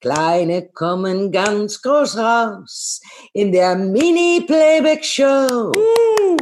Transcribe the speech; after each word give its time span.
Kleine 0.00 0.68
kommen 0.72 1.30
ganz 1.30 1.82
groß 1.82 2.16
raus 2.16 3.00
in 3.34 3.52
der 3.52 3.76
Mini-Playback-Show. 3.76 5.72
Uh. 5.76 6.36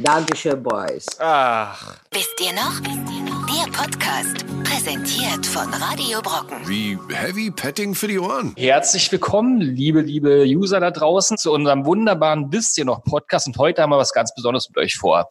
Dankeschön, 0.00 0.60
Boys. 0.60 1.06
Ach. 1.20 1.94
Wisst 2.10 2.34
ihr 2.40 2.52
noch? 2.52 2.80
Der 2.80 3.70
Podcast, 3.70 4.44
präsentiert 4.74 5.46
von 5.46 5.72
Radio 5.72 6.20
Brocken. 6.20 6.58
Wie 6.66 6.98
heavy 7.14 7.52
petting 7.52 7.94
für 7.94 8.08
die 8.08 8.18
Ohren. 8.18 8.54
Herzlich 8.56 9.10
willkommen, 9.12 9.60
liebe, 9.60 10.00
liebe 10.00 10.42
User 10.46 10.80
da 10.80 10.90
draußen, 10.90 11.38
zu 11.38 11.52
unserem 11.52 11.86
wunderbaren 11.86 12.52
Wisst 12.52 12.76
ihr 12.78 12.84
noch 12.84 13.04
Podcast. 13.04 13.46
Und 13.46 13.56
heute 13.56 13.82
haben 13.82 13.90
wir 13.90 13.98
was 13.98 14.12
ganz 14.12 14.34
Besonderes 14.34 14.68
mit 14.68 14.76
euch 14.78 14.96
vor. 14.96 15.28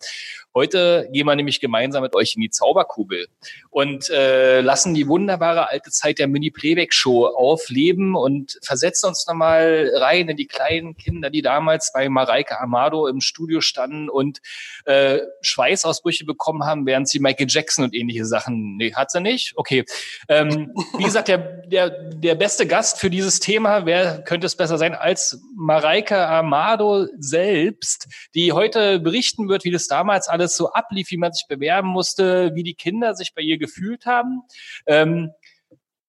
Heute 0.55 1.09
gehen 1.11 1.25
wir 1.25 1.35
nämlich 1.35 1.59
gemeinsam 1.59 2.03
mit 2.03 2.15
euch 2.15 2.35
in 2.35 2.41
die 2.41 2.51
Zauberkugel 2.51 3.27
und 3.71 4.11
äh, 4.11 4.61
lassen 4.61 4.93
die 4.93 5.07
wunderbare 5.07 5.69
alte 5.69 5.89
Zeit 5.89 6.19
der 6.19 6.27
Mini-Playback-Show 6.27 7.25
aufleben 7.25 8.15
und 8.15 8.59
versetzen 8.61 9.07
uns 9.07 9.25
nochmal 9.25 9.89
rein 9.95 10.29
in 10.29 10.37
die 10.37 10.45
kleinen 10.45 10.95
Kinder, 10.95 11.31
die 11.31 11.41
damals 11.41 11.91
bei 11.91 12.07
Mareike 12.07 12.61
Amado 12.61 13.07
im 13.07 13.19
Studio 13.19 13.61
standen 13.61 14.09
und 14.09 14.41
äh, 14.85 15.21
Schweißausbrüche 15.41 16.23
bekommen 16.23 16.65
haben, 16.65 16.85
während 16.85 17.09
sie 17.09 17.19
Michael 17.19 17.47
Jackson 17.49 17.85
und 17.85 17.95
ähnliche 17.95 18.25
Sachen. 18.25 18.77
Nee, 18.77 18.93
hat 18.93 19.09
sie 19.09 19.21
nicht? 19.21 19.32
Okay. 19.55 19.85
Ähm, 20.29 20.73
wie 20.97 21.03
gesagt, 21.03 21.27
der, 21.27 21.37
der, 21.65 21.89
der 21.89 22.35
beste 22.35 22.67
Gast 22.67 22.99
für 22.99 23.09
dieses 23.09 23.39
Thema, 23.39 23.85
wer 23.85 24.21
könnte 24.23 24.45
es 24.45 24.55
besser 24.55 24.77
sein 24.77 24.93
als 24.93 25.41
Mareike 25.55 26.27
Amado 26.27 27.07
selbst, 27.17 28.07
die 28.35 28.51
heute 28.51 28.99
berichten 28.99 29.49
wird, 29.49 29.63
wie 29.63 29.71
das 29.71 29.87
damals 29.87 30.27
alles 30.27 30.43
alles 30.43 30.57
so 30.57 30.71
ablief, 30.71 31.09
wie 31.11 31.17
man 31.17 31.31
sich 31.31 31.47
bewerben 31.47 31.87
musste, 31.87 32.53
wie 32.53 32.63
die 32.63 32.75
Kinder 32.75 33.15
sich 33.15 33.33
bei 33.33 33.41
ihr 33.41 33.57
gefühlt 33.57 34.05
haben. 34.05 34.43
Ähm, 34.85 35.31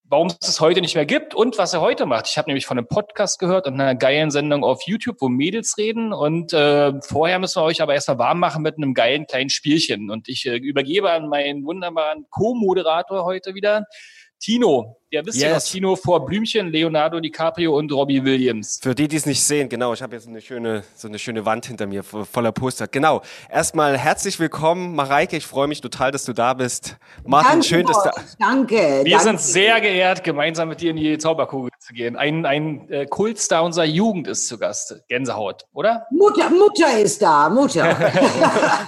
warum 0.04 0.28
es 0.28 0.48
es 0.48 0.60
heute 0.60 0.80
nicht 0.80 0.94
mehr 0.94 1.06
gibt 1.06 1.34
und 1.34 1.58
was 1.58 1.72
er 1.72 1.80
heute 1.80 2.06
macht. 2.06 2.28
Ich 2.28 2.36
habe 2.36 2.48
nämlich 2.48 2.66
von 2.66 2.78
einem 2.78 2.86
Podcast 2.86 3.38
gehört 3.38 3.66
und 3.66 3.74
einer 3.74 3.94
geilen 3.94 4.30
Sendung 4.30 4.62
auf 4.62 4.82
YouTube, 4.86 5.16
wo 5.20 5.28
Mädels 5.28 5.76
reden. 5.78 6.12
Und 6.12 6.52
äh, 6.52 6.92
vorher 7.00 7.38
müssen 7.38 7.60
wir 7.60 7.64
euch 7.64 7.80
aber 7.80 7.94
erstmal 7.94 8.18
warm 8.18 8.38
machen 8.38 8.62
mit 8.62 8.76
einem 8.76 8.94
geilen 8.94 9.26
kleinen 9.26 9.50
Spielchen. 9.50 10.10
Und 10.10 10.28
ich 10.28 10.46
äh, 10.46 10.56
übergebe 10.56 11.10
an 11.10 11.28
meinen 11.28 11.64
wunderbaren 11.64 12.26
Co-Moderator 12.30 13.24
heute 13.24 13.54
wieder, 13.54 13.86
Tino, 14.40 14.98
der 15.14 15.24
wisst 15.24 15.40
yes. 15.40 15.44
ja 15.44 15.54
noch, 15.54 15.62
Tino 15.62 15.96
vor 15.96 16.26
Blümchen, 16.26 16.72
Leonardo 16.72 17.20
DiCaprio 17.20 17.76
und 17.76 17.92
Robbie 17.92 18.24
Williams. 18.24 18.80
Für 18.82 18.96
die, 18.96 19.06
die 19.06 19.16
es 19.16 19.26
nicht 19.26 19.40
sehen, 19.40 19.68
genau, 19.68 19.92
ich 19.92 20.02
habe 20.02 20.16
jetzt 20.16 20.26
eine 20.26 20.40
schöne, 20.40 20.82
so 20.96 21.06
eine 21.06 21.20
schöne 21.20 21.46
Wand 21.46 21.66
hinter 21.66 21.86
mir 21.86 22.02
voller 22.02 22.50
Poster. 22.50 22.88
Genau. 22.88 23.22
Erstmal 23.48 23.96
herzlich 23.96 24.40
willkommen, 24.40 24.96
Mareike, 24.96 25.36
ich 25.36 25.46
freue 25.46 25.68
mich 25.68 25.80
total, 25.80 26.10
dass 26.10 26.24
du 26.24 26.32
da 26.32 26.54
bist. 26.54 26.96
Martin, 27.24 27.50
danke, 27.52 27.66
schön, 27.66 27.86
dass 27.86 28.02
du. 28.02 28.10
Danke. 28.40 28.74
Wir 29.04 29.18
danke. 29.18 29.24
sind 29.24 29.40
sehr 29.40 29.80
geehrt, 29.80 30.24
gemeinsam 30.24 30.68
mit 30.68 30.80
dir 30.80 30.90
in 30.90 30.96
die 30.96 31.16
Zauberkugel 31.16 31.70
zu 31.78 31.94
gehen. 31.94 32.16
Ein, 32.16 32.44
ein 32.44 32.90
äh, 32.90 33.06
Kultstar 33.06 33.62
unserer 33.62 33.84
Jugend 33.84 34.26
ist 34.26 34.48
zu 34.48 34.58
Gast. 34.58 34.96
Gänsehaut, 35.06 35.64
oder? 35.74 36.08
Mutter, 36.10 36.50
Mutter 36.50 36.98
ist 36.98 37.22
da, 37.22 37.48
Mutter. 37.48 37.96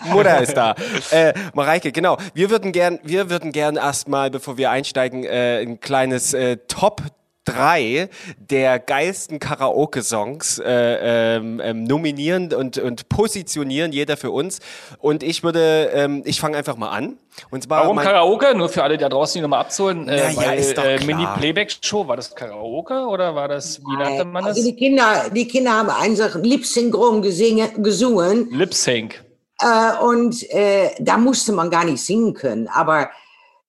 Mutter 0.11 0.41
ist 0.41 0.55
da. 0.55 0.75
Äh, 1.13 1.35
Mareike, 1.55 1.93
genau. 1.93 2.17
Wir 2.35 2.51
würden 2.51 2.73
gern, 2.73 2.99
wir 3.05 3.31
würden 3.31 3.53
gern 3.53 3.77
erstmal, 3.77 4.31
bevor 4.31 4.57
wir 4.57 4.73
einsteigen, 4.73 5.23
äh, 5.23 5.61
ein 5.61 5.79
kleines 5.79 6.16
äh, 6.35 6.59
Top 6.69 7.03
drei 7.47 8.11
der 8.39 8.79
geilsten 8.79 9.39
Karaoke-Songs 9.39 10.59
äh, 10.59 11.37
ähm, 11.37 11.61
ähm, 11.63 11.85
nominieren 11.85 12.53
und, 12.53 12.77
und 12.79 13.09
positionieren, 13.09 13.93
jeder 13.93 14.17
für 14.17 14.31
uns. 14.33 14.59
Und 14.99 15.23
ich 15.23 15.43
würde, 15.43 15.91
ähm, 15.95 16.23
ich 16.27 16.41
fange 16.41 16.59
einfach 16.59 16.77
mal 16.77 16.91
an. 16.91 17.17
Und 17.51 17.63
zwar 17.63 17.85
Warum 17.85 17.99
Karaoke? 17.99 18.55
Nur 18.57 18.69
für 18.69 18.83
alle, 18.83 18.97
die 18.97 19.03
da 19.03 19.09
draußen 19.09 19.39
die 19.39 19.43
nochmal 19.43 19.61
abzuholen. 19.61 20.09
Äh, 20.09 20.33
ja, 20.33 20.37
weil, 20.37 20.59
äh, 20.59 21.05
Mini-Playback-Show, 21.05 22.09
war 22.09 22.17
das 22.17 22.35
Karaoke 22.35 23.07
oder 23.07 23.35
war 23.35 23.49
das, 23.49 23.81
wie 23.81 23.97
nannte 23.97 24.25
man 24.25 24.45
das? 24.45 24.57
Also 24.57 24.69
die 24.69 24.77
Kinder, 24.77 25.31
die 25.33 25.47
Kinder 25.47 25.73
haben 25.73 25.91
einfach 25.91 26.35
Lip-Synchron 26.35 27.23
gesungen. 27.23 28.49
Lip-Sync. 28.51 29.25
Äh, 29.61 30.05
und 30.05 30.51
äh, 30.51 30.91
da 30.99 31.17
musste 31.17 31.53
man 31.53 31.71
gar 31.71 31.85
nicht 31.85 32.05
singen 32.05 32.35
können, 32.35 32.69
aber 32.69 33.09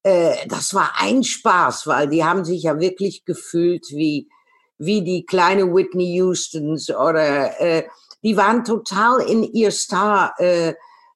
äh, 0.04 0.36
das 0.48 0.74
war 0.74 0.92
ein 0.98 1.24
Spaß, 1.24 1.88
weil 1.88 2.08
die 2.08 2.24
haben 2.24 2.46
sich 2.46 2.64
ja 2.64 2.80
wirklich 2.80 3.26
gefühlt 3.26 3.88
wie, 3.90 4.30
wie 4.78 5.04
die 5.04 5.26
kleine 5.26 5.74
Whitney 5.74 6.20
Houstons 6.22 6.90
oder 6.90 7.60
äh, 7.60 7.84
die 8.24 8.36
waren 8.36 8.64
total 8.64 9.22
in 9.22 9.44
ihr 9.44 9.72
Star 9.72 10.34
äh, 10.40 10.74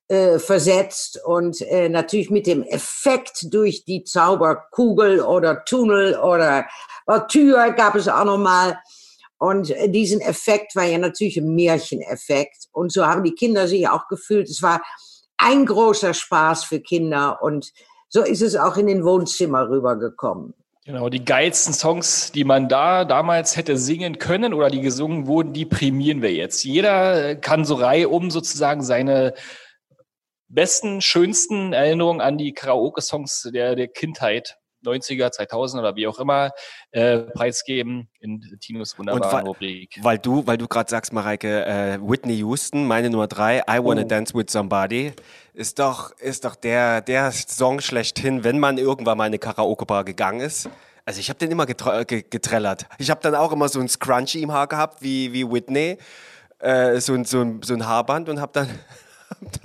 äh, 0.07 0.39
versetzt 0.39 1.19
und 1.25 1.61
äh, 1.61 1.89
natürlich 1.89 2.29
mit 2.29 2.45
dem 2.45 2.63
Effekt 2.63 3.53
durch 3.53 3.85
die 3.85 4.03
Zauberkugel 4.03 5.21
oder 5.21 5.63
Tunnel 5.63 6.17
oder 6.19 6.65
äh, 7.07 7.19
Tür 7.29 7.71
gab 7.71 7.95
es 7.95 8.07
auch 8.07 8.25
nochmal. 8.25 8.77
Und 9.37 9.71
äh, 9.71 9.89
diesen 9.89 10.21
Effekt 10.21 10.75
war 10.75 10.83
ja 10.83 10.97
natürlich 10.97 11.37
ein 11.37 11.55
Märcheneffekt. 11.55 12.67
Und 12.71 12.91
so 12.91 13.05
haben 13.05 13.23
die 13.23 13.33
Kinder 13.33 13.67
sich 13.67 13.87
auch 13.87 14.07
gefühlt. 14.07 14.49
Es 14.49 14.61
war 14.61 14.81
ein 15.37 15.65
großer 15.65 16.13
Spaß 16.13 16.65
für 16.65 16.79
Kinder 16.79 17.41
und 17.41 17.71
so 18.11 18.23
ist 18.23 18.41
es 18.41 18.57
auch 18.57 18.75
in 18.75 18.87
den 18.87 19.05
Wohnzimmer 19.05 19.69
rübergekommen. 19.69 20.53
Genau, 20.85 21.09
die 21.09 21.23
geilsten 21.23 21.73
Songs, 21.73 22.31
die 22.33 22.43
man 22.43 22.67
da 22.67 23.05
damals 23.05 23.55
hätte 23.55 23.77
singen 23.77 24.17
können 24.17 24.53
oder 24.53 24.69
die 24.69 24.81
gesungen 24.81 25.27
wurden, 25.27 25.53
die 25.53 25.65
prämieren 25.65 26.21
wir 26.21 26.33
jetzt. 26.33 26.63
Jeder 26.63 27.35
kann 27.35 27.65
so 27.65 27.75
Reihe 27.75 28.09
um 28.09 28.29
sozusagen 28.29 28.83
seine 28.83 29.33
besten, 30.49 30.99
schönsten 30.99 31.71
Erinnerungen 31.71 32.19
an 32.19 32.37
die 32.37 32.53
Karaoke-Songs 32.53 33.49
der, 33.53 33.75
der 33.75 33.87
Kindheit 33.87 34.57
90er, 34.83 35.31
2000 35.31 35.81
oder 35.81 35.95
wie 35.95 36.07
auch 36.07 36.19
immer 36.19 36.51
äh, 36.91 37.19
preisgeben 37.19 38.09
in 38.19 38.41
Tinos 38.59 38.97
wunderbaren 38.97 39.47
Rubrik. 39.47 39.97
Weil 40.01 40.19
du, 40.19 40.45
weil 40.45 40.57
du 40.57 40.67
gerade 40.67 40.89
sagst, 40.89 41.13
Mareike, 41.13 41.65
äh, 41.65 41.99
Whitney 42.01 42.37
Houston, 42.37 42.85
meine 42.85 43.09
Nummer 43.09 43.27
drei, 43.27 43.59
I 43.59 43.79
Wanna 43.83 44.01
oh. 44.01 44.07
Dance 44.07 44.33
with 44.33 44.45
Somebody, 44.49 45.13
ist 45.53 45.79
doch, 45.79 46.11
ist 46.17 46.45
doch 46.45 46.55
der, 46.55 47.01
der 47.01 47.31
Song 47.31 47.81
schlechthin, 47.81 48.43
wenn 48.43 48.59
man 48.59 48.77
irgendwann 48.77 49.17
mal 49.17 49.25
in 49.25 49.31
eine 49.31 49.39
Karaoke-Bar 49.39 50.05
gegangen 50.05 50.41
ist. 50.41 50.69
Also 51.05 51.19
ich 51.19 51.29
habe 51.29 51.39
den 51.39 51.51
immer 51.51 51.65
getrellert. 51.65 52.85
Ich 52.99 53.09
habe 53.09 53.21
dann 53.21 53.35
auch 53.35 53.51
immer 53.51 53.67
so 53.69 53.79
ein 53.79 53.89
Scrunchie 53.89 54.43
im 54.43 54.51
Haar 54.51 54.67
gehabt, 54.67 55.01
wie, 55.01 55.33
wie 55.33 55.49
Whitney, 55.49 55.97
äh, 56.59 56.99
so, 56.99 57.13
ein, 57.13 57.25
so, 57.25 57.41
ein, 57.41 57.61
so 57.63 57.73
ein 57.73 57.87
Haarband 57.87 58.29
und 58.29 58.39
habe 58.39 58.51
dann 58.53 58.69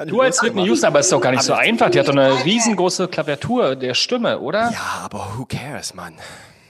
Du 0.07 0.21
als 0.21 0.43
Whitney 0.43 0.65
Houston, 0.65 0.89
aber 0.89 1.01
es 1.01 1.07
ist 1.07 1.13
doch 1.13 1.21
gar 1.21 1.31
nicht 1.31 1.43
so 1.43 1.55
einfach. 1.55 1.91
Die 1.91 1.99
hat 1.99 2.09
doch 2.09 2.13
eine 2.13 2.45
riesengroße 2.45 3.09
Klaviatur 3.09 3.77
der 3.77 3.95
Stimme, 3.95 4.41
oder? 4.41 4.71
Ja, 4.71 5.03
aber 5.05 5.27
who 5.37 5.47
cares, 5.47 5.95
Mann? 5.95 6.15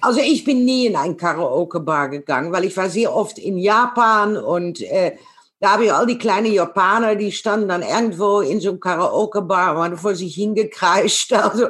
Also 0.00 0.20
ich 0.20 0.44
bin 0.44 0.64
nie 0.64 0.86
in 0.86 0.96
ein 0.96 1.16
Karaoke-Bar 1.16 2.10
gegangen, 2.10 2.52
weil 2.52 2.64
ich 2.64 2.76
war 2.76 2.88
sehr 2.88 3.14
oft 3.14 3.38
in 3.38 3.58
Japan 3.58 4.36
und 4.36 4.80
äh, 4.82 5.16
da 5.58 5.70
habe 5.72 5.86
ich 5.86 5.92
all 5.92 6.06
die 6.06 6.18
kleinen 6.18 6.52
Japaner, 6.52 7.16
die 7.16 7.32
standen 7.32 7.68
dann 7.68 7.82
irgendwo 7.82 8.40
in 8.40 8.60
so 8.60 8.68
einem 8.68 8.80
Karaoke-Bar, 8.80 9.74
waren 9.74 9.96
vor 9.96 10.14
sich 10.14 10.34
hingekreischt. 10.34 11.32
Also 11.36 11.68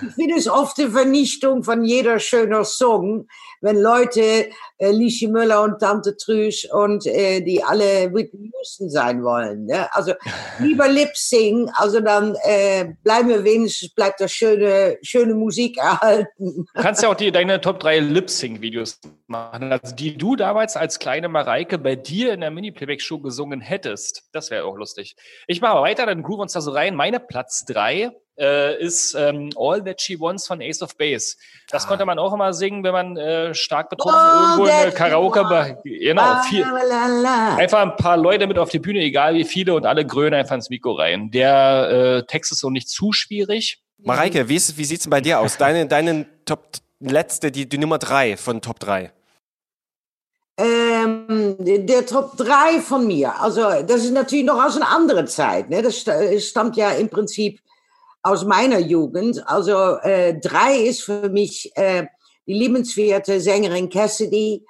ich 0.00 0.14
finde 0.14 0.36
es 0.36 0.48
oft 0.48 0.78
die 0.78 0.88
Vernichtung 0.88 1.64
von 1.64 1.84
jeder 1.84 2.20
schöner 2.20 2.64
Song, 2.64 3.26
wenn 3.64 3.80
Leute 3.80 4.50
äh, 4.78 4.90
Lischi 4.90 5.26
Müller 5.26 5.62
und 5.62 5.80
Tante 5.80 6.16
Trüsch 6.16 6.68
und 6.70 7.06
äh, 7.06 7.40
die 7.40 7.64
alle 7.64 8.12
Whitney 8.12 8.50
Houston 8.54 8.90
sein 8.90 9.24
wollen. 9.24 9.64
Ne? 9.66 9.92
Also 9.94 10.12
lieber 10.60 10.86
Lip 10.88 11.16
Sing, 11.16 11.70
also 11.74 12.00
dann 12.00 12.36
äh, 12.44 12.92
bleiben 13.02 13.30
wir 13.30 13.42
wenigstens, 13.42 13.92
bleibt 13.94 14.20
das 14.20 14.32
schöne, 14.32 14.98
schöne 15.02 15.34
Musik 15.34 15.78
erhalten. 15.78 16.66
Du 16.74 16.82
kannst 16.82 17.02
ja 17.02 17.08
auch 17.08 17.14
die, 17.14 17.32
deine 17.32 17.60
Top 17.60 17.80
3 17.80 18.00
Lip 18.00 18.28
Sing 18.28 18.60
Videos 18.60 19.00
machen, 19.26 19.72
also 19.72 19.94
die 19.94 20.16
du 20.16 20.36
damals 20.36 20.76
als 20.76 20.98
kleine 20.98 21.28
Mareike 21.28 21.78
bei 21.78 21.96
dir 21.96 22.34
in 22.34 22.40
der 22.42 22.50
Mini-Playback-Show 22.50 23.20
gesungen 23.20 23.60
hättest. 23.60 24.24
Das 24.32 24.50
wäre 24.50 24.64
auch 24.66 24.76
lustig. 24.76 25.16
Ich 25.46 25.62
mache 25.62 25.80
weiter, 25.80 26.04
dann 26.04 26.22
groove 26.22 26.40
uns 26.40 26.52
da 26.52 26.60
so 26.60 26.70
rein. 26.70 26.94
Meine 26.94 27.18
Platz 27.18 27.64
3 27.66 28.12
äh, 28.38 28.82
ist 28.82 29.14
ähm, 29.14 29.50
All 29.56 29.82
That 29.84 30.00
She 30.00 30.18
Wants 30.18 30.46
von 30.46 30.60
Ace 30.60 30.82
of 30.82 30.96
Base. 30.96 31.36
Das 31.70 31.84
ah. 31.84 31.88
konnte 31.88 32.04
man 32.04 32.18
auch 32.18 32.32
immer 32.32 32.52
singen, 32.52 32.82
wenn 32.84 32.92
man 32.92 33.16
äh, 33.16 33.54
stark 33.54 33.90
betrunken 33.90 34.18
All 34.18 34.42
irgendwo 34.42 34.64
in 34.64 34.82
der 34.82 34.92
Karaoke, 34.92 35.78
genau, 35.84 36.42
viel, 36.42 36.64
einfach 36.64 37.80
ein 37.80 37.96
paar 37.96 38.16
Leute 38.16 38.46
mit 38.46 38.58
auf 38.58 38.70
die 38.70 38.78
Bühne, 38.78 39.00
egal 39.00 39.34
wie 39.34 39.44
viele 39.44 39.74
und 39.74 39.86
alle 39.86 40.04
grönen 40.06 40.34
einfach 40.34 40.54
ins 40.54 40.70
Mikro 40.70 40.92
rein. 40.92 41.30
Der 41.30 42.22
äh, 42.22 42.26
Text 42.26 42.52
ist 42.52 42.60
so 42.60 42.70
nicht 42.70 42.88
zu 42.88 43.12
schwierig. 43.12 43.82
Mareike, 43.98 44.48
wie, 44.48 44.56
ist, 44.56 44.76
wie 44.76 44.84
sieht's 44.84 45.04
denn 45.04 45.10
bei 45.10 45.20
dir 45.20 45.40
aus? 45.40 45.56
Deine, 45.56 45.86
deine 45.86 46.26
Top 46.44 46.78
letzte, 47.00 47.50
die, 47.50 47.68
die 47.68 47.78
Nummer 47.78 47.98
drei 47.98 48.36
von 48.36 48.60
Top 48.60 48.80
3. 48.80 49.12
Ähm, 50.56 51.56
der 51.58 52.06
Top 52.06 52.36
3 52.36 52.80
von 52.80 53.06
mir, 53.06 53.40
also 53.40 53.62
das 53.82 54.04
ist 54.04 54.12
natürlich 54.12 54.44
noch 54.44 54.62
aus 54.62 54.76
einer 54.76 54.88
anderen 54.88 55.26
Zeit. 55.26 55.68
Ne? 55.68 55.82
Das 55.82 56.04
stammt 56.46 56.76
ja 56.76 56.92
im 56.92 57.08
Prinzip 57.08 57.60
aus 58.24 58.44
meiner 58.44 58.78
Jugend. 58.78 59.46
Also 59.46 59.98
äh, 59.98 60.38
drei 60.40 60.78
ist 60.78 61.02
für 61.02 61.28
mich 61.28 61.70
äh, 61.76 62.06
die 62.46 62.54
liebenswerte 62.54 63.38
Sängerin 63.40 63.90
Cassidy, 63.90 64.64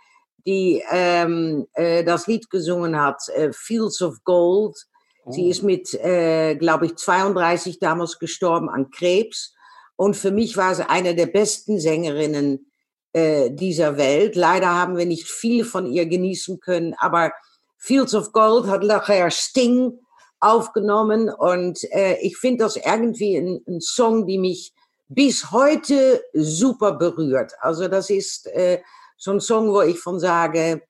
die 0.45 0.83
ähm, 0.91 1.67
äh, 1.75 2.05
das 2.05 2.27
Lied 2.27 2.51
gesungen 2.51 3.01
hat, 3.01 3.29
äh, 3.29 3.53
Fields 3.53 4.03
of 4.03 4.23
Gold. 4.25 4.77
Oh. 5.25 5.31
Sie 5.31 5.49
ist 5.49 5.63
mit, 5.63 5.95
äh, 5.95 6.57
glaube 6.57 6.87
ich, 6.87 6.97
32 6.97 7.79
damals 7.79 8.19
gestorben 8.19 8.69
an 8.69 8.91
Krebs. 8.91 9.55
Und 9.97 10.17
für 10.17 10.33
mich 10.33 10.57
war 10.57 10.75
sie 10.75 10.89
eine 10.91 11.15
der 11.15 11.27
besten 11.27 11.79
Sängerinnen 11.79 12.71
äh, 13.13 13.51
dieser 13.51 13.97
Welt. 13.97 14.35
Leider 14.35 14.75
haben 14.75 14.97
wir 14.97 15.07
nicht 15.07 15.29
viel 15.29 15.65
von 15.65 15.87
ihr 15.87 16.07
genießen 16.07 16.59
können, 16.59 16.95
aber 16.99 17.33
Fields 17.79 18.15
of 18.15 18.33
Gold 18.33 18.67
hat 18.67 18.83
nachher 18.83 19.31
Sting 19.31 20.01
aufgenommen 20.45 21.31
und 21.31 21.83
äh, 21.93 22.17
ich 22.21 22.37
finde 22.37 22.65
das 22.65 22.77
irgendwie 22.77 23.37
ein, 23.37 23.63
ein, 23.67 23.81
Song, 23.81 24.27
die 24.27 24.39
mich 24.39 24.73
bis 25.09 25.51
heute 25.51 26.23
super 26.33 26.93
berührt. 26.93 27.53
Also 27.61 27.89
das 27.89 28.11
ist 28.11 28.47
äh, 28.49 28.81
so 29.17 29.33
ein 29.33 29.41
Song, 29.41 29.73
wo 29.73 29.81
ich 29.83 29.99
von 29.99 30.21
sage, 30.21 30.83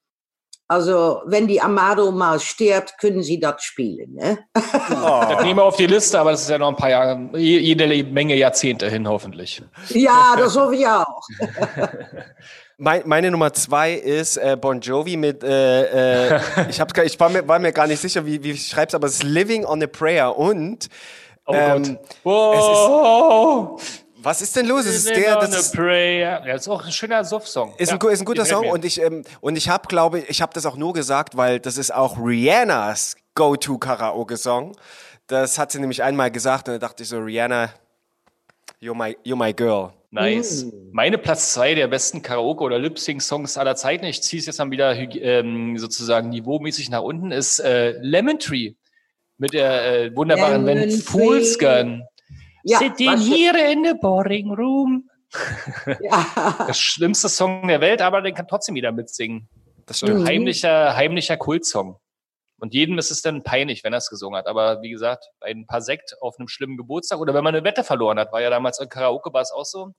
also, 0.66 1.22
wenn 1.26 1.46
die 1.46 1.60
Amado 1.60 2.10
mal 2.10 2.40
stirbt, 2.40 2.98
können 2.98 3.22
sie 3.22 3.38
das 3.38 3.62
spielen. 3.62 4.14
Ne? 4.14 4.38
Oh. 4.56 5.24
Das 5.28 5.42
nehmen 5.42 5.58
wir 5.58 5.64
auf 5.64 5.76
die 5.76 5.86
Liste, 5.86 6.18
aber 6.18 6.30
das 6.30 6.42
ist 6.42 6.50
ja 6.50 6.58
noch 6.58 6.68
ein 6.68 6.76
paar 6.76 6.90
Jahre, 6.90 7.30
jede 7.36 7.86
Menge 8.04 8.34
Jahrzehnte 8.34 8.88
hin, 8.88 9.06
hoffentlich. 9.06 9.62
Ja, 9.90 10.34
das 10.38 10.56
hoffe 10.56 10.74
ich 10.74 10.86
auch. 10.86 11.20
Mein, 12.76 13.02
meine 13.04 13.30
Nummer 13.30 13.52
zwei 13.52 13.92
ist 13.92 14.36
äh, 14.36 14.56
Bon 14.60 14.80
Jovi 14.80 15.16
mit, 15.16 15.44
äh, 15.44 16.32
äh, 16.34 16.40
ich, 16.68 16.80
hab's, 16.80 16.92
ich 17.04 17.20
war, 17.20 17.28
mir, 17.28 17.46
war 17.46 17.60
mir 17.60 17.70
gar 17.70 17.86
nicht 17.86 18.00
sicher, 18.00 18.26
wie, 18.26 18.42
wie 18.42 18.50
ich 18.50 18.66
schreib's, 18.66 18.96
aber 18.96 19.06
es 19.06 19.14
ist 19.14 19.22
Living 19.22 19.64
on 19.64 19.80
a 19.80 19.86
Prayer 19.86 20.36
und 20.36 20.88
Oh 21.46 21.52
ähm, 21.54 21.98
Gott. 22.22 23.78
Es 23.78 23.88
ist, 23.88 24.03
was 24.24 24.42
ist 24.42 24.56
denn 24.56 24.66
los? 24.66 24.86
Ist 24.86 25.08
der, 25.08 25.36
das 25.36 25.54
ist, 25.54 25.74
ja, 25.74 26.38
ist 26.38 26.68
auch 26.68 26.84
ein 26.84 26.92
schöner 26.92 27.24
Suff-Song. 27.24 27.74
Ist, 27.76 27.90
ja, 27.90 27.98
ein, 27.98 28.08
ist 28.10 28.20
ein 28.20 28.24
guter 28.24 28.44
Song 28.44 28.68
und 28.68 28.84
ich, 28.84 29.00
ähm, 29.00 29.24
und 29.40 29.56
ich 29.56 29.68
habe, 29.68 29.86
glaube 29.88 30.20
ich, 30.20 30.30
ich 30.30 30.42
habe 30.42 30.52
das 30.54 30.66
auch 30.66 30.76
nur 30.76 30.92
gesagt, 30.92 31.36
weil 31.36 31.60
das 31.60 31.76
ist 31.76 31.92
auch 31.94 32.18
Rihannas 32.18 33.16
Go-To-Karaoke-Song. 33.34 34.76
Das 35.26 35.58
hat 35.58 35.72
sie 35.72 35.80
nämlich 35.80 36.02
einmal 36.02 36.30
gesagt 36.30 36.68
und 36.68 36.74
da 36.74 36.78
dachte 36.78 37.02
ich 37.02 37.08
so, 37.08 37.18
Rihanna, 37.18 37.70
you're 38.80 38.94
my, 38.94 39.16
you're 39.24 39.36
my 39.36 39.52
girl. 39.52 39.92
Nice. 40.10 40.64
Mm. 40.64 40.70
Meine 40.92 41.18
Platz 41.18 41.52
zwei 41.52 41.74
der 41.74 41.88
besten 41.88 42.22
Karaoke- 42.22 42.62
oder 42.62 42.78
Lip-Sync-Songs 42.78 43.58
aller 43.58 43.74
Zeiten, 43.74 44.04
ich 44.04 44.22
ziehe 44.22 44.40
es 44.40 44.46
jetzt 44.46 44.60
dann 44.60 44.70
wieder 44.70 44.94
ähm, 44.96 45.76
sozusagen 45.76 46.30
niveaumäßig 46.30 46.88
nach 46.88 47.02
unten, 47.02 47.32
ist 47.32 47.58
äh, 47.58 47.98
Lemon 48.00 48.38
Tree 48.38 48.74
mit 49.38 49.52
der 49.52 50.04
äh, 50.04 50.16
wunderbaren 50.16 50.64
Band 50.64 50.92
Fool's 50.92 51.58
Gun. 51.58 52.04
Ja, 52.64 52.78
Sitting 52.78 53.18
here 53.18 53.70
in 53.70 53.84
the 53.84 53.94
boring 53.94 54.52
room. 54.52 55.10
Ja. 56.00 56.64
Das 56.66 56.78
schlimmste 56.78 57.28
Song 57.28 57.66
der 57.66 57.80
Welt, 57.80 58.00
aber 58.00 58.22
den 58.22 58.34
kann 58.34 58.46
trotzdem 58.46 58.76
jeder 58.76 58.92
mitsingen. 58.92 59.48
Das 59.86 60.02
ist 60.02 60.08
ein 60.08 60.24
heimlicher, 60.24 60.94
heimlicher 60.96 61.36
Kultsong. 61.36 61.98
Und 62.58 62.72
jedem 62.72 62.98
ist 62.98 63.10
es 63.10 63.20
dann 63.20 63.42
peinlich, 63.42 63.84
wenn 63.84 63.92
er 63.92 63.98
es 63.98 64.08
gesungen 64.08 64.38
hat. 64.38 64.46
Aber 64.46 64.80
wie 64.80 64.90
gesagt, 64.90 65.28
bei 65.40 65.48
ein 65.48 65.66
paar 65.66 65.82
Sekt 65.82 66.16
auf 66.20 66.38
einem 66.38 66.48
schlimmen 66.48 66.76
Geburtstag 66.76 67.18
oder 67.18 67.34
wenn 67.34 67.44
man 67.44 67.54
eine 67.54 67.64
Wette 67.64 67.84
verloren 67.84 68.18
hat, 68.18 68.32
war 68.32 68.40
ja 68.40 68.48
damals 68.48 68.78
in 68.78 68.88
Karaoke 68.88 69.32
war 69.32 69.42
es 69.42 69.52
auch 69.52 69.66
so. 69.66 69.92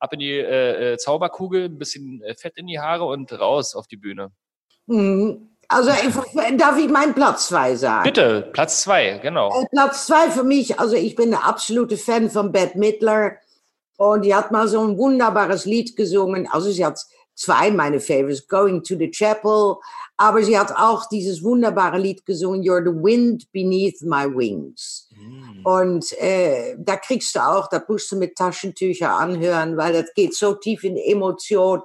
Ab 0.00 0.12
in 0.12 0.18
die 0.18 0.32
äh, 0.32 0.92
äh 0.92 0.98
Zauberkugel, 0.98 1.66
ein 1.66 1.78
bisschen 1.78 2.20
äh, 2.22 2.34
Fett 2.34 2.56
in 2.56 2.66
die 2.66 2.80
Haare 2.80 3.04
und 3.04 3.32
raus 3.32 3.74
auf 3.74 3.86
die 3.86 3.96
Bühne. 3.96 4.32
Mhm. 4.86 5.53
Also 5.68 5.90
darf 6.56 6.78
ich 6.78 6.88
meinen 6.88 7.14
Platz 7.14 7.48
zwei 7.48 7.74
sagen? 7.76 8.04
Bitte, 8.04 8.50
Platz 8.52 8.82
zwei, 8.82 9.18
genau. 9.22 9.50
Äh, 9.50 9.66
Platz 9.70 10.06
zwei 10.06 10.30
für 10.30 10.44
mich, 10.44 10.78
also 10.78 10.96
ich 10.96 11.14
bin 11.14 11.34
eine 11.34 11.44
absolute 11.44 11.96
Fan 11.96 12.30
von 12.30 12.52
Bette 12.52 12.78
Midler 12.78 13.32
und 13.96 14.22
die 14.24 14.34
hat 14.34 14.50
mal 14.50 14.68
so 14.68 14.80
ein 14.80 14.98
wunderbares 14.98 15.64
Lied 15.64 15.96
gesungen. 15.96 16.48
Also 16.50 16.70
sie 16.70 16.84
hat 16.84 17.00
zwei 17.34 17.70
meine 17.70 18.00
Favorites, 18.00 18.46
Going 18.48 18.82
to 18.82 18.96
the 18.96 19.10
Chapel, 19.10 19.76
aber 20.16 20.42
sie 20.42 20.58
hat 20.58 20.72
auch 20.76 21.08
dieses 21.08 21.42
wunderbare 21.42 21.98
Lied 21.98 22.24
gesungen, 22.24 22.62
You're 22.62 22.84
the 22.84 22.94
Wind 22.94 23.50
Beneath 23.52 24.02
My 24.02 24.24
Wings. 24.26 25.08
Mm. 25.16 25.66
Und 25.66 26.12
äh, 26.20 26.76
da 26.78 26.96
kriegst 26.96 27.34
du 27.34 27.40
auch, 27.40 27.68
da 27.68 27.82
musst 27.88 28.12
du 28.12 28.16
mit 28.16 28.36
Taschentücher 28.36 29.10
anhören, 29.10 29.76
weil 29.76 29.92
das 29.92 30.14
geht 30.14 30.34
so 30.34 30.54
tief 30.54 30.84
in 30.84 30.96
Emotion. 30.96 31.82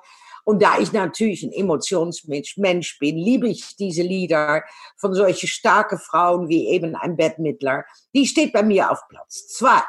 Und 0.50 0.64
da 0.64 0.80
ich 0.80 0.92
natürlich 0.94 1.44
ein 1.44 1.52
Emotionsmensch 1.52 2.58
Mensch 2.58 2.98
bin, 2.98 3.18
liebe 3.18 3.48
ich 3.48 3.76
diese 3.76 4.02
Lieder 4.02 4.64
von 4.98 5.14
solchen 5.14 5.46
starken 5.46 6.00
Frauen 6.00 6.50
wie 6.50 6.70
eben 6.70 6.96
ein 6.96 7.16
Bettmittler. 7.16 7.86
Die 8.16 8.26
steht 8.26 8.52
bei 8.52 8.64
mir 8.64 8.90
auf 8.90 9.08
Platz 9.10 9.48
zwei. 9.50 9.84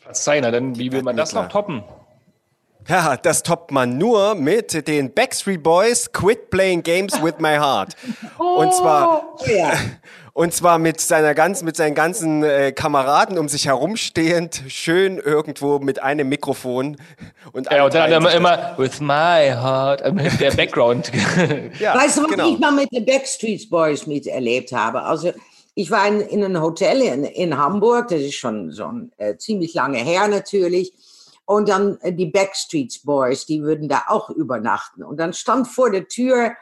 Platz 0.00 0.24
zwei, 0.24 0.40
na 0.40 0.50
dann, 0.50 0.78
wie 0.78 0.90
will 0.90 1.02
man 1.02 1.18
das 1.18 1.34
noch 1.34 1.48
toppen? 1.48 1.84
Ja, 2.88 3.18
das 3.18 3.42
toppt 3.42 3.72
man 3.72 3.98
nur 3.98 4.34
mit 4.36 4.88
den 4.88 5.12
Backstreet 5.12 5.62
Boys 5.62 6.10
Quit 6.10 6.48
Playing 6.48 6.82
Games 6.82 7.22
with 7.22 7.34
My 7.38 7.56
Heart. 7.56 7.94
Und 8.38 8.72
zwar, 8.72 9.34
oh, 9.36 9.44
ja. 9.46 9.74
Und 10.36 10.52
zwar 10.52 10.78
mit 10.78 11.00
seiner 11.00 11.32
ganzen, 11.32 11.64
mit 11.64 11.76
seinen 11.76 11.94
ganzen 11.94 12.44
äh, 12.44 12.70
Kameraden 12.70 13.38
um 13.38 13.48
sich 13.48 13.68
herumstehend, 13.68 14.64
schön 14.68 15.16
irgendwo 15.16 15.78
mit 15.78 16.02
einem 16.02 16.28
Mikrofon 16.28 16.98
und 17.52 17.72
Ja, 17.72 17.86
und 17.86 17.94
dann 17.94 18.12
immer, 18.12 18.34
immer 18.34 18.74
with 18.76 19.00
my 19.00 19.48
heart, 19.48 20.12
mit 20.12 20.38
der 20.38 20.50
Background. 20.50 21.10
ja, 21.80 21.94
weißt 21.94 22.18
du, 22.18 22.24
was 22.24 22.30
genau. 22.32 22.50
ich 22.50 22.58
mal 22.58 22.70
mit 22.70 22.92
den 22.92 23.06
Backstreet 23.06 23.70
Boys 23.70 24.06
miterlebt 24.06 24.72
habe? 24.72 25.00
Also 25.04 25.32
ich 25.74 25.90
war 25.90 26.06
in, 26.06 26.20
in 26.20 26.44
einem 26.44 26.60
Hotel 26.60 27.00
in, 27.00 27.24
in 27.24 27.56
Hamburg, 27.56 28.08
das 28.08 28.20
ist 28.20 28.34
schon 28.34 28.70
so 28.72 28.88
ein 28.88 29.12
äh, 29.16 29.38
ziemlich 29.38 29.72
lange 29.72 30.00
her 30.00 30.28
natürlich. 30.28 30.92
Und 31.46 31.70
dann 31.70 31.96
äh, 32.02 32.12
die 32.12 32.26
Backstreet 32.26 33.00
Boys, 33.04 33.46
die 33.46 33.62
würden 33.62 33.88
da 33.88 34.02
auch 34.08 34.28
übernachten. 34.28 35.02
Und 35.02 35.16
dann 35.16 35.32
stand 35.32 35.66
vor 35.66 35.90
der 35.90 36.08
Tür 36.08 36.52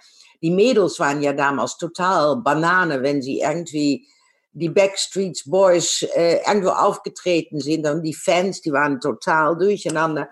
die 0.45 0.51
Mädels 0.51 1.01
waren 1.01 1.23
ja 1.23 1.33
damals 1.33 1.79
total 1.79 2.37
Banane, 2.37 3.03
wenn 3.03 3.23
sie 3.23 3.41
irgendwie 3.41 4.07
die 4.53 4.69
Backstreet 4.69 5.43
Boys 5.47 6.03
äh, 6.15 6.41
irgendwo 6.47 6.69
aufgetreten 6.69 7.61
sind 7.61 7.87
und 7.87 8.03
die 8.03 8.13
Fans, 8.13 8.61
die 8.61 8.71
waren 8.71 9.01
total 9.01 9.57
durcheinander. 9.57 10.29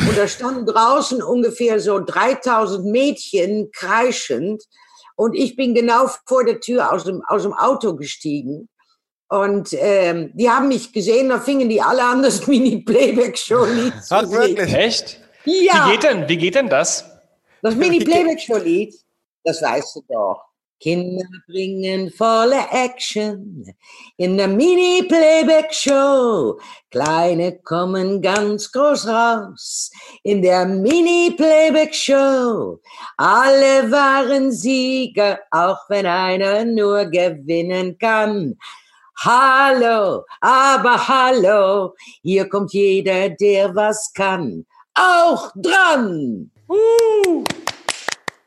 Und 0.00 0.18
da 0.18 0.26
standen 0.26 0.66
draußen 0.66 1.22
ungefähr 1.22 1.78
so 1.78 2.00
3000 2.00 2.86
Mädchen 2.86 3.70
kreischend 3.70 4.64
und 5.14 5.36
ich 5.36 5.54
bin 5.54 5.76
genau 5.76 6.10
vor 6.26 6.44
der 6.44 6.58
Tür 6.58 6.92
aus 6.92 7.04
dem, 7.04 7.22
aus 7.28 7.44
dem 7.44 7.54
Auto 7.54 7.94
gestiegen. 7.94 8.68
Und 9.28 9.68
ähm, 9.74 10.32
die 10.34 10.50
haben 10.50 10.66
mich 10.66 10.92
gesehen, 10.92 11.28
da 11.28 11.38
fingen 11.38 11.68
die 11.68 11.80
alle 11.80 12.02
an, 12.02 12.20
das 12.24 12.48
Mini-Playback-Show-Lied 12.48 14.02
zu 14.02 14.12
Ach, 14.16 14.28
wirklich? 14.28 14.74
Echt? 14.74 15.20
Ja. 15.44 15.86
Wie 15.86 15.92
geht 15.92 16.02
denn, 16.02 16.28
wie 16.28 16.36
geht 16.36 16.56
denn 16.56 16.68
das? 16.68 17.08
Das 17.62 17.76
Mini-Playback-Show-Lied? 17.76 19.01
Das 19.44 19.62
weißt 19.62 19.96
du 19.96 20.02
doch. 20.08 20.52
Kinder 20.82 21.24
bringen 21.46 22.10
volle 22.10 22.66
Action 22.72 23.64
in 24.16 24.36
der 24.36 24.48
Mini-Playback-Show. 24.48 26.58
Kleine 26.90 27.60
kommen 27.60 28.20
ganz 28.20 28.72
groß 28.72 29.06
raus 29.06 29.92
in 30.24 30.42
der 30.42 30.66
Mini-Playback-Show. 30.66 32.80
Alle 33.16 33.92
waren 33.92 34.50
Sieger, 34.50 35.38
auch 35.52 35.78
wenn 35.88 36.06
einer 36.06 36.64
nur 36.64 37.04
gewinnen 37.04 37.96
kann. 37.96 38.58
Hallo, 39.24 40.24
aber 40.40 41.06
hallo, 41.06 41.94
hier 42.22 42.48
kommt 42.48 42.72
jeder, 42.72 43.28
der 43.28 43.72
was 43.72 44.12
kann. 44.12 44.66
Auch 44.94 45.52
dran! 45.54 46.50
Uh. 46.68 47.44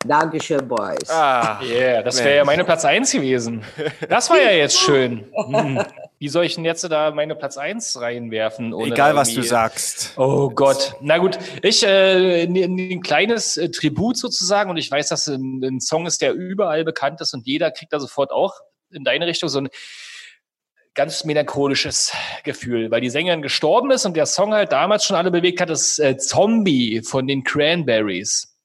Dankeschön, 0.08 0.68
Boys. 0.68 1.10
Ah, 1.10 1.60
yeah, 1.64 2.02
das 2.04 2.24
wäre 2.24 2.38
ja 2.38 2.46
meine 2.46 2.64
Platz 2.64 2.86
1 2.86 3.12
gewesen. 3.12 3.64
Das 4.10 4.30
war 4.30 4.40
ja 4.40 4.52
jetzt 4.52 4.78
schön. 4.78 5.26
Hm. 5.34 5.82
Wie 6.20 6.30
soll 6.30 6.46
ich 6.46 6.56
denn 6.56 6.66
jetzt 6.66 6.84
da 6.90 7.12
meine 7.12 7.36
Platz 7.36 7.58
1 7.58 8.00
reinwerfen? 8.00 8.74
Egal, 8.82 9.16
was 9.16 9.34
du 9.34 9.42
sagst. 9.42 10.14
Oh 10.18 10.50
Gott. 10.50 10.96
Na 11.02 11.18
gut, 11.18 11.38
ich 11.62 11.84
äh, 11.84 12.44
ein 12.44 13.02
kleines 13.02 13.58
äh, 13.58 13.70
Tribut 13.70 14.18
sozusagen 14.18 14.70
und 14.70 14.78
ich 14.78 14.90
weiß, 14.90 15.10
dass 15.10 15.28
ein, 15.28 15.62
ein 15.64 15.80
Song 15.82 16.06
ist, 16.06 16.22
der 16.22 16.34
überall 16.34 16.84
bekannt 16.84 17.20
ist 17.22 17.34
und 17.34 17.46
jeder 17.46 17.72
kriegt 17.72 17.92
da 17.92 18.00
sofort 18.00 18.32
auch 18.32 18.54
in 18.92 19.04
deine 19.04 19.28
Richtung 19.28 19.50
so 19.50 19.60
ein 19.60 19.70
ganz 20.94 21.26
melancholisches 21.26 22.14
Gefühl, 22.44 22.90
weil 22.90 23.02
die 23.02 23.10
Sängerin 23.10 23.42
gestorben 23.42 23.92
ist 23.92 24.06
und 24.06 24.16
der 24.16 24.26
Song 24.26 24.54
halt 24.54 24.72
damals 24.72 25.04
schon 25.04 25.18
alle 25.18 25.30
bewegt 25.30 25.60
hat, 25.60 25.70
ist 25.70 26.00
äh, 26.00 26.18
Zombie 26.18 27.02
von 27.02 27.28
den 27.28 27.44
Cranberries. 27.44 28.56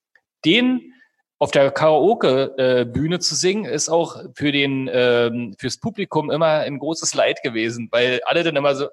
Den 0.44 0.92
auf 1.40 1.50
der 1.50 1.70
Karaoke-Bühne 1.70 3.18
zu 3.18 3.34
singen, 3.34 3.64
ist 3.64 3.88
auch 3.88 4.16
für 4.34 4.52
den 4.52 4.90
ähm, 4.92 5.54
fürs 5.58 5.78
Publikum 5.78 6.30
immer 6.30 6.60
ein 6.60 6.78
großes 6.78 7.14
Leid 7.14 7.42
gewesen, 7.42 7.88
weil 7.90 8.20
alle 8.26 8.44
dann 8.44 8.56
immer 8.56 8.74
so 8.74 8.88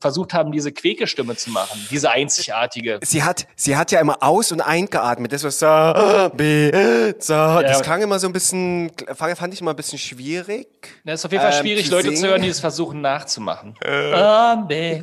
versucht 0.00 0.34
haben, 0.34 0.50
diese 0.50 0.72
Quäke-Stimme 0.72 1.36
zu 1.36 1.50
machen, 1.50 1.78
diese 1.90 2.10
einzigartige. 2.10 2.98
Sie 3.04 3.22
hat, 3.22 3.46
sie 3.56 3.76
hat 3.76 3.92
ja 3.92 4.00
immer 4.00 4.16
aus- 4.20 4.50
und 4.50 4.60
eingeatmet. 4.60 5.32
Das 5.32 5.44
war 5.44 5.50
so, 5.50 6.36
B, 6.36 6.70
so. 7.18 7.32
Ja, 7.34 7.62
das 7.62 7.82
klang 7.82 8.02
immer 8.02 8.18
so 8.18 8.26
ein 8.26 8.32
bisschen, 8.32 8.90
fand 9.14 9.54
ich 9.54 9.60
immer 9.60 9.70
ein 9.70 9.76
bisschen 9.76 9.98
schwierig. 9.98 10.66
Das 11.04 11.20
ist 11.20 11.26
auf 11.26 11.32
jeden 11.32 11.44
Fall 11.44 11.52
ähm, 11.52 11.60
schwierig, 11.60 11.90
Leute 11.90 12.08
singen. 12.08 12.16
zu 12.16 12.26
hören, 12.26 12.42
die 12.42 12.48
es 12.48 12.60
versuchen 12.60 13.00
nachzumachen. 13.00 13.76
Äh. 13.82 15.02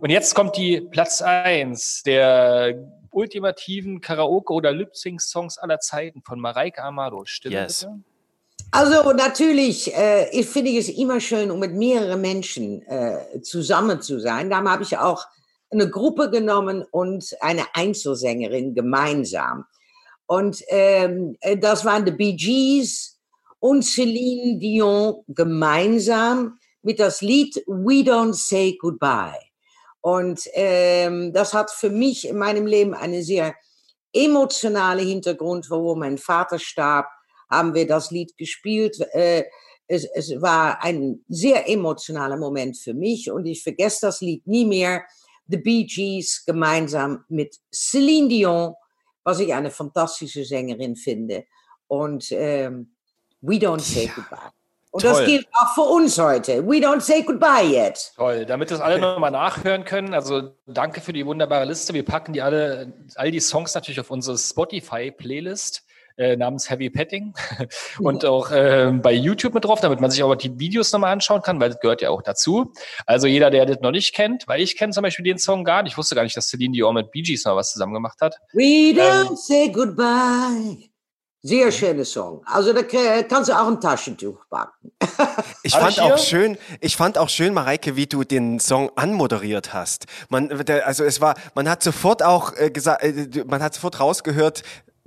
und 0.00 0.10
jetzt 0.10 0.34
kommt 0.34 0.56
die 0.56 0.80
Platz 0.80 1.20
eins 1.20 2.02
der 2.04 2.74
ultimativen 3.10 4.00
Karaoke- 4.00 4.52
oder 4.52 4.72
Lip-Sync-Songs 4.72 5.58
aller 5.58 5.80
Zeiten 5.80 6.22
von 6.22 6.40
Mareike 6.40 6.82
Amado. 6.82 7.24
Stimmt 7.24 7.54
yes. 7.54 7.80
bitte? 7.80 8.00
Also 8.70 9.12
natürlich, 9.12 9.94
äh, 9.94 10.28
ich 10.30 10.46
finde 10.46 10.76
es 10.76 10.88
immer 10.88 11.20
schön, 11.20 11.50
um 11.50 11.58
mit 11.58 11.72
mehreren 11.72 12.20
Menschen 12.20 12.82
äh, 12.82 13.40
zusammen 13.40 14.02
zu 14.02 14.20
sein. 14.20 14.50
Darum 14.50 14.68
habe 14.68 14.82
ich 14.82 14.98
auch 14.98 15.24
eine 15.70 15.88
Gruppe 15.88 16.30
genommen 16.30 16.84
und 16.90 17.34
eine 17.40 17.64
Einzelsängerin 17.74 18.74
gemeinsam. 18.74 19.64
Und 20.26 20.62
ähm, 20.68 21.36
äh, 21.40 21.56
das 21.56 21.84
waren 21.84 22.04
die 22.04 22.12
Bee 22.12 22.34
Gees 22.34 23.18
und 23.58 23.82
Celine 23.82 24.58
Dion 24.58 25.24
gemeinsam 25.28 26.58
mit 26.82 27.00
das 27.00 27.22
Lied 27.22 27.56
We 27.66 28.02
Don't 28.02 28.34
Say 28.34 28.76
Goodbye. 28.78 29.47
Und 30.08 30.40
ähm, 30.54 31.34
das 31.34 31.52
hat 31.52 31.70
für 31.70 31.90
mich 31.90 32.26
in 32.26 32.38
meinem 32.38 32.64
Leben 32.64 32.94
eine 32.94 33.22
sehr 33.22 33.54
emotionale 34.14 35.02
Hintergrund, 35.02 35.68
wo 35.68 35.94
mein 35.96 36.16
Vater 36.16 36.58
starb, 36.58 37.06
haben 37.50 37.74
wir 37.74 37.86
das 37.86 38.10
Lied 38.10 38.34
gespielt. 38.38 38.98
Äh, 39.12 39.44
es, 39.86 40.06
es 40.14 40.40
war 40.40 40.82
ein 40.82 41.22
sehr 41.28 41.68
emotionaler 41.68 42.38
Moment 42.38 42.78
für 42.78 42.94
mich 42.94 43.30
und 43.30 43.44
ich 43.44 43.62
vergesse 43.62 44.06
das 44.06 44.22
Lied 44.22 44.46
nie 44.46 44.64
mehr. 44.64 45.04
The 45.46 45.58
Bee 45.58 45.84
Gees 45.84 46.42
gemeinsam 46.46 47.26
mit 47.28 47.58
Celine 47.70 48.28
Dion, 48.28 48.74
was 49.24 49.40
ich 49.40 49.52
eine 49.52 49.70
fantastische 49.70 50.42
Sängerin 50.42 50.96
finde. 50.96 51.44
Und 51.86 52.32
ähm, 52.32 52.94
We 53.42 53.56
Don't 53.56 53.80
Say. 53.80 54.10
Goodbye. 54.14 54.57
Und 54.98 55.02
Toll. 55.02 55.12
das 55.12 55.26
gilt 55.26 55.46
auch 55.52 55.74
für 55.74 55.82
uns 55.82 56.18
heute. 56.18 56.66
We 56.66 56.76
don't 56.76 57.00
say 57.00 57.22
goodbye 57.22 57.64
yet. 57.64 58.12
Toll, 58.16 58.44
damit 58.46 58.72
das 58.72 58.80
alle 58.80 58.98
nochmal 58.98 59.30
nachhören 59.30 59.84
können. 59.84 60.12
Also 60.12 60.54
danke 60.66 61.00
für 61.00 61.12
die 61.12 61.24
wunderbare 61.24 61.64
Liste. 61.64 61.94
Wir 61.94 62.04
packen 62.04 62.32
die 62.32 62.42
alle, 62.42 62.92
all 63.14 63.30
die 63.30 63.38
Songs 63.38 63.74
natürlich 63.74 64.00
auf 64.00 64.10
unsere 64.10 64.36
Spotify-Playlist 64.36 65.84
äh, 66.16 66.36
namens 66.36 66.68
Heavy 66.68 66.90
Petting 66.90 67.32
und 68.00 68.24
auch 68.24 68.50
äh, 68.50 68.90
bei 68.92 69.12
YouTube 69.12 69.54
mit 69.54 69.64
drauf, 69.64 69.80
damit 69.80 70.00
man 70.00 70.10
sich 70.10 70.24
auch 70.24 70.34
die 70.34 70.58
Videos 70.58 70.92
nochmal 70.92 71.12
anschauen 71.12 71.42
kann, 71.42 71.60
weil 71.60 71.70
das 71.70 71.78
gehört 71.78 72.02
ja 72.02 72.10
auch 72.10 72.22
dazu. 72.22 72.72
Also 73.06 73.28
jeder, 73.28 73.50
der 73.50 73.66
das 73.66 73.78
noch 73.82 73.92
nicht 73.92 74.16
kennt, 74.16 74.48
weil 74.48 74.60
ich 74.60 74.76
kenne 74.76 74.92
zum 74.92 75.02
Beispiel 75.02 75.24
den 75.24 75.38
Song 75.38 75.62
gar 75.62 75.84
nicht. 75.84 75.92
Ich 75.92 75.98
wusste 75.98 76.16
gar 76.16 76.24
nicht, 76.24 76.36
dass 76.36 76.48
Celine 76.48 76.72
Dion 76.72 76.94
mit 76.94 77.12
Bee 77.12 77.22
Gees 77.22 77.44
noch 77.44 77.54
was 77.54 77.72
zusammen 77.72 77.94
gemacht 77.94 78.20
hat. 78.20 78.34
We 78.52 78.92
don't 78.92 79.28
ähm, 79.28 79.36
say 79.36 79.70
goodbye. 79.70 80.90
Sehr 81.42 81.70
schöner 81.70 82.04
Song. 82.04 82.42
Also 82.46 82.72
da 82.72 82.82
kannst 82.82 83.48
du 83.48 83.52
auch 83.52 83.68
ein 83.68 83.80
Taschentuch 83.80 84.44
backen. 84.50 84.90
ich 85.62 85.72
fand 85.72 86.00
auch 86.00 86.18
schön, 86.18 86.58
ich 86.80 86.96
fand 86.96 87.16
auch 87.16 87.28
schön, 87.28 87.54
Mareike, 87.54 87.94
wie 87.94 88.06
du 88.06 88.24
den 88.24 88.58
Song 88.58 88.90
anmoderiert 88.96 89.72
hast. 89.72 90.06
Man, 90.28 90.50
also 90.84 91.04
es 91.04 91.20
war, 91.20 91.36
man 91.54 91.68
hat 91.68 91.82
sofort 91.82 92.24
auch 92.24 92.56
äh, 92.56 92.70
gesagt, 92.70 93.04
äh, 93.04 93.44
man 93.46 93.62
hat 93.62 93.74
sofort 93.74 94.00
rausgehört, 94.00 94.64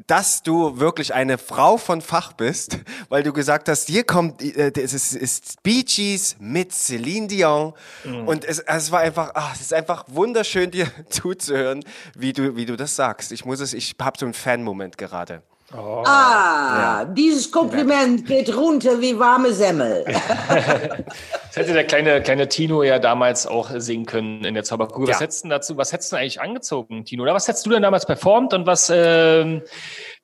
dass 0.07 0.41
du 0.41 0.79
wirklich 0.79 1.13
eine 1.13 1.38
Frau 1.38 1.77
von 1.77 2.01
Fach 2.01 2.33
bist, 2.33 2.79
weil 3.09 3.23
du 3.23 3.33
gesagt 3.33 3.67
hast, 3.69 3.88
hier 3.88 4.03
kommt, 4.03 4.41
äh, 4.41 4.71
es 4.75 4.93
ist, 4.93 5.13
ist 5.13 5.61
Bee 5.63 5.83
Gees 5.83 6.38
mit 6.39 6.73
Celine 6.73 7.27
Dion 7.27 7.73
mhm. 8.05 8.27
und 8.27 8.45
es, 8.45 8.59
es 8.59 8.91
war 8.91 9.01
einfach, 9.01 9.31
ach, 9.33 9.53
es 9.55 9.61
ist 9.61 9.73
einfach 9.73 10.05
wunderschön, 10.07 10.71
dir 10.71 10.88
zuzuhören, 11.09 11.83
wie 12.15 12.33
du, 12.33 12.55
wie 12.55 12.65
du 12.65 12.77
das 12.77 12.95
sagst. 12.95 13.33
Ich 13.33 13.43
muss 13.43 13.59
es, 13.59 13.73
ich 13.73 13.95
habe 14.01 14.17
so 14.17 14.25
einen 14.25 14.33
Fan-Moment 14.33 14.97
gerade. 14.97 15.43
Oh. 15.74 16.04
Ah, 16.06 17.04
ja. 17.04 17.06
dieses 17.06 17.50
Kompliment 17.50 18.25
geht 18.25 18.54
runter 18.56 19.00
wie 19.00 19.18
warme 19.18 19.54
Semmel. 19.54 20.04
das 20.50 21.56
hätte 21.56 21.72
der 21.74 21.86
kleine, 21.86 22.22
kleine 22.22 22.50
Tino 22.50 22.84
ja 22.84 23.00
damals 23.00 23.48
auch 23.48 23.70
singen 23.75 24.06
können 24.06 24.44
in 24.44 24.54
der 24.54 24.63
Zauberkugel. 24.63 25.08
Was 25.08 25.20
ja. 25.20 25.22
hättest 25.22 25.46
du 25.46 25.50
dazu, 25.50 25.78
was 25.78 25.94
hättest 25.94 26.12
du 26.12 26.18
eigentlich 26.18 26.42
angezogen, 26.42 27.06
Tino? 27.06 27.24
Oder 27.24 27.34
was 27.34 27.48
hättest 27.48 27.66
du 27.66 27.70
denn 27.70 27.84
damals 27.84 28.06
performt 28.06 28.54
und 28.54 28.66
was, 28.66 28.90
äh, 28.90 29.62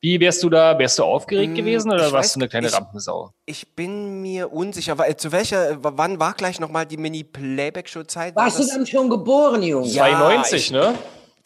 wie 0.01 0.19
wärst 0.19 0.43
du 0.43 0.49
da, 0.49 0.77
wärst 0.77 0.99
du 0.99 1.03
aufgeregt 1.05 1.49
hm, 1.49 1.55
gewesen 1.55 1.91
oder 1.91 2.07
ich 2.07 2.13
warst 2.13 2.29
weiß, 2.29 2.33
du 2.33 2.39
eine 2.41 2.49
kleine 2.49 2.67
ich, 2.67 2.73
Rampensau? 2.73 3.31
Ich 3.45 3.73
bin 3.73 4.21
mir 4.21 4.51
unsicher, 4.51 4.97
weil, 4.97 5.15
zu 5.15 5.31
welcher, 5.31 5.77
wann 5.81 6.19
war 6.19 6.33
gleich 6.33 6.59
nochmal 6.59 6.85
die 6.85 6.97
Mini-Playback-Show-Zeit? 6.97 8.35
Warst 8.35 8.59
war 8.59 8.65
du 8.65 8.71
dann 8.71 8.85
schon 8.85 9.09
geboren, 9.09 9.63
Junge? 9.63 9.87
Ja, 9.87 10.07
92, 10.07 10.71
ne? 10.71 10.93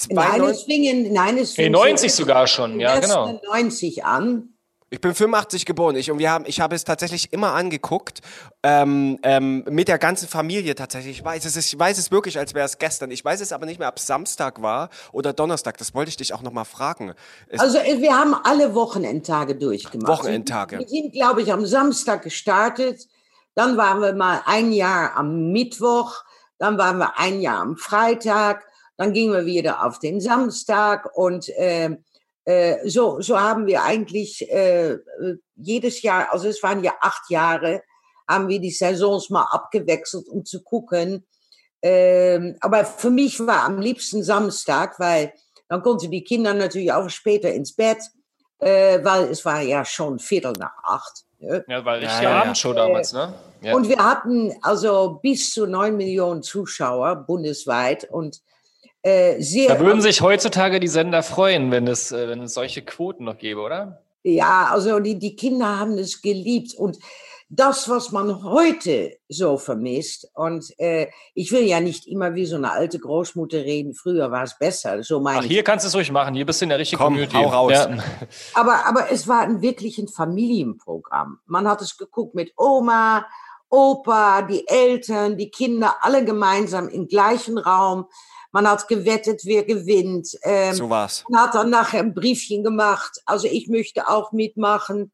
Nein, 0.10 0.44
es 0.44 0.64
fing 0.64 0.84
in, 0.84 1.14
nein, 1.14 1.38
es 1.38 1.54
fing 1.54 1.72
90 1.72 2.14
sogar 2.14 2.48
schon, 2.48 2.80
ja, 2.80 3.00
genau. 3.00 3.40
90 3.52 4.04
an. 4.04 4.52
Ich 4.94 5.00
bin 5.00 5.16
85 5.16 5.66
geboren. 5.66 5.96
Ich, 5.96 6.12
und 6.12 6.20
wir 6.20 6.30
haben, 6.30 6.44
ich 6.46 6.60
habe 6.60 6.76
es 6.76 6.84
tatsächlich 6.84 7.32
immer 7.32 7.54
angeguckt, 7.54 8.20
ähm, 8.62 9.20
ähm, 9.24 9.64
mit 9.70 9.88
der 9.88 9.98
ganzen 9.98 10.28
Familie 10.28 10.76
tatsächlich. 10.76 11.20
Ich 11.20 11.24
weiß 11.24 11.46
es, 11.46 11.56
ich 11.56 11.80
weiß 11.80 11.98
es 11.98 12.12
wirklich, 12.12 12.38
als 12.38 12.54
wäre 12.54 12.66
es 12.66 12.78
gestern. 12.78 13.10
Ich 13.10 13.24
weiß 13.24 13.40
es 13.40 13.54
aber 13.54 13.66
nicht 13.66 13.80
mehr, 13.80 13.88
ob 13.88 14.00
Samstag 14.00 14.62
war 14.62 14.90
oder 15.14 15.32
Donnerstag. 15.32 15.78
Das 15.78 15.96
wollte 15.96 16.10
ich 16.10 16.18
dich 16.18 16.34
auch 16.34 16.42
nochmal 16.42 16.66
fragen. 16.66 17.14
Es 17.48 17.62
also 17.62 17.78
äh, 17.78 18.02
wir 18.02 18.14
haben 18.14 18.36
alle 18.44 18.76
Wochenendtage 18.76 19.56
durchgemacht. 19.56 20.10
Wochenendtage. 20.10 20.80
Wir 20.80 20.88
sind, 20.90 21.14
glaube 21.14 21.42
ich, 21.42 21.54
am 21.54 21.66
Samstag 21.66 22.24
gestartet. 22.24 23.08
Dann 23.56 23.78
waren 23.78 24.02
wir 24.02 24.12
mal 24.12 24.42
ein 24.46 24.74
Jahr 24.74 25.16
am 25.16 25.54
Mittwoch. 25.54 26.26
Dann 26.58 26.78
waren 26.78 26.98
wir 26.98 27.18
ein 27.18 27.40
Jahr 27.40 27.62
am 27.62 27.78
Freitag. 27.78 28.66
Dann 29.02 29.14
gingen 29.14 29.34
wir 29.34 29.48
wieder 29.48 29.84
auf 29.84 29.98
den 29.98 30.22
Samstag 30.22 31.10
und 31.18 31.50
äh, 31.50 31.90
äh, 32.46 32.88
so, 32.88 33.20
so 33.20 33.40
haben 33.40 33.66
wir 33.66 33.82
eigentlich 33.82 34.48
äh, 34.52 35.00
jedes 35.56 36.04
Jahr, 36.04 36.32
also 36.32 36.48
es 36.48 36.62
waren 36.62 36.84
ja 36.84 36.94
acht 37.02 37.28
Jahre, 37.32 37.82
haben 38.28 38.48
wir 38.48 38.60
die 38.60 38.70
Saisons 38.70 39.32
mal 39.32 39.48
abgewechselt, 39.50 40.28
um 40.28 40.46
zu 40.46 40.62
gucken. 40.62 41.26
Ähm, 41.82 42.58
aber 42.62 42.86
für 42.86 43.10
mich 43.10 43.40
war 43.40 43.64
am 43.64 43.80
liebsten 43.80 44.22
Samstag, 44.22 45.00
weil 45.00 45.34
dann 45.68 45.82
konnten 45.82 46.12
die 46.12 46.24
Kinder 46.24 46.54
natürlich 46.54 46.94
auch 46.94 47.10
später 47.10 47.52
ins 47.52 47.76
Bett, 47.76 48.04
äh, 48.60 49.04
weil 49.04 49.32
es 49.32 49.44
war 49.44 49.62
ja 49.62 49.84
schon 49.84 50.20
Viertel 50.20 50.54
nach 50.60 50.78
acht. 50.84 51.24
Ne? 51.40 51.66
Ja, 51.68 51.84
weil 51.84 52.04
ich 52.04 52.10
ja, 52.10 52.22
ja 52.22 52.42
Abendshow 52.44 52.74
damals, 52.74 53.14
ne? 53.14 53.34
Ja. 53.62 53.74
Und 53.74 53.90
wir 53.90 53.98
hatten 53.98 54.54
also 54.62 55.20
bis 55.24 55.52
zu 55.52 55.66
neun 55.66 55.98
Millionen 55.98 56.44
Zuschauer 56.44 57.16
bundesweit 57.16 58.04
und 58.04 58.42
äh, 59.04 59.42
sehr. 59.42 59.70
Da 59.76 59.80
würden 59.80 60.02
sich 60.02 60.22
heutzutage 60.22 60.80
die 60.80 60.88
Sender 60.88 61.24
freuen, 61.24 61.72
wenn 61.72 61.88
es, 61.88 62.12
äh, 62.12 62.28
wenn 62.28 62.42
es 62.42 62.54
solche 62.54 62.82
Quoten 62.82 63.24
noch 63.26 63.38
gäbe, 63.38 63.62
oder? 63.62 64.04
Ja, 64.24 64.70
also 64.72 65.00
die, 65.00 65.18
die 65.18 65.36
Kinder 65.36 65.80
haben 65.80 65.98
es 65.98 66.22
geliebt 66.22 66.76
und 66.76 67.00
das, 67.54 67.90
was 67.90 68.14
man 68.14 68.44
heute 68.44 69.18
so 69.28 69.58
vermisst, 69.58 70.30
und 70.36 70.64
äh, 70.80 71.08
ich 71.34 71.52
will 71.52 71.66
ja 71.66 71.82
nicht 71.82 72.08
immer 72.08 72.34
wie 72.34 72.46
so 72.46 72.56
eine 72.56 72.72
alte 72.72 72.98
Großmutter 72.98 73.58
reden, 73.58 73.94
früher 73.94 74.32
war 74.32 74.44
es 74.44 74.58
besser, 74.58 75.04
so 75.04 75.20
meine 75.20 75.40
Ach, 75.40 75.44
hier 75.44 75.62
kannst 75.62 75.84
du 75.84 75.90
es 75.90 75.96
ruhig 75.96 76.12
machen, 76.12 76.34
hier 76.34 76.46
bist 76.46 76.62
du 76.62 76.66
in 76.66 76.70
der 76.70 76.80
richtigen 76.80 77.02
Komm, 77.02 77.16
Community. 77.16 77.36
Hau 77.36 77.48
raus. 77.48 77.74
Ja. 77.74 77.90
Aber, 78.54 78.86
aber 78.86 79.12
es 79.12 79.28
war 79.28 79.42
ein 79.42 79.62
wirklich 79.62 79.98
ein 79.98 80.08
Familienprogramm. 80.08 81.40
Man 81.46 81.68
hat 81.68 81.82
es 81.82 81.98
geguckt 81.98 82.36
mit 82.36 82.54
Oma, 82.56 83.26
Opa, 83.70 84.44
die 84.44 84.66
Eltern, 84.68 85.38
die 85.38 85.50
Kinder, 85.50 85.96
alle 86.02 86.24
gemeinsam 86.24 86.88
im 86.88 87.08
gleichen 87.08 87.58
Raum. 87.58 88.06
Man 88.52 88.68
hat 88.68 88.88
gewettet, 88.88 89.42
wer 89.46 89.64
gewinnt. 89.64 90.38
Ähm, 90.44 90.74
so 90.74 90.90
war's. 90.90 91.24
Man 91.30 91.42
hat 91.42 91.56
dann 91.56 91.70
nachher 91.70 92.02
ein 92.02 92.14
Briefchen 92.14 92.64
gemacht. 92.64 93.22
Also 93.26 93.48
ich 93.48 93.68
möchte 93.68 94.08
auch 94.08 94.32
mitmachen. 94.32 95.12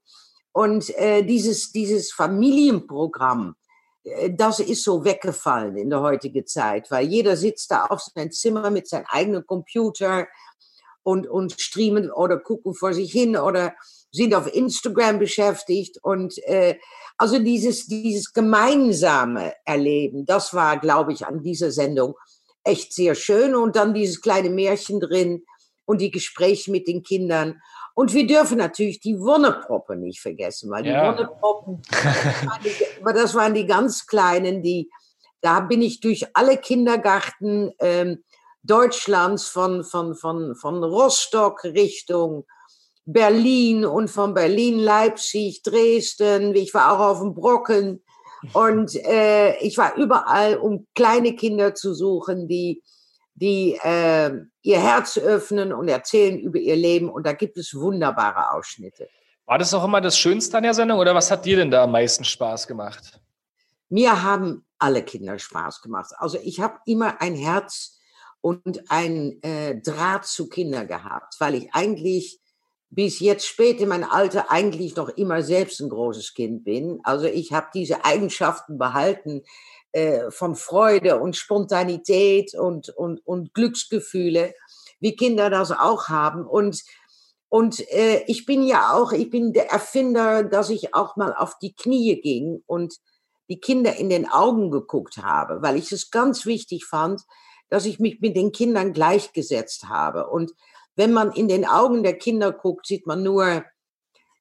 Und 0.52 0.90
äh, 0.98 1.24
dieses, 1.24 1.72
dieses 1.72 2.12
Familienprogramm, 2.12 3.56
äh, 4.04 4.32
das 4.34 4.60
ist 4.60 4.84
so 4.84 5.06
weggefallen 5.06 5.78
in 5.78 5.92
der 5.92 6.02
heutigen 6.02 6.48
Zeit, 6.48 6.90
weil 6.90 7.06
jeder 7.08 7.38
sitzt 7.38 7.70
da 7.70 7.86
auf 7.86 8.02
seinem 8.02 8.32
Zimmer 8.32 8.72
mit 8.72 8.88
seinem 8.88 9.06
eigenen 9.08 9.46
Computer 9.46 10.28
und, 11.04 11.28
und 11.28 11.54
streamen 11.62 12.12
oder 12.12 12.38
gucken 12.40 12.74
vor 12.74 12.94
sich 12.94 13.12
hin 13.12 13.38
oder 13.38 13.76
sind 14.12 14.34
auf 14.34 14.54
Instagram 14.54 15.20
beschäftigt. 15.20 16.00
Und 16.02 16.38
äh, 16.48 16.80
also 17.18 17.40
dieses, 17.40 17.88
dieses 17.88 18.34
gemeinsame 18.34 19.54
Erleben, 19.64 20.26
das 20.26 20.54
war, 20.54 20.80
glaube 20.80 21.14
ich, 21.14 21.26
an 21.26 21.44
dieser 21.44 21.72
Sendung 21.72 22.16
echt 22.68 22.94
sehr 22.94 23.16
schön. 23.16 23.56
Und 23.56 23.76
dann 23.76 23.94
dieses 23.94 24.22
kleine 24.22 24.50
Märchen 24.50 25.00
drin 25.00 25.44
und 25.86 26.02
die 26.02 26.12
Gespräche 26.12 26.72
mit 26.72 26.88
den 26.88 27.04
Kindern. 27.04 27.62
Und 27.96 28.14
wir 28.14 28.28
dürfen 28.28 28.60
natürlich 28.60 29.00
die 29.00 29.20
Wonneproppe 29.20 29.96
nicht 29.96 30.20
vergessen, 30.20 30.70
weil 30.70 30.84
die 30.84 30.90
ja. 30.90 31.12
Wonneproppen, 31.12 31.82
aber 33.02 33.14
das 33.14 33.34
waren 33.34 33.56
die 33.56 33.66
ganz 33.66 34.06
Kleinen, 34.06 34.62
die, 34.62 34.92
da 35.42 35.62
bin 35.62 35.82
ich 35.82 36.00
durch 36.00 36.28
alle 36.36 36.58
Kindergarten 36.58 37.72
ähm, 37.80 38.24
Deutschlands 38.62 39.48
von, 39.48 39.84
von, 39.84 40.14
von, 40.14 40.56
von 40.56 40.84
Rostock 40.84 41.64
Richtung 41.64 42.46
Berlin 43.06 43.86
und 43.86 44.10
von 44.10 44.34
Berlin 44.34 44.78
Leipzig, 44.78 45.64
Dresden, 45.64 46.54
ich 46.56 46.74
war 46.74 46.92
auch 46.92 47.00
auf 47.00 47.20
dem 47.20 47.34
Brocken, 47.34 48.04
und 48.54 48.96
äh, 48.96 49.58
ich 49.60 49.78
war 49.78 49.96
überall, 49.96 50.58
um 50.58 50.88
kleine 50.96 51.36
Kinder 51.36 51.74
zu 51.76 51.94
suchen, 51.94 52.48
die, 52.48 52.84
die 53.36 53.80
äh, 53.82 54.32
ihr 54.62 54.80
Herz 54.80 55.18
öffnen 55.18 55.74
und 55.74 55.88
erzählen 55.88 56.40
über 56.40 56.60
ihr 56.60 56.76
Leben. 56.76 57.10
Und 57.10 57.26
da 57.26 57.34
gibt 57.34 57.58
es 57.58 57.74
wunderbare 57.74 58.52
Ausschnitte. 58.52 59.10
War 59.46 59.58
das 59.58 59.74
auch 59.74 59.84
immer 59.84 60.02
das 60.02 60.18
Schönste 60.18 60.58
an 60.58 60.64
der 60.64 60.74
Sendung 60.74 61.00
oder 61.00 61.16
was 61.16 61.32
hat 61.32 61.46
dir 61.46 61.58
denn 61.58 61.72
da 61.72 61.84
am 61.84 61.92
meisten 61.92 62.26
Spaß 62.26 62.68
gemacht? 62.68 63.20
Mir 63.90 64.22
haben 64.22 64.66
alle 64.78 65.04
Kinder 65.04 65.40
Spaß 65.40 65.82
gemacht. 65.82 66.12
Also 66.18 66.38
ich 66.44 66.60
habe 66.60 66.80
immer 66.86 67.22
ein 67.22 67.36
Herz 67.36 68.00
und 68.42 68.92
ein 68.92 69.42
äh, 69.42 69.80
Draht 69.82 70.26
zu 70.26 70.50
Kindern 70.50 70.88
gehabt, 70.88 71.36
weil 71.40 71.56
ich 71.56 71.74
eigentlich 71.74 72.40
bis 72.90 73.20
jetzt 73.20 73.46
spät 73.46 73.82
in 73.82 73.90
mein 73.90 74.04
Alter 74.04 74.50
eigentlich 74.50 74.96
noch 74.96 75.10
immer 75.10 75.42
selbst 75.42 75.82
ein 75.82 75.90
großes 75.90 76.34
Kind 76.34 76.64
bin. 76.64 77.00
Also 77.04 77.26
ich 77.26 77.52
habe 77.52 77.68
diese 77.74 78.06
Eigenschaften 78.06 78.78
behalten 78.78 79.44
äh, 79.92 80.32
von 80.32 80.56
Freude 80.56 81.20
und 81.20 81.36
Spontanität 81.36 82.56
und, 82.56 82.90
und, 82.90 83.26
und 83.26 83.54
Glücksgefühle, 83.54 84.54
wie 85.00 85.16
Kinder 85.16 85.50
das 85.50 85.72
auch 85.72 86.08
haben. 86.08 86.46
Und, 86.46 86.84
und 87.50 87.88
äh, 87.92 88.24
ich 88.28 88.46
bin 88.46 88.64
ja 88.64 88.94
auch, 88.94 89.12
ich 89.12 89.30
bin 89.30 89.54
der 89.54 89.70
Erfinder, 89.70 90.44
dass 90.44 90.70
ich 90.70 90.94
auch 90.94 91.18
mal 91.18 91.36
auf 91.36 91.60
die 91.60 91.74
Knie 91.74 92.22
ging 92.22 92.64
und 92.68 92.96
die 93.50 93.60
Kinder 93.60 93.96
in 93.96 94.10
den 94.10 94.30
Augen 94.30 94.72
geguckt 94.72 95.18
habe, 95.18 95.62
weil 95.62 95.78
ich 95.78 95.92
es 95.92 96.12
ganz 96.12 96.46
wichtig 96.46 96.86
fand, 96.86 97.22
dass 97.70 97.86
ich 97.86 98.00
mich 98.00 98.20
mit 98.22 98.36
den 98.36 98.52
Kindern 98.52 98.94
gleichgesetzt 98.94 99.90
habe. 99.90 100.28
Und 100.28 100.54
wenn 100.98 101.14
man 101.14 101.32
in 101.32 101.48
den 101.48 101.66
Augen 101.66 102.04
der 102.04 102.18
Kinder 102.18 102.52
guckt, 102.52 102.88
sieht 102.88 103.08
man 103.08 103.24
nur, 103.24 103.64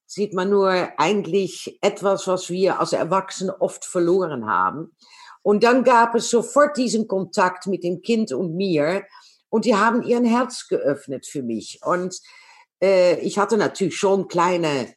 sieht 0.07 0.35
man 0.35 0.51
nur 0.51 0.71
eigentlich 0.99 1.79
etwas, 1.83 2.27
was 2.27 2.51
wir 2.51 2.81
als 2.81 2.93
Erwachsene 2.93 3.61
oft 3.61 3.85
verloren 3.85 4.47
haben. 4.47 4.97
Und 5.43 5.63
dann 5.63 5.85
gab 5.85 6.15
es 6.17 6.31
sofort 6.31 6.77
diesen 6.77 7.07
Kontakt 7.07 7.67
mit 7.67 7.85
dem 7.85 8.03
Kind 8.03 8.33
und 8.33 8.57
mir. 8.57 9.05
Und 9.49 9.65
die 9.65 9.77
haben 9.77 10.03
ihren 10.03 10.25
Herz 10.25 10.67
geöffnet 10.67 11.27
für 11.27 11.43
mich. 11.43 11.79
Und 11.85 12.19
äh, 12.83 13.21
ich 13.21 13.39
hatte 13.39 13.57
natürlich 13.57 13.97
schon 13.97 14.27
kleine 14.27 14.93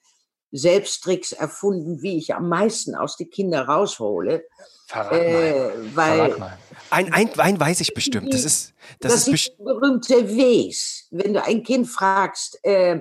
Selbsttricks 0.52 1.32
erfunden, 1.32 2.02
wie 2.02 2.18
ich 2.18 2.34
am 2.34 2.50
meisten 2.50 2.96
aus 2.96 3.18
den 3.18 3.30
Kindern 3.30 3.68
raushole. 3.68 4.46
Verrat 4.88 5.12
mal. 5.12 5.20
Äh, 5.20 5.72
weil 5.96 6.18
Verrat 6.18 6.40
mal. 6.40 6.58
Ein, 6.92 7.14
ein, 7.14 7.40
ein 7.40 7.60
weiß 7.60 7.82
ich 7.82 7.94
bestimmt. 7.94 8.34
Das 8.34 8.44
ist, 8.44 8.74
das, 9.00 9.14
das, 9.14 9.28
ist, 9.28 9.34
ist 9.34 9.56
die 9.60 9.64
berühmte 9.64 10.36
Wes. 10.36 11.08
Wenn 11.12 11.34
du 11.34 11.44
ein 11.44 11.64
Kind 11.64 11.88
fragst, 11.88 12.60
äh, 12.64 13.00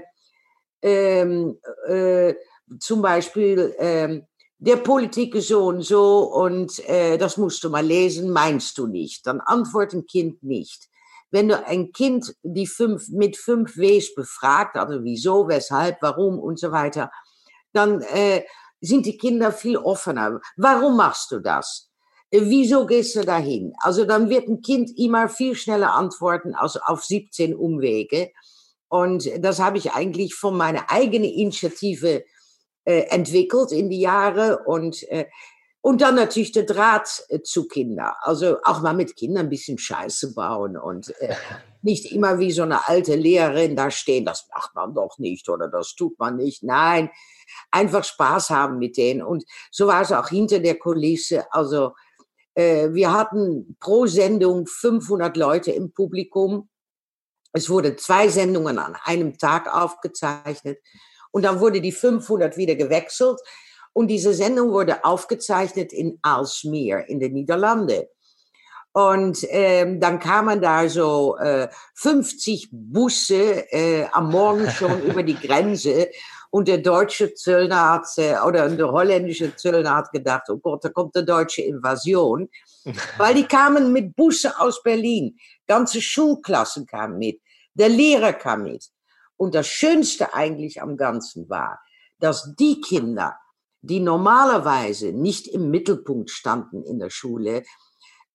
ähm, 0.83 1.59
äh, 1.87 2.35
zum 2.78 3.00
Beispiel, 3.00 3.75
ähm, 3.78 4.26
der 4.59 4.76
Politik 4.76 5.37
ist 5.37 5.49
so 5.49 5.67
und 5.67 5.83
so 5.83 6.25
und 6.25 6.87
äh, 6.88 7.17
das 7.17 7.37
musst 7.37 7.62
du 7.64 7.71
mal 7.71 7.85
lesen, 7.85 8.31
meinst 8.31 8.76
du 8.76 8.87
nicht? 8.87 9.26
Dann 9.26 9.40
antwortet 9.40 10.00
ein 10.00 10.07
Kind 10.07 10.43
nicht. 10.43 10.88
Wenn 11.31 11.49
du 11.49 11.64
ein 11.64 11.93
Kind 11.93 12.35
die 12.43 12.67
fünf, 12.67 13.09
mit 13.09 13.37
fünf 13.37 13.76
Ws 13.76 14.14
befragt, 14.14 14.76
also 14.76 15.05
wieso, 15.05 15.49
weshalb, 15.49 15.99
warum 16.00 16.38
und 16.38 16.59
so 16.59 16.73
weiter, 16.73 17.11
dann 17.78 18.02
äh, 18.02 18.42
sind 18.80 19.06
die 19.06 19.16
Kinder 19.16 19.52
viel 19.52 19.76
offener. 19.76 20.40
Warum 20.56 20.97
machst 20.97 21.30
du 21.30 21.38
das? 21.38 21.90
Äh, 22.30 22.40
Wieso 22.42 22.87
gehst 22.87 23.16
du 23.16 23.25
dahin? 23.25 23.73
Also 23.78 24.04
dann 24.04 24.28
wird 24.28 24.49
ein 24.49 24.61
Kind 24.61 24.90
immer 24.99 25.28
viel 25.28 25.54
schneller 25.54 25.94
antworten 25.94 26.54
als 26.54 26.76
auf 26.76 27.04
17 27.04 27.54
Umwege. 27.54 28.30
Und 28.88 29.30
das 29.40 29.61
habe 29.61 29.78
ich 29.78 29.92
eigentlich 29.92 30.35
von 30.35 30.56
meiner 30.56 30.90
eigenen 30.90 31.30
Initiative 31.30 32.25
äh, 32.85 33.00
entwickelt 33.11 33.70
in 33.73 33.90
die 33.90 34.00
Jahre 34.00 34.64
und 34.64 35.02
äh, 35.11 35.26
und 35.80 36.00
dann 36.02 36.16
natürlich 36.16 36.52
der 36.52 36.64
Draht 36.64 37.25
äh, 37.28 37.40
zu 37.40 37.68
Kindern. 37.68 38.12
Also 38.23 38.58
auch 38.64 38.82
mal 38.82 38.94
mit 38.94 39.16
Kindern 39.16 39.47
ein 39.47 39.50
bisschen 39.50 39.78
Scheiße 39.78 40.35
bauen 40.35 40.76
und 40.76 41.14
äh, 41.20 41.35
nicht 41.82 42.12
immer 42.12 42.38
wie 42.38 42.50
so 42.50 42.62
eine 42.62 42.88
alte 42.88 43.14
Lehrerin 43.14 43.76
da 43.76 43.90
stehen, 43.90 44.25
das 44.25 44.49
macht 44.52 44.75
man 44.75 44.94
doch 44.94 45.18
nicht 45.18 45.49
oder 45.49 45.68
das 45.68 45.94
tut 45.94 46.18
man 46.18 46.37
nicht. 46.37 46.62
Nein, 46.62 47.11
einfach 47.71 48.05
Spaß 48.05 48.50
haben 48.50 48.78
mit 48.78 48.97
denen. 48.97 49.23
Und 49.23 49.45
so 49.71 49.87
war 49.87 50.02
es 50.02 50.12
auch 50.12 50.28
hinter 50.28 50.61
der 50.61 50.78
Kulisse. 50.78 51.52
Also 51.52 51.93
äh, 52.55 52.93
wir 52.93 53.12
hatten 53.12 53.76
pro 53.81 54.07
Sendung 54.07 54.67
500 54.67 55.37
Leute 55.37 55.71
im 55.73 55.93
Publikum. 55.93 56.69
Es 57.52 57.71
wurden 57.71 57.97
zwei 57.99 58.28
Sendungen 58.28 58.78
an 58.78 58.97
einem 59.05 59.38
Tag 59.38 59.73
aufgezeichnet 59.73 60.78
und 61.31 61.45
dann 61.45 61.61
wurde 61.61 61.81
die 61.81 61.93
500 61.93 62.57
wieder 62.57 62.75
gewechselt. 62.75 63.40
Und 63.93 64.09
diese 64.09 64.35
Sendung 64.35 64.71
wurde 64.73 65.05
aufgezeichnet 65.05 65.93
in 65.93 66.19
Aalsmeer 66.23 67.09
in 67.09 67.21
den 67.21 67.33
Niederlanden. 67.33 68.05
Und 68.93 69.47
ähm, 69.50 70.00
dann 70.00 70.19
kamen 70.19 70.61
da 70.61 70.88
so 70.88 71.37
äh, 71.37 71.69
50 71.95 72.69
Busse 72.73 73.71
äh, 73.73 74.07
am 74.12 74.31
Morgen 74.31 74.71
schon 74.71 75.02
über 75.07 75.23
die 75.23 75.37
Grenze. 75.37 76.09
Und 76.50 76.69
der 76.69 76.78
deutsche 76.78 77.35
Zöllner 77.35 77.90
hat, 77.90 78.07
oder 78.47 78.69
der 78.71 78.90
holländische 78.90 79.55
Zöllner 79.55 79.97
hat 79.97 80.11
gedacht, 80.13 80.49
oh 80.49 80.56
Gott, 80.56 80.84
da 80.84 80.89
kommt 80.89 81.15
eine 81.15 81.26
deutsche 81.26 81.63
Invasion. 81.63 82.49
Weil 83.19 83.34
die 83.34 83.45
kamen 83.45 83.93
mit 83.93 84.17
Busse 84.17 84.58
aus 84.58 84.82
Berlin. 84.82 85.37
Ganze 85.67 86.00
Schulklassen 86.00 86.87
kamen 86.87 87.19
mit. 87.19 87.41
Der 87.75 87.91
Lehrer 87.91 88.32
kam 88.32 88.63
mit. 88.63 88.87
Und 89.37 89.54
das 89.54 89.69
Schönste 89.69 90.34
eigentlich 90.34 90.80
am 90.80 90.97
Ganzen 90.97 91.49
war, 91.49 91.80
dass 92.19 92.54
die 92.58 92.80
Kinder, 92.80 93.37
die 93.82 94.00
normalerweise 94.00 95.13
nicht 95.13 95.47
im 95.47 95.71
Mittelpunkt 95.71 96.30
standen 96.30 96.82
in 96.82 96.99
der 96.99 97.11
Schule, 97.11 97.63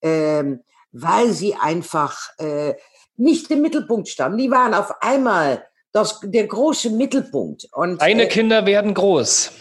ähm, 0.02 0.64
weil 0.92 1.32
sie 1.32 1.56
einfach 1.56 2.30
äh, 2.38 2.76
nicht 3.18 3.52
im 3.52 3.62
Mittelpunkt 3.62 4.08
standen. 4.08 4.38
Die 4.38 4.52
waren 4.52 4.74
auf 4.74 5.02
einmal 5.02 5.66
das, 5.94 6.20
der 6.24 6.48
große 6.48 6.90
Mittelpunkt. 6.90 7.68
Und, 7.72 8.02
Deine 8.02 8.24
äh, 8.24 8.28
Kinder 8.28 8.66
werden 8.66 8.94
groß. 8.94 9.52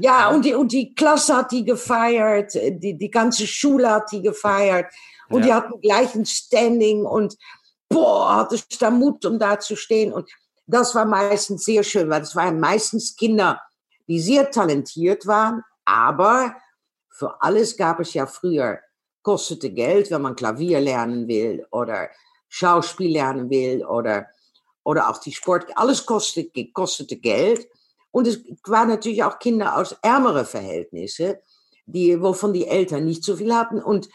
ja, 0.00 0.30
und 0.30 0.44
die, 0.44 0.54
und 0.54 0.72
die 0.72 0.94
Klasse 0.94 1.36
hat 1.36 1.52
die 1.52 1.64
gefeiert, 1.64 2.54
die, 2.54 2.96
die 2.96 3.10
ganze 3.10 3.46
Schule 3.46 3.90
hat 3.90 4.10
die 4.12 4.22
gefeiert 4.22 4.86
und 5.28 5.40
Ja. 5.40 5.46
die 5.46 5.52
hatten 5.52 5.80
gleich 5.80 6.14
ein 6.14 6.24
Standing 6.24 7.04
und 7.04 7.36
boah, 7.88 8.36
hatte 8.36 8.54
ich 8.54 8.66
da 8.78 8.90
Mut, 8.90 9.26
um 9.26 9.38
da 9.38 9.58
zu 9.58 9.76
stehen. 9.76 10.12
Und 10.12 10.30
das 10.66 10.94
war 10.94 11.04
meistens 11.04 11.64
sehr 11.64 11.82
schön, 11.82 12.08
weil 12.08 12.22
es 12.22 12.34
waren 12.34 12.58
meistens 12.60 13.14
Kinder, 13.16 13.60
die 14.08 14.20
sehr 14.20 14.50
talentiert 14.50 15.26
waren, 15.26 15.62
aber 15.84 16.56
für 17.10 17.42
alles 17.42 17.76
gab 17.76 18.00
es 18.00 18.14
ja 18.14 18.26
früher, 18.26 18.78
kostete 19.22 19.70
Geld, 19.70 20.10
wenn 20.10 20.22
man 20.22 20.34
Klavier 20.36 20.80
lernen 20.80 21.28
will 21.28 21.66
oder 21.70 22.08
Schauspiel 22.48 23.12
lernen 23.12 23.50
will 23.50 23.84
oder, 23.84 24.26
oder 24.84 25.08
auch 25.08 25.18
die 25.18 25.32
Sport, 25.32 25.66
alles 25.76 26.06
kostete, 26.06 26.70
kostete 26.72 27.16
Geld. 27.16 27.66
Und 28.10 28.26
es 28.26 28.40
waren 28.66 28.88
natürlich 28.88 29.22
auch 29.22 29.38
Kinder 29.38 29.76
aus 29.76 29.96
ärmeren 30.02 30.44
Verhältnissen, 30.44 31.34
die, 31.86 32.20
wovon 32.20 32.52
die 32.52 32.66
Eltern 32.66 33.04
nicht 33.04 33.24
so 33.24 33.36
viel 33.36 33.54
hatten. 33.54 33.82
Und 33.82 34.08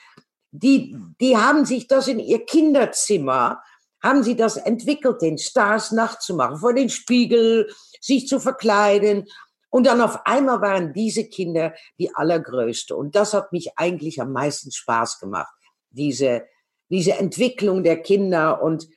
die, 0.52 0.96
die 1.20 1.38
haben 1.38 1.66
sich 1.66 1.88
das 1.88 2.08
in 2.08 2.20
ihr 2.20 2.46
Kinderzimmer, 2.46 3.62
haben 4.02 4.24
sie 4.24 4.36
das 4.36 4.58
entwickelt, 4.58 5.22
den 5.22 5.38
Stars 5.38 5.92
nachzumachen, 5.92 6.58
vor 6.58 6.74
den 6.74 6.90
Spiegel, 6.90 7.70
sich 8.00 8.28
zu 8.28 8.40
verkleiden. 8.40 9.26
Und 9.70 9.88
dann 9.88 10.02
auf 10.02 10.26
einmal 10.26 10.62
waren 10.62 10.94
diese 10.94 11.26
Kinder 11.26 11.74
die 12.00 12.14
allergrößte. 12.16 12.96
Und 12.96 13.16
das 13.16 13.34
hat 13.34 13.52
mich 13.52 13.78
eigentlich 13.78 14.22
am 14.22 14.32
meisten 14.32 14.72
Spaß 14.72 15.20
gemacht. 15.20 15.54
Diese, 15.90 16.46
diese 16.90 17.14
Entwicklung 17.14 17.84
der 17.84 18.02
Kinder 18.02 18.62
und, 18.62 18.88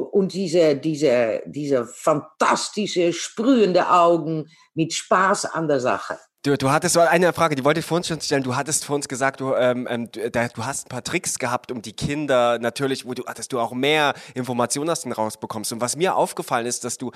und 0.00 0.32
diese, 0.32 0.76
diese, 0.76 1.42
diese 1.46 1.86
fantastische, 1.86 3.12
sprühende 3.12 3.88
Augen 3.90 4.46
mit 4.74 4.92
Spaß 4.92 5.46
an 5.46 5.68
der 5.68 5.80
Sache. 5.80 6.18
Du, 6.42 6.58
du 6.58 6.70
hattest 6.70 6.98
eine 6.98 7.32
Frage, 7.32 7.54
die 7.54 7.64
wollte 7.64 7.80
ich 7.80 7.86
vor 7.86 7.96
uns 7.96 8.08
schon 8.08 8.20
stellen. 8.20 8.42
Du 8.42 8.54
hattest 8.54 8.84
vor 8.84 8.96
uns 8.96 9.08
gesagt, 9.08 9.40
du, 9.40 9.54
ähm, 9.54 9.86
ähm, 9.88 10.10
du, 10.12 10.30
du 10.30 10.64
hast 10.64 10.86
ein 10.86 10.88
paar 10.90 11.02
Tricks 11.02 11.38
gehabt, 11.38 11.72
um 11.72 11.80
die 11.80 11.94
Kinder 11.94 12.58
natürlich, 12.58 13.06
wo 13.06 13.14
du, 13.14 13.22
dass 13.22 13.48
du 13.48 13.58
auch 13.60 13.72
mehr 13.72 14.12
Informationen 14.34 14.94
denen 15.02 15.12
rausbekommst. 15.12 15.72
Und 15.72 15.80
was 15.80 15.96
mir 15.96 16.16
aufgefallen 16.16 16.66
ist, 16.66 16.84
dass 16.84 16.98
du, 16.98 17.12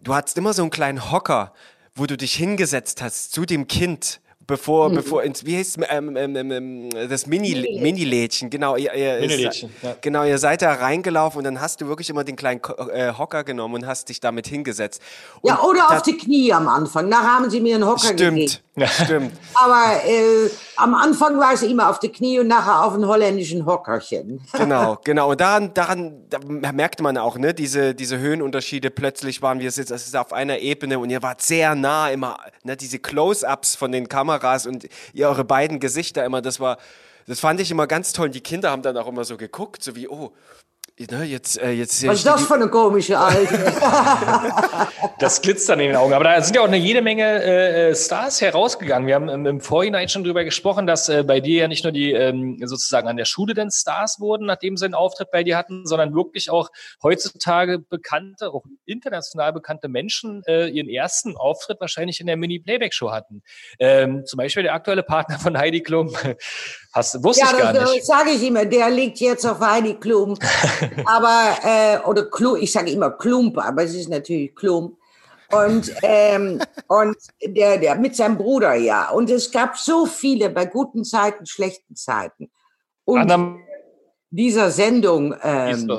du 0.00 0.14
hattest 0.14 0.38
immer 0.38 0.54
so 0.54 0.62
einen 0.62 0.70
kleinen 0.70 1.10
Hocker, 1.10 1.52
wo 1.94 2.06
du 2.06 2.16
dich 2.16 2.34
hingesetzt 2.34 3.02
hast 3.02 3.32
zu 3.32 3.44
dem 3.44 3.66
Kind. 3.66 4.20
Bevor, 4.52 4.90
Mhm. 4.90 4.94
bevor 4.96 5.22
ins, 5.22 5.46
wie 5.46 5.56
heißt 5.56 5.78
ähm, 5.88 6.14
ähm, 6.14 6.36
ähm, 6.36 6.50
ähm, 6.52 6.90
das 7.08 7.26
Mini, 7.26 7.54
Mini-Lädchen, 7.80 8.50
genau, 8.50 8.76
ihr, 8.76 8.92
ihr, 8.92 9.18
Mini-Lädchen, 9.20 9.70
ja. 9.80 9.94
genau, 10.02 10.24
ihr 10.24 10.36
seid 10.36 10.60
da 10.60 10.74
reingelaufen 10.74 11.38
und 11.38 11.44
dann 11.44 11.58
hast 11.58 11.80
du 11.80 11.88
wirklich 11.88 12.10
immer 12.10 12.22
den 12.22 12.36
kleinen 12.36 12.60
äh, 12.92 13.14
Hocker 13.16 13.44
genommen 13.44 13.76
und 13.76 13.86
hast 13.86 14.10
dich 14.10 14.20
damit 14.20 14.46
hingesetzt. 14.46 15.00
Und 15.40 15.48
Ja, 15.48 15.62
oder 15.62 15.86
da- 15.88 15.96
auf 15.96 16.02
die 16.02 16.18
Knie 16.18 16.52
am 16.52 16.68
Anfang. 16.68 17.08
Nachher 17.08 17.34
haben 17.36 17.48
sie 17.48 17.60
mir 17.60 17.76
einen 17.76 17.86
Hocker 17.86 18.08
gegeben. 18.12 18.46
Stimmt, 18.46 18.62
stimmt. 18.86 19.32
Aber 19.54 20.04
äh, 20.06 20.48
am 20.76 20.94
Anfang 20.94 21.38
war 21.38 21.56
sie 21.56 21.70
immer 21.70 21.90
auf 21.90 21.98
die 21.98 22.10
Knie 22.10 22.40
und 22.40 22.48
nachher 22.48 22.84
auf 22.84 22.94
einen 22.94 23.06
holländischen 23.06 23.66
Hockerchen. 23.66 24.40
Genau, 24.52 24.98
genau. 25.04 25.30
Und 25.30 25.40
daran, 25.40 25.74
daran 25.74 26.28
da 26.28 26.38
merkte 26.72 27.02
man 27.02 27.18
auch, 27.18 27.36
ne, 27.36 27.52
diese, 27.52 27.94
diese 27.94 28.18
Höhenunterschiede. 28.18 28.90
Plötzlich 28.90 29.42
waren 29.42 29.58
wir 29.58 29.64
jetzt, 29.64 29.78
es 29.78 29.90
ist 29.90 30.16
auf 30.16 30.32
einer 30.32 30.60
Ebene 30.60 30.98
und 30.98 31.10
ihr 31.10 31.22
wart 31.22 31.42
sehr 31.42 31.74
nah 31.74 32.08
immer, 32.08 32.38
ne, 32.62 32.76
diese 32.76 32.98
Close-ups 32.98 33.74
von 33.74 33.92
den 33.92 34.08
Kameras 34.08 34.66
und 34.66 34.88
ihr 35.12 35.28
eure 35.28 35.44
beiden 35.44 35.80
Gesichter 35.80 36.24
immer, 36.24 36.40
das 36.40 36.60
war, 36.60 36.78
das 37.26 37.40
fand 37.40 37.60
ich 37.60 37.70
immer 37.70 37.86
ganz 37.86 38.12
toll. 38.12 38.26
Und 38.26 38.34
die 38.34 38.40
Kinder 38.40 38.70
haben 38.70 38.82
dann 38.82 38.96
auch 38.96 39.08
immer 39.08 39.24
so 39.24 39.36
geguckt, 39.36 39.82
so 39.82 39.96
wie, 39.96 40.08
oh, 40.08 40.32
Ne, 40.98 41.24
jetzt, 41.24 41.58
äh, 41.58 41.70
jetzt, 41.70 42.06
Was 42.06 42.18
ist 42.18 42.26
das 42.26 42.44
für 42.44 42.54
eine 42.54 42.68
komische 42.68 43.18
Alte? 43.18 43.54
das 45.18 45.40
glitzert 45.40 45.80
in 45.80 45.86
den 45.86 45.96
Augen. 45.96 46.12
Aber 46.12 46.24
da 46.24 46.40
sind 46.42 46.54
ja 46.54 46.60
auch 46.60 46.66
eine 46.66 46.76
jede 46.76 47.00
Menge 47.00 47.24
äh, 47.24 47.90
äh, 47.90 47.94
Stars 47.94 48.42
herausgegangen. 48.42 49.08
Wir 49.08 49.14
haben 49.14 49.30
im, 49.30 49.46
im 49.46 49.60
Vorhinein 49.62 50.10
schon 50.10 50.22
drüber 50.22 50.44
gesprochen, 50.44 50.86
dass 50.86 51.08
äh, 51.08 51.24
bei 51.26 51.40
dir 51.40 51.62
ja 51.62 51.68
nicht 51.68 51.82
nur 51.84 51.92
die 51.92 52.12
ähm, 52.12 52.58
sozusagen 52.62 53.08
an 53.08 53.16
der 53.16 53.24
Schule 53.24 53.54
denn 53.54 53.70
Stars 53.70 54.20
wurden, 54.20 54.44
nachdem 54.44 54.76
sie 54.76 54.84
einen 54.84 54.94
Auftritt 54.94 55.30
bei 55.30 55.42
dir 55.42 55.56
hatten, 55.56 55.86
sondern 55.86 56.14
wirklich 56.14 56.50
auch 56.50 56.68
heutzutage 57.02 57.78
bekannte, 57.78 58.52
auch 58.52 58.64
international 58.84 59.54
bekannte 59.54 59.88
Menschen 59.88 60.42
äh, 60.46 60.66
ihren 60.68 60.90
ersten 60.90 61.38
Auftritt 61.38 61.80
wahrscheinlich 61.80 62.20
in 62.20 62.26
der 62.26 62.36
Mini-Playback-Show 62.36 63.10
hatten. 63.10 63.42
Ähm, 63.78 64.26
zum 64.26 64.36
Beispiel 64.36 64.62
der 64.62 64.74
aktuelle 64.74 65.02
Partner 65.02 65.38
von 65.38 65.56
Heidi 65.56 65.82
Klum. 65.82 66.14
Hast, 66.92 67.24
wusste 67.24 67.44
ja, 67.44 67.52
ich 67.52 67.58
gar 67.58 67.72
das, 67.72 67.92
nicht. 67.92 68.06
sage 68.06 68.30
ich 68.30 68.46
immer, 68.46 68.66
der 68.66 68.90
liegt 68.90 69.18
jetzt 69.18 69.46
auf 69.46 69.60
Heidi 69.60 69.94
Klum. 69.94 70.36
aber, 71.06 71.56
äh, 71.64 71.98
oder 72.06 72.26
Klum, 72.26 72.56
ich 72.56 72.70
sage 72.70 72.90
immer 72.90 73.10
Klump, 73.10 73.56
aber 73.58 73.84
es 73.84 73.94
ist 73.94 74.10
natürlich 74.10 74.54
Klump. 74.54 74.98
Und, 75.50 75.92
ähm, 76.02 76.60
und 76.88 77.16
der, 77.42 77.78
der 77.78 77.94
mit 77.94 78.14
seinem 78.14 78.36
Bruder, 78.36 78.74
ja. 78.74 79.10
Und 79.10 79.30
es 79.30 79.50
gab 79.50 79.78
so 79.78 80.04
viele 80.04 80.50
bei 80.50 80.66
guten 80.66 81.04
Zeiten, 81.04 81.46
schlechten 81.46 81.96
Zeiten. 81.96 82.50
Und 83.04 83.20
Adam, 83.20 83.62
dieser 84.30 84.70
Sendung. 84.70 85.34
Ähm, 85.42 85.90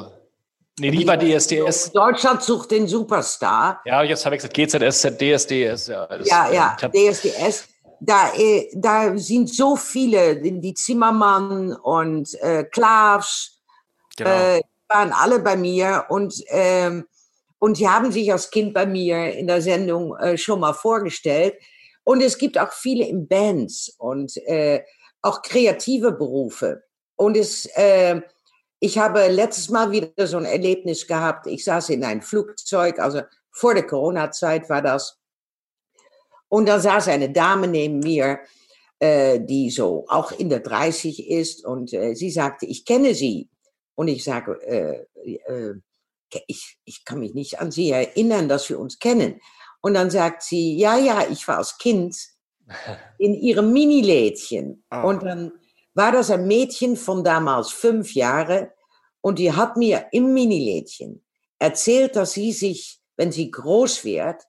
nee, 0.79 0.91
die 0.91 1.07
war 1.07 1.17
DSDS. 1.17 1.91
Deutschland 1.91 2.43
sucht 2.43 2.71
den 2.71 2.87
Superstar. 2.87 3.81
Ja, 3.85 4.03
jetzt 4.03 4.25
habe 4.25 4.35
ich 4.35 4.41
gesagt, 4.41 4.55
GZS, 4.55 5.01
DSDS. 5.17 5.87
Ja, 5.87 6.05
das, 6.05 6.27
ja, 6.27 6.51
ja 6.51 6.77
DSDS. 6.77 7.67
Da, 8.05 8.33
äh, 8.35 8.69
da 8.75 9.17
sind 9.17 9.53
so 9.53 9.77
viele, 9.77 10.41
die 10.41 10.73
Zimmermann 10.73 11.73
und 11.73 12.33
äh, 12.41 12.65
Klaas, 12.65 13.61
genau. 14.17 14.29
äh, 14.29 14.61
waren 14.89 15.13
alle 15.13 15.39
bei 15.39 15.55
mir 15.55 16.05
und, 16.09 16.35
ähm, 16.47 17.05
und 17.59 17.79
die 17.79 17.87
haben 17.87 18.11
sich 18.11 18.29
als 18.31 18.51
Kind 18.51 18.73
bei 18.73 18.85
mir 18.85 19.33
in 19.33 19.47
der 19.47 19.61
Sendung 19.61 20.17
äh, 20.17 20.37
schon 20.37 20.59
mal 20.59 20.73
vorgestellt. 20.73 21.55
Und 22.03 22.21
es 22.21 22.37
gibt 22.37 22.57
auch 22.57 22.73
viele 22.73 23.05
in 23.05 23.27
Bands 23.27 23.95
und 23.97 24.35
äh, 24.47 24.83
auch 25.21 25.41
kreative 25.41 26.11
Berufe. 26.11 26.83
Und 27.15 27.37
es, 27.37 27.65
äh, 27.75 28.19
ich 28.81 28.97
habe 28.97 29.27
letztes 29.27 29.69
Mal 29.69 29.91
wieder 29.91 30.27
so 30.27 30.35
ein 30.35 30.45
Erlebnis 30.45 31.07
gehabt. 31.07 31.47
Ich 31.47 31.63
saß 31.63 31.89
in 31.89 32.03
einem 32.03 32.21
Flugzeug, 32.21 32.99
also 32.99 33.21
vor 33.49 33.73
der 33.73 33.87
Corona-Zeit 33.87 34.69
war 34.69 34.81
das. 34.81 35.22
Und 36.53 36.67
da 36.67 36.79
saß 36.79 37.07
eine 37.07 37.31
Dame 37.31 37.67
neben 37.67 37.97
mir, 37.97 38.41
äh, 38.99 39.39
die 39.39 39.71
so 39.71 40.05
auch 40.07 40.31
in 40.31 40.49
der 40.49 40.59
30 40.59 41.27
ist. 41.27 41.65
Und 41.65 41.91
äh, 41.93 42.13
sie 42.13 42.29
sagte, 42.29 42.67
ich 42.67 42.85
kenne 42.85 43.15
Sie. 43.15 43.49
Und 43.95 44.07
ich 44.07 44.23
sage, 44.23 44.61
äh, 44.61 45.07
äh, 45.23 45.73
ich, 46.45 46.77
ich 46.85 47.05
kann 47.05 47.21
mich 47.21 47.33
nicht 47.33 47.59
an 47.59 47.71
Sie 47.71 47.89
erinnern, 47.89 48.47
dass 48.47 48.69
wir 48.69 48.79
uns 48.79 48.99
kennen. 48.99 49.41
Und 49.81 49.95
dann 49.95 50.11
sagt 50.11 50.43
sie, 50.43 50.77
ja, 50.77 50.95
ja, 50.95 51.25
ich 51.27 51.47
war 51.47 51.57
als 51.57 51.79
Kind 51.79 52.15
in 53.17 53.33
ihrem 53.33 53.73
Minilädchen. 53.73 54.83
Oh. 54.91 55.07
Und 55.07 55.23
dann 55.23 55.53
war 55.95 56.11
das 56.11 56.29
ein 56.29 56.45
Mädchen 56.45 56.97
von 56.97 57.23
damals 57.23 57.71
fünf 57.71 58.13
Jahre 58.13 58.71
und 59.21 59.39
die 59.39 59.53
hat 59.53 59.75
mir 59.75 60.05
im 60.11 60.35
Minilädchen 60.35 61.25
erzählt, 61.57 62.15
dass 62.15 62.33
sie 62.33 62.51
sich, 62.51 63.01
wenn 63.17 63.31
sie 63.31 63.49
groß 63.49 64.05
wird, 64.05 64.43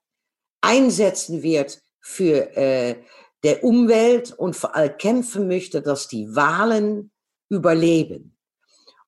einsetzen 0.60 1.42
wird 1.42 1.80
für 2.04 2.54
äh, 2.54 2.96
der 3.42 3.64
Umwelt 3.64 4.32
und 4.32 4.54
vor 4.54 4.76
allem 4.76 4.96
kämpfen 4.98 5.48
möchte, 5.48 5.80
dass 5.80 6.06
die 6.06 6.36
Wahlen 6.36 7.10
überleben. 7.48 8.36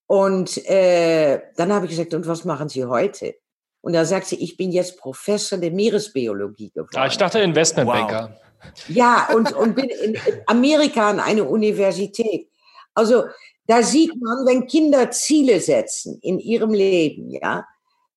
Und 0.06 0.66
äh, 0.66 1.40
dann 1.56 1.72
habe 1.72 1.84
ich 1.84 1.90
gesagt, 1.90 2.14
und 2.14 2.26
was 2.26 2.44
machen 2.44 2.70
Sie 2.70 2.84
heute? 2.86 3.34
Und 3.82 3.92
da 3.92 4.04
sagt 4.04 4.26
sie, 4.26 4.36
ich 4.36 4.56
bin 4.56 4.72
jetzt 4.72 4.98
Professor 4.98 5.58
der 5.58 5.70
Meeresbiologie 5.70 6.70
geworden. 6.70 6.96
Ah, 6.96 7.06
ich 7.06 7.18
dachte 7.18 7.38
Investmentbanker. 7.38 8.30
Wow. 8.32 8.88
Ja, 8.88 9.28
und, 9.34 9.52
und 9.52 9.76
bin 9.76 9.90
in 9.90 10.16
Amerika 10.46 11.10
an 11.10 11.20
eine 11.20 11.44
Universität. 11.44 12.48
Also 12.94 13.24
da 13.66 13.82
sieht 13.82 14.10
man, 14.20 14.46
wenn 14.46 14.66
Kinder 14.66 15.10
Ziele 15.10 15.60
setzen 15.60 16.18
in 16.22 16.38
ihrem 16.38 16.72
Leben, 16.72 17.30
ja, 17.30 17.64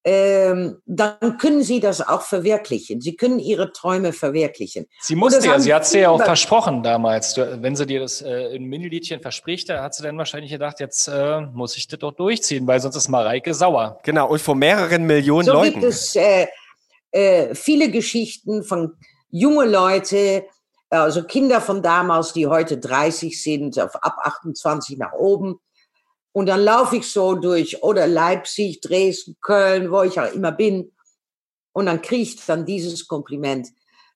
ähm, 0.06 0.82
dann 0.86 1.38
können 1.38 1.62
sie 1.62 1.80
das 1.82 2.00
auch 2.00 2.22
verwirklichen. 2.22 3.02
Sie 3.02 3.16
können 3.16 3.38
ihre 3.38 3.74
Träume 3.74 4.14
verwirklichen. 4.14 4.86
Sie 5.02 5.16
musste 5.16 5.46
ja, 5.46 5.60
sie 5.60 5.74
hat 5.74 5.84
es 5.84 5.92
dir 5.92 6.02
ja 6.02 6.10
auch 6.10 6.24
versprochen 6.24 6.84
damals. 6.84 7.36
wenn 7.38 7.76
sie 7.76 7.86
dir 7.86 8.00
das 8.00 8.22
äh, 8.22 8.56
in 8.56 8.66
Miniliedchen 8.66 9.22
verspricht, 9.22 9.68
da 9.70 9.84
hat 9.84 9.94
sie 9.94 10.04
dann 10.04 10.18
wahrscheinlich 10.18 10.52
gedacht, 10.52 10.80
jetzt 10.80 11.08
äh, 11.08 11.42
muss 11.42 11.76
ich 11.76 11.88
das 11.88 12.00
doch 12.00 12.14
durchziehen, 12.14 12.66
weil 12.66 12.80
sonst 12.80 12.96
ist 12.96 13.10
Mareike 13.10 13.54
sauer. 13.54 14.00
Genau, 14.04 14.30
und 14.30 14.42
vor 14.42 14.56
mehreren 14.56 15.06
Millionen 15.06 15.46
so 15.46 15.54
Leuten. 15.54 15.82
gibt 15.82 15.86
es 15.86 16.16
äh, 16.16 16.48
äh, 17.12 17.54
viele 17.54 17.92
Geschichten 17.92 18.64
von 18.64 18.94
junge 19.32 19.66
Leute, 19.66 20.46
also 20.90 21.24
Kinder 21.24 21.60
von 21.62 21.84
damals, 21.84 22.34
die 22.34 22.48
heute 22.48 22.78
30 22.78 23.42
sind, 23.42 23.80
auf 23.80 23.96
ab 23.96 24.18
28 24.24 24.98
nach 24.98 25.14
oben, 25.14 25.60
und 26.32 26.46
dann 26.46 26.62
laufe 26.62 26.98
ich 26.98 27.12
so 27.12 27.36
durch 27.36 27.82
oder 27.84 28.08
Leipzig, 28.08 28.82
Dresden, 28.82 29.38
Köln, 29.42 29.92
wo 29.92 30.04
ich 30.04 30.20
auch 30.20 30.32
immer 30.32 30.52
bin. 30.52 30.92
Und 31.72 31.88
dann 31.88 32.02
kriege 32.02 32.22
ich 32.22 32.46
dann 32.46 32.66
dieses 32.66 33.08
Kompliment. 33.08 33.70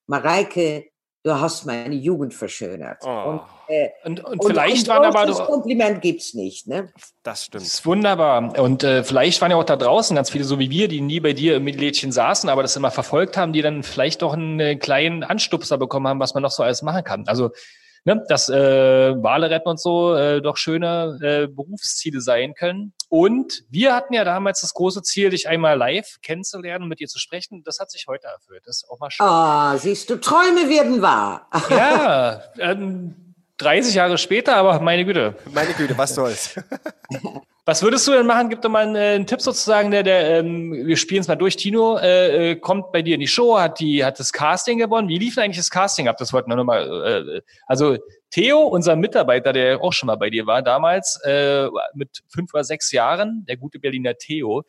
Mareike, 0.05 0.85
du 1.23 1.39
hast 1.39 1.65
meine 1.65 1.95
Jugend 1.95 2.33
verschönert. 2.33 2.99
Oh. 3.03 3.07
Und, 3.07 3.41
äh, 3.67 3.89
und, 4.03 4.23
und, 4.23 4.39
und, 4.39 4.49
vielleicht 4.51 4.87
waren 4.89 5.05
aber 5.05 5.25
das 5.25 5.39
Kompliment 5.39 6.01
gibt's 6.01 6.33
nicht, 6.33 6.67
ne? 6.67 6.91
Das 7.23 7.45
stimmt. 7.45 7.63
Das 7.63 7.73
ist 7.73 7.85
wunderbar. 7.85 8.59
Und 8.59 8.83
äh, 8.83 9.03
vielleicht 9.03 9.41
waren 9.41 9.51
ja 9.51 9.57
auch 9.57 9.63
da 9.63 9.77
draußen 9.77 10.15
ganz 10.15 10.29
viele, 10.29 10.43
so 10.43 10.59
wie 10.59 10.69
wir, 10.69 10.87
die 10.87 11.01
nie 11.01 11.19
bei 11.19 11.33
dir 11.33 11.55
im 11.55 11.65
Lädchen 11.65 12.11
saßen, 12.11 12.49
aber 12.49 12.61
das 12.61 12.75
immer 12.75 12.91
verfolgt 12.91 13.37
haben, 13.37 13.53
die 13.53 13.61
dann 13.61 13.83
vielleicht 13.83 14.21
doch 14.21 14.33
einen 14.33 14.59
äh, 14.59 14.75
kleinen 14.75 15.23
Anstupser 15.23 15.77
bekommen 15.77 16.07
haben, 16.07 16.19
was 16.19 16.33
man 16.33 16.43
noch 16.43 16.51
so 16.51 16.63
alles 16.63 16.81
machen 16.81 17.03
kann. 17.03 17.23
Also 17.27 17.51
ne, 18.05 18.23
dass 18.27 18.49
äh, 18.49 19.13
Wale 19.15 19.49
retten 19.49 19.69
und 19.69 19.79
so 19.79 20.15
äh, 20.15 20.41
doch 20.41 20.57
schöne 20.57 21.17
äh, 21.21 21.47
Berufsziele 21.47 22.21
sein 22.21 22.53
können. 22.53 22.93
Und 23.09 23.63
wir 23.69 23.95
hatten 23.95 24.13
ja 24.13 24.23
damals 24.23 24.61
das 24.61 24.73
große 24.73 25.03
Ziel, 25.03 25.29
dich 25.29 25.47
einmal 25.47 25.77
live 25.77 26.17
kennenzulernen 26.21 26.83
und 26.83 26.89
mit 26.89 26.99
dir 26.99 27.07
zu 27.07 27.19
sprechen. 27.19 27.63
Das 27.63 27.79
hat 27.79 27.91
sich 27.91 28.05
heute 28.07 28.27
erfüllt. 28.27 28.63
Das 28.65 28.77
ist 28.77 28.89
auch 28.89 28.99
mal 28.99 29.11
schön. 29.11 29.25
Ah, 29.25 29.77
siehst 29.77 30.09
du, 30.09 30.19
Träume 30.19 30.69
werden 30.69 31.01
wahr. 31.01 31.49
ja, 31.69 32.41
ähm, 32.59 33.15
30 33.57 33.95
Jahre 33.95 34.17
später, 34.17 34.55
aber 34.55 34.79
meine 34.79 35.05
Güte. 35.05 35.35
Meine 35.51 35.73
Güte, 35.73 35.97
was 35.97 36.15
soll's. 36.15 36.55
Was 37.65 37.81
würdest 37.81 38.05
du 38.07 38.11
denn 38.11 38.25
machen? 38.25 38.49
Gib 38.49 38.61
doch 38.61 38.69
mal 38.69 38.83
einen, 38.83 38.95
äh, 38.95 39.15
einen 39.15 39.25
Tipp 39.25 39.41
sozusagen, 39.41 39.89
der, 39.89 40.03
der 40.03 40.39
ähm, 40.39 40.73
wir 40.73 40.97
spielen 40.97 41.21
es 41.21 41.29
mal 41.29 41.37
durch. 41.37 41.55
Tino 41.55 41.97
äh, 41.97 42.51
äh, 42.51 42.55
kommt 42.57 42.91
bei 42.91 43.01
dir 43.01 43.13
in 43.13 43.21
die 43.21 43.27
Show, 43.27 43.57
hat 43.57 43.79
die, 43.79 44.03
hat 44.03 44.19
das 44.19 44.33
Casting 44.33 44.79
gewonnen. 44.79 45.07
Wie 45.07 45.17
lief 45.17 45.35
denn 45.35 45.45
eigentlich 45.45 45.57
das 45.57 45.69
Casting 45.69 46.09
ab? 46.09 46.17
Das 46.17 46.33
wollten 46.33 46.49
wir 46.49 46.57
nochmal. 46.57 47.37
Äh, 47.37 47.41
also 47.65 47.97
Theo, 48.31 48.59
unser 48.61 48.97
Mitarbeiter, 48.97 49.53
der 49.53 49.81
auch 49.81 49.93
schon 49.93 50.07
mal 50.07 50.17
bei 50.17 50.29
dir 50.29 50.45
war 50.45 50.61
damals, 50.61 51.21
äh, 51.23 51.67
mit 51.93 52.09
fünf 52.27 52.53
oder 52.53 52.65
sechs 52.65 52.91
Jahren, 52.91 53.45
der 53.47 53.55
gute 53.55 53.79
Berliner 53.79 54.15
Theo, 54.15 54.63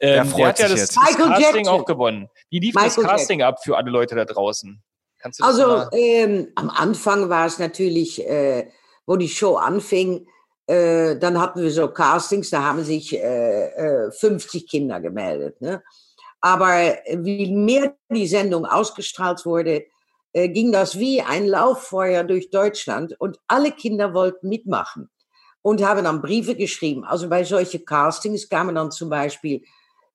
ähm, 0.00 0.24
der, 0.30 0.36
der 0.36 0.46
hat 0.46 0.58
ja 0.60 0.68
das, 0.68 0.88
das 0.88 1.16
Casting 1.16 1.32
Jackson. 1.38 1.68
auch 1.68 1.84
gewonnen. 1.84 2.28
Wie 2.48 2.60
lief 2.60 2.74
Michael 2.74 2.94
das 2.94 3.04
Casting 3.04 3.40
Jackson. 3.40 3.54
ab 3.54 3.62
für 3.62 3.76
alle 3.76 3.90
Leute 3.90 4.14
da 4.14 4.24
draußen? 4.24 4.82
also 5.40 5.82
ähm, 5.92 6.48
am 6.54 6.70
Anfang 6.70 7.28
war 7.28 7.46
es 7.46 7.58
natürlich, 7.58 8.24
äh, 8.26 8.70
wo 9.04 9.16
die 9.16 9.28
Show 9.28 9.56
anfing, 9.56 10.26
äh, 10.68 11.16
dann 11.18 11.40
hatten 11.40 11.62
wir 11.62 11.70
so 11.70 11.88
Castings, 11.88 12.50
da 12.50 12.62
haben 12.62 12.84
sich 12.84 13.16
äh, 13.16 14.10
50 14.10 14.62
äh, 14.62 14.66
Kinder 14.66 15.00
gemeldet. 15.00 15.60
Ne? 15.62 15.82
Aber 16.40 16.98
wie 17.10 17.50
mehr 17.50 17.96
die 18.10 18.26
Sendung 18.26 18.66
ausgestrahlt 18.66 19.46
wurde, 19.46 19.86
äh, 20.34 20.48
ging 20.50 20.70
das 20.70 20.98
wie 20.98 21.22
ein 21.22 21.46
Lauffeuer 21.46 22.22
durch 22.22 22.50
Deutschland 22.50 23.18
und 23.18 23.38
alle 23.48 23.72
Kinder 23.72 24.12
wollten 24.12 24.50
mitmachen 24.50 25.08
und 25.62 25.82
haben 25.82 26.04
dann 26.04 26.20
Briefe 26.20 26.54
geschrieben. 26.54 27.02
Also 27.04 27.30
bei 27.30 27.44
solchen 27.44 27.84
Castings 27.86 28.48
kamen 28.48 28.74
dann 28.74 28.90
zum 28.90 29.08
Beispiel 29.08 29.62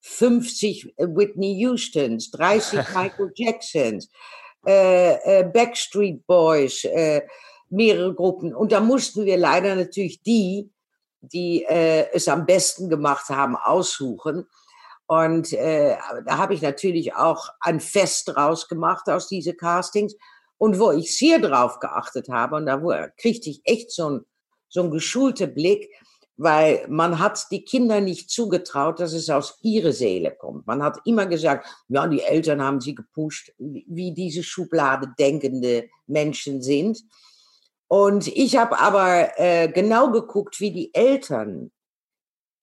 50 0.02 0.94
Whitney 0.98 1.64
Houstons, 1.66 2.30
30 2.30 2.78
Michael 2.94 3.32
Jacksons, 3.34 4.08
äh, 4.64 5.40
äh, 5.40 5.44
Backstreet 5.44 6.24
Boys, 6.28 6.84
äh, 6.84 7.22
mehrere 7.70 8.14
Gruppen. 8.14 8.54
Und 8.54 8.72
da 8.72 8.80
mussten 8.80 9.24
wir 9.24 9.36
leider 9.36 9.74
natürlich 9.74 10.22
die, 10.22 10.70
die 11.20 11.64
äh, 11.64 12.06
es 12.12 12.28
am 12.28 12.46
besten 12.46 12.88
gemacht 12.88 13.28
haben, 13.28 13.56
aussuchen. 13.56 14.46
Und 15.06 15.52
äh, 15.52 15.96
da 16.26 16.38
habe 16.38 16.54
ich 16.54 16.62
natürlich 16.62 17.14
auch 17.14 17.48
ein 17.60 17.80
Fest 17.80 18.28
draus 18.28 18.68
gemacht 18.68 19.08
aus 19.08 19.28
diese 19.28 19.54
Castings. 19.54 20.14
Und 20.56 20.78
wo 20.78 20.92
ich 20.92 21.16
sehr 21.16 21.40
drauf 21.40 21.78
geachtet 21.78 22.28
habe, 22.28 22.56
und 22.56 22.66
da 22.66 22.78
kriegte 23.16 23.50
ich 23.50 23.60
echt 23.64 23.90
so 23.90 24.08
ein 24.10 24.24
so 24.74 24.82
ein 24.82 24.90
geschulter 24.90 25.46
Blick, 25.46 25.88
weil 26.36 26.84
man 26.88 27.20
hat 27.20 27.46
die 27.52 27.64
Kinder 27.64 28.00
nicht 28.00 28.28
zugetraut, 28.28 28.98
dass 28.98 29.12
es 29.12 29.30
aus 29.30 29.58
ihrer 29.62 29.92
Seele 29.92 30.32
kommt. 30.32 30.66
Man 30.66 30.82
hat 30.82 30.98
immer 31.04 31.26
gesagt, 31.26 31.68
ja, 31.88 32.08
die 32.08 32.22
Eltern 32.22 32.60
haben 32.60 32.80
sie 32.80 32.96
gepusht, 32.96 33.52
wie 33.58 34.12
diese 34.12 34.42
Schublade 34.42 35.14
denkende 35.16 35.88
Menschen 36.08 36.60
sind. 36.60 36.98
Und 37.94 38.26
ich 38.26 38.56
habe 38.56 38.76
aber 38.80 39.38
äh, 39.38 39.68
genau 39.68 40.10
geguckt, 40.10 40.58
wie 40.58 40.72
die 40.72 40.92
Eltern 40.92 41.70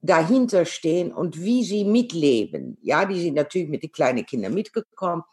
dahinter 0.01 0.65
stehen 0.65 1.13
und 1.13 1.41
wie 1.41 1.63
sie 1.63 1.85
mitleben. 1.85 2.77
Ja, 2.81 3.05
die 3.05 3.21
sind 3.21 3.35
natürlich 3.35 3.69
mit 3.69 3.81
den 3.81 3.93
kleinen 3.93 4.25
Kindern 4.25 4.53
mitgekommen, 4.53 5.23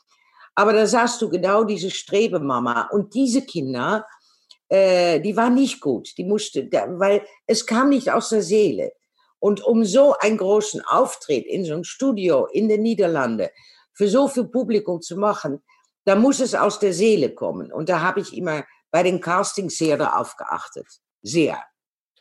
aber 0.55 0.73
da 0.73 0.87
sahst 0.87 1.21
du 1.21 1.29
genau 1.29 1.65
diese 1.65 1.91
Strebemama 1.91 2.91
und 2.93 3.13
diese 3.13 3.43
Kinder, 3.43 4.07
äh, 4.69 5.19
die 5.19 5.37
war 5.37 5.51
nicht 5.51 5.81
gut. 5.81 6.17
Die 6.17 6.23
musste, 6.23 6.71
weil 6.71 7.27
es 7.49 7.67
kam 7.67 7.89
nicht 7.89 8.13
aus 8.13 8.29
der 8.29 8.43
Seele. 8.43 8.93
Und 9.41 9.65
um 9.65 9.85
so 9.85 10.15
einen 10.21 10.37
großen 10.37 10.81
Auftritt 10.83 11.45
in 11.45 11.65
so 11.65 11.73
einem 11.73 11.83
Studio 11.83 12.47
in 12.47 12.69
den 12.69 12.83
Niederlanden 12.83 13.49
für 13.95 14.07
so 14.07 14.29
viel 14.29 14.45
Publikum 14.45 15.01
zu 15.01 15.17
machen, 15.17 15.61
da 16.05 16.15
muss 16.15 16.39
es 16.39 16.55
aus 16.55 16.79
der 16.79 16.93
Seele 16.93 17.35
kommen. 17.35 17.73
Und 17.73 17.89
da 17.89 18.01
habe 18.01 18.21
ich 18.21 18.37
immer 18.37 18.63
bei 18.91 19.03
den 19.03 19.21
Castings 19.21 19.79
sehr 19.79 19.97
darauf 19.97 20.37
geachtet. 20.37 20.87
Sehr. 21.23 21.63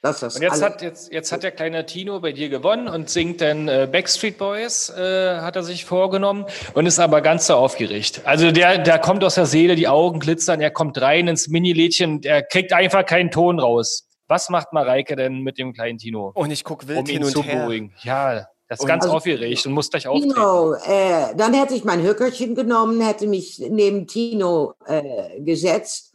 Das 0.01 0.21
und 0.21 0.41
jetzt 0.41 0.61
hat, 0.61 0.81
jetzt, 0.81 1.11
jetzt 1.11 1.31
hat 1.31 1.41
der 1.43 1.51
kleine 1.51 1.85
Tino 1.85 2.19
bei 2.19 2.31
dir 2.31 2.49
gewonnen 2.49 2.87
und 2.87 3.09
singt 3.09 3.41
dann 3.41 3.67
äh, 3.67 3.89
Backstreet 3.91 4.37
Boys, 4.37 4.89
äh, 4.89 5.39
hat 5.39 5.55
er 5.55 5.63
sich 5.63 5.85
vorgenommen 5.85 6.45
und 6.75 6.85
ist 6.85 6.99
aber 6.99 7.21
ganz 7.21 7.47
so 7.47 7.55
aufgeregt. 7.55 8.21
Also 8.23 8.51
der, 8.51 8.77
der 8.77 8.99
kommt 8.99 9.23
aus 9.23 9.35
der 9.35 9.47
Seele, 9.47 9.75
die 9.75 9.87
Augen 9.87 10.19
glitzern, 10.19 10.61
er 10.61 10.69
kommt 10.71 11.01
rein 11.01 11.27
ins 11.27 11.47
Mini-Lädchen, 11.47 12.21
er 12.23 12.43
kriegt 12.43 12.73
einfach 12.73 13.05
keinen 13.05 13.31
Ton 13.31 13.59
raus. 13.59 14.07
Was 14.27 14.49
macht 14.49 14.71
Mareike 14.71 15.15
denn 15.15 15.41
mit 15.41 15.57
dem 15.57 15.73
kleinen 15.73 15.97
Tino? 15.97 16.31
Und 16.35 16.51
ich 16.51 16.63
gucke 16.63 16.87
wild 16.87 16.99
um 16.99 17.05
hin 17.05 17.23
und 17.23 17.43
her. 17.43 17.61
Beruhigen. 17.61 17.93
Ja, 18.03 18.47
das 18.67 18.79
ist 18.79 18.81
und 18.81 18.87
ganz 18.87 19.05
also, 19.05 19.15
aufgeregt 19.15 19.65
und 19.65 19.71
muss 19.71 19.89
gleich 19.89 20.07
auftreten. 20.07 20.33
Tino, 20.33 20.73
äh, 20.73 21.33
dann 21.35 21.53
hätte 21.53 21.73
ich 21.73 21.85
mein 21.85 22.03
Höckerchen 22.03 22.53
genommen, 22.53 22.99
hätte 23.01 23.25
mich 23.25 23.65
neben 23.69 24.07
Tino 24.07 24.73
äh, 24.85 25.41
gesetzt 25.41 26.06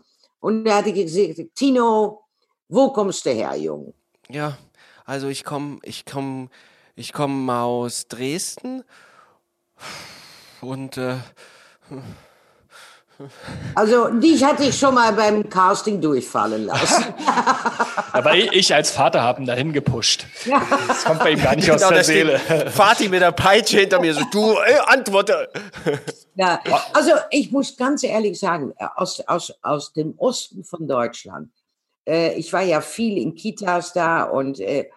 und 0.42 0.66
er 0.66 0.78
hätte 0.78 0.92
gesagt, 0.92 1.54
Tino, 1.54 2.24
wo 2.68 2.92
kommst 2.92 3.24
du 3.24 3.30
her, 3.30 3.54
Junge? 3.56 3.94
Ja, 4.28 4.58
also 5.04 5.28
ich 5.28 5.44
komme 5.44 5.78
ich 5.82 6.04
komm, 6.04 6.50
ich 6.96 7.12
komm 7.12 7.48
aus 7.48 8.08
Dresden 8.08 8.82
und 10.60 10.96
äh, 10.96 11.16
also 13.76 14.08
dich 14.08 14.42
hatte 14.42 14.64
ich 14.64 14.76
schon 14.76 14.94
mal 14.94 15.12
beim 15.12 15.48
Casting 15.48 16.00
durchfallen 16.00 16.66
lassen. 16.66 17.04
Aber 18.12 18.34
ich 18.34 18.74
als 18.74 18.90
Vater 18.90 19.22
habe 19.22 19.42
ihn 19.42 19.46
dahin 19.46 19.72
gepusht. 19.72 20.26
Das 20.88 21.04
kommt 21.04 21.20
bei 21.20 21.32
ihm 21.32 21.42
gar 21.42 21.54
nicht 21.54 21.66
genau, 21.66 21.76
aus 21.76 21.88
der 21.88 22.02
Seele. 22.02 22.40
Vati 22.74 23.08
mit 23.08 23.22
der 23.22 23.30
Peitsche 23.30 23.78
hinter 23.78 24.00
mir 24.00 24.12
so, 24.12 24.22
du, 24.32 24.56
ey, 24.58 24.78
antworte. 24.86 25.48
Ja, 26.34 26.62
also 26.94 27.12
ich 27.30 27.52
muss 27.52 27.76
ganz 27.76 28.02
ehrlich 28.02 28.38
sagen, 28.38 28.72
aus, 28.96 29.20
aus, 29.20 29.52
aus 29.62 29.92
dem 29.92 30.14
Osten 30.16 30.64
von 30.64 30.88
Deutschland, 30.88 31.50
äh, 32.06 32.34
ich 32.34 32.52
war 32.52 32.62
ja 32.62 32.80
viel 32.80 33.18
in 33.18 33.34
Kitas 33.34 33.92
da 33.92 34.24
und, 34.24 34.58
äh, 34.60 34.88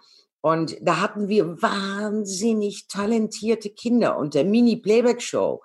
und 0.41 0.77
da 0.81 1.01
hatten 1.01 1.27
wir 1.27 1.61
wahnsinnig 1.61 2.87
talentierte 2.87 3.69
Kinder 3.69 4.17
und 4.17 4.33
der 4.33 4.45
Mini-Playback-Show 4.45 5.61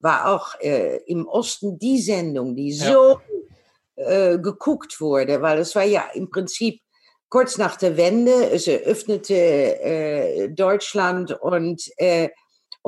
war 0.00 0.28
auch 0.32 0.54
äh, 0.60 0.98
im 1.06 1.26
Osten 1.26 1.78
die 1.78 2.00
Sendung, 2.00 2.54
die 2.54 2.70
ja. 2.70 2.92
so 2.92 3.20
äh, 3.96 4.38
geguckt 4.38 5.00
wurde, 5.00 5.42
weil 5.42 5.58
es 5.58 5.74
war 5.74 5.84
ja 5.84 6.04
im 6.14 6.30
Prinzip 6.30 6.80
kurz 7.28 7.58
nach 7.58 7.76
der 7.76 7.96
Wende, 7.96 8.50
es 8.50 8.68
eröffnete 8.68 9.34
äh, 9.34 10.48
Deutschland 10.50 11.32
und 11.32 11.82
äh, 11.96 12.28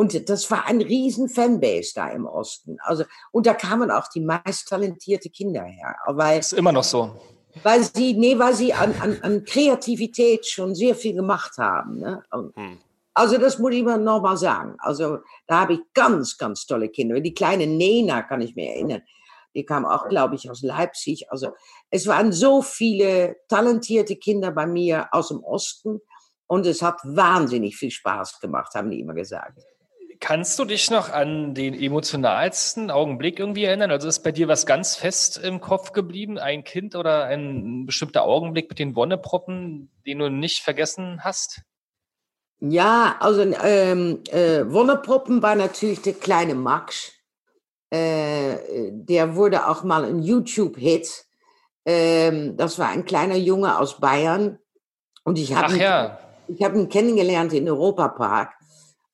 und 0.01 0.31
das 0.31 0.51
war 0.51 0.67
ein 0.67 0.81
riesen 0.81 1.29
Fanbase 1.29 1.93
da 1.95 2.09
im 2.09 2.25
Osten. 2.25 2.79
Also 2.85 3.05
und 3.33 3.45
da 3.47 3.53
kamen 3.53 3.91
auch 3.91 4.09
die 4.09 4.23
meist 4.23 4.67
talentierte 4.67 5.29
Kinder 5.29 5.63
her. 5.63 5.95
Weil, 6.07 6.39
das 6.39 6.53
ist 6.53 6.59
immer 6.59 6.73
noch 6.73 6.85
so. 6.85 7.21
Weil 7.63 7.85
sie, 7.85 8.15
nee, 8.15 8.39
weil 8.39 8.55
sie 8.55 8.73
an, 8.73 8.95
an, 8.99 9.19
an 9.21 9.45
Kreativität 9.45 10.47
schon 10.47 10.75
sehr 10.75 10.95
viel 10.95 11.13
gemacht 11.13 11.59
haben. 11.59 11.99
Ne? 11.99 12.23
Hm. 12.33 12.79
Also 13.13 13.37
das 13.37 13.59
muss 13.59 13.75
ich 13.75 13.83
mal 13.83 13.99
nochmal 13.99 14.39
sagen. 14.39 14.75
Also 14.79 15.19
da 15.47 15.61
habe 15.61 15.75
ich 15.75 15.81
ganz, 15.93 16.39
ganz 16.39 16.65
tolle 16.65 16.89
Kinder. 16.89 17.21
Die 17.21 17.35
kleine 17.35 17.67
Nena 17.67 18.23
kann 18.23 18.41
ich 18.41 18.57
mir 18.57 18.71
erinnern. 18.71 19.03
Die 19.55 19.67
kam 19.67 19.85
auch, 19.85 20.09
glaube 20.09 20.35
ich, 20.35 20.51
aus 20.51 20.63
Leipzig. 20.63 21.31
Also 21.31 21.49
es 21.91 22.07
waren 22.07 22.33
so 22.33 22.63
viele 22.63 23.37
talentierte 23.49 24.17
Kinder 24.17 24.51
bei 24.51 24.67
mir 24.67 25.09
aus 25.13 25.29
dem 25.29 25.45
Osten 25.45 26.01
und 26.47 26.65
es 26.65 26.81
hat 26.81 27.01
wahnsinnig 27.05 27.77
viel 27.77 27.91
Spaß 27.91 28.41
gemacht, 28.41 28.75
haben 28.75 28.91
die 28.91 29.01
immer 29.01 29.13
gesagt. 29.13 29.61
Kannst 30.21 30.59
du 30.59 30.67
dich 30.67 30.91
noch 30.91 31.09
an 31.09 31.55
den 31.55 31.73
emotionalsten 31.73 32.91
Augenblick 32.91 33.39
irgendwie 33.39 33.65
erinnern? 33.65 33.91
Also 33.91 34.07
ist 34.07 34.23
bei 34.23 34.33
dir 34.33 34.49
was 34.49 34.67
ganz 34.67 34.95
fest 34.95 35.39
im 35.39 35.63
Kopf 35.63 35.93
geblieben? 35.93 36.39
Ein 36.39 36.63
Kind 36.63 36.95
oder 36.95 37.25
ein 37.25 37.87
bestimmter 37.87 38.25
Augenblick 38.25 38.69
mit 38.69 38.79
den 38.79 38.95
Wonneproppen, 38.95 39.91
den 40.07 40.19
du 40.19 40.29
nicht 40.29 40.63
vergessen 40.63 41.25
hast? 41.25 41.63
Ja, 42.61 43.17
also 43.21 43.41
ähm, 43.41 44.23
äh, 44.31 44.71
Wonneproppen 44.71 45.41
war 45.41 45.55
natürlich 45.55 46.03
der 46.03 46.13
kleine 46.13 46.55
Max. 46.55 47.13
Äh, 47.89 48.91
der 48.93 49.35
wurde 49.35 49.67
auch 49.67 49.85
mal 49.85 50.05
ein 50.05 50.23
YouTube-Hit. 50.23 51.25
Ähm, 51.87 52.59
das 52.59 52.79
war 52.79 52.89
ein 52.89 53.07
kleiner 53.07 53.37
Junge 53.37 53.79
aus 53.79 53.99
Bayern. 53.99 54.59
Und 55.25 55.39
ich 55.39 55.55
habe 55.55 55.73
ihn, 55.73 55.81
ja. 55.81 56.19
hab 56.61 56.75
ihn 56.75 56.91
kennengelernt 56.91 57.55
in 57.55 57.67
Europapark. 57.67 58.60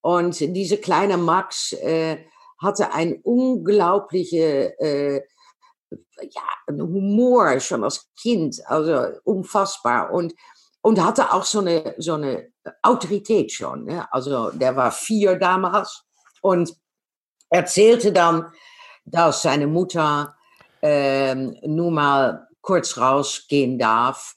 Und 0.07 0.39
dieser 0.39 0.77
kleine 0.77 1.17
Max 1.17 1.73
äh, 1.73 2.19
hatte 2.63 2.93
ein 2.93 3.19
unglaubliche 3.25 4.79
äh, 4.79 5.21
ja, 6.23 6.43
Humor 6.71 7.59
schon 7.59 7.83
als 7.83 8.09
Kind, 8.15 8.63
also 8.67 9.19
unfassbar. 9.25 10.13
Und 10.13 10.33
und 10.81 11.05
hatte 11.05 11.33
auch 11.33 11.43
so 11.43 11.59
eine, 11.59 11.97
so 11.99 12.15
eine 12.15 12.53
Autorität 12.83 13.51
schon. 13.51 13.87
Ne? 13.87 14.07
Also 14.13 14.53
der 14.53 14.77
war 14.77 14.93
vier 14.93 15.35
damals 15.35 16.05
und 16.41 16.73
erzählte 17.51 18.13
dann, 18.13 18.53
dass 19.05 19.43
seine 19.43 19.67
Mutter 19.67 20.37
ähm, 20.83 21.59
nun 21.65 21.95
mal 21.95 22.47
kurz 22.61 22.97
rausgehen 22.97 23.81
darf. 23.81 24.36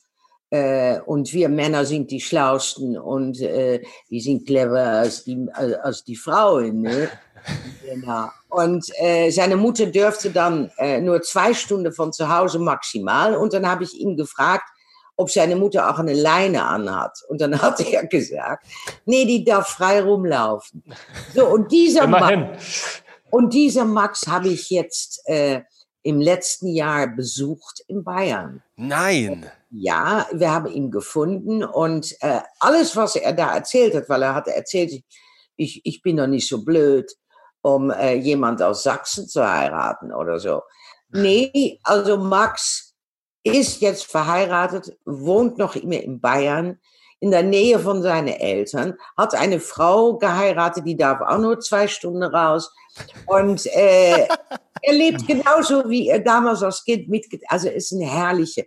Äh, 0.51 0.99
und 1.01 1.31
wir 1.33 1.47
Männer 1.49 1.85
sind 1.85 2.09
die 2.09 2.21
Schlausten 2.21 2.97
und 2.97 3.39
äh, 3.41 3.81
die 4.09 4.19
sind 4.19 4.47
clever 4.47 4.81
als 4.81 5.23
die, 5.23 5.47
als 5.53 6.03
die 6.03 6.15
Frauen. 6.15 6.81
Ne? 6.81 7.09
genau. 7.85 8.29
Und 8.49 8.89
äh, 8.99 9.29
seine 9.29 9.57
Mutter 9.57 9.85
dürfte 9.85 10.31
dann 10.31 10.71
äh, 10.77 10.99
nur 11.01 11.21
zwei 11.21 11.53
Stunden 11.53 11.93
von 11.93 12.11
zu 12.11 12.35
Hause 12.35 12.57
maximal. 12.57 13.35
Und 13.35 13.53
dann 13.53 13.67
habe 13.69 13.83
ich 13.83 13.93
ihn 13.93 14.17
gefragt, 14.17 14.65
ob 15.15 15.29
seine 15.29 15.55
Mutter 15.55 15.89
auch 15.89 15.99
eine 15.99 16.13
Leine 16.13 16.63
anhat. 16.63 17.19
Und 17.27 17.41
dann 17.41 17.61
hat 17.61 17.79
er 17.81 18.07
gesagt, 18.07 18.65
nee, 19.05 19.25
die 19.25 19.43
darf 19.43 19.67
frei 19.67 20.01
rumlaufen. 20.01 20.83
So, 21.35 21.45
und 21.45 21.71
dieser 21.71 22.07
Max, 22.07 23.03
und 23.29 23.53
dieser 23.53 23.85
Max 23.85 24.25
habe 24.27 24.47
ich 24.47 24.69
jetzt 24.69 25.21
äh, 25.25 25.61
im 26.03 26.21
letzten 26.21 26.67
Jahr 26.67 27.07
besucht 27.07 27.83
in 27.87 28.03
Bayern. 28.03 28.63
Nein. 28.77 29.51
Ja, 29.71 30.27
wir 30.31 30.51
haben 30.51 30.67
ihn 30.67 30.89
gefunden 30.89 31.63
und 31.63 32.15
äh, 32.21 32.41
alles, 32.59 32.95
was 32.95 33.15
er 33.15 33.33
da 33.33 33.53
erzählt 33.53 33.93
hat, 33.93 34.09
weil 34.09 34.23
er 34.23 34.33
hatte 34.33 34.53
erzählt, 34.53 35.03
ich, 35.57 35.81
ich 35.83 36.01
bin 36.01 36.17
doch 36.17 36.27
nicht 36.27 36.47
so 36.47 36.63
blöd, 36.63 37.11
um 37.61 37.91
äh, 37.91 38.15
jemand 38.15 38.61
aus 38.61 38.83
Sachsen 38.83 39.27
zu 39.27 39.47
heiraten 39.47 40.11
oder 40.11 40.39
so. 40.39 40.61
Nee, 41.09 41.79
also 41.83 42.17
Max 42.17 42.95
ist 43.43 43.81
jetzt 43.81 44.05
verheiratet, 44.05 44.97
wohnt 45.05 45.57
noch 45.57 45.75
immer 45.75 46.01
in 46.01 46.19
Bayern, 46.19 46.79
in 47.19 47.31
der 47.31 47.43
Nähe 47.43 47.79
von 47.79 48.01
seinen 48.01 48.27
Eltern, 48.29 48.95
hat 49.17 49.35
eine 49.35 49.59
Frau 49.59 50.17
geheiratet, 50.17 50.85
die 50.85 50.95
darf 50.95 51.21
auch 51.21 51.37
nur 51.37 51.59
zwei 51.59 51.87
Stunden 51.87 52.23
raus. 52.23 52.71
Und 53.25 53.65
äh, 53.67 54.27
er 54.81 54.93
lebt 54.93 55.27
genauso, 55.27 55.89
wie 55.89 56.07
er 56.07 56.19
damals 56.19 56.63
als 56.63 56.83
Kind 56.83 57.09
mitgeht. 57.09 57.43
Also 57.47 57.69
ist 57.69 57.91
eine 57.91 58.05
herrliche, 58.05 58.65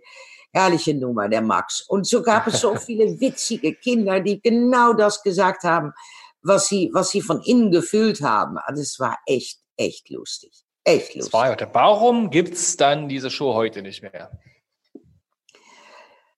herrliche 0.53 0.93
Nummer, 0.93 1.27
der 1.27 1.41
Max. 1.41 1.81
Und 1.81 2.07
so 2.07 2.21
gab 2.21 2.47
es 2.47 2.61
so 2.61 2.75
viele 2.77 3.19
witzige 3.19 3.73
Kinder, 3.73 4.19
die 4.19 4.41
genau 4.41 4.93
das 4.93 5.21
gesagt 5.23 5.63
haben, 5.63 5.93
was 6.41 6.67
sie, 6.67 6.89
was 6.93 7.09
sie 7.09 7.21
von 7.21 7.41
innen 7.41 7.71
gefühlt 7.71 8.21
haben. 8.21 8.57
Also 8.57 8.81
es 8.81 8.99
war 8.99 9.17
echt, 9.25 9.59
echt 9.77 10.09
lustig. 10.09 10.51
Echt 10.83 11.15
lustig. 11.15 11.33
Warum 11.33 12.29
gibt 12.29 12.53
es 12.53 12.77
dann 12.77 13.07
diese 13.07 13.31
Show 13.31 13.53
heute 13.53 13.81
nicht 13.81 14.03
mehr? 14.03 14.31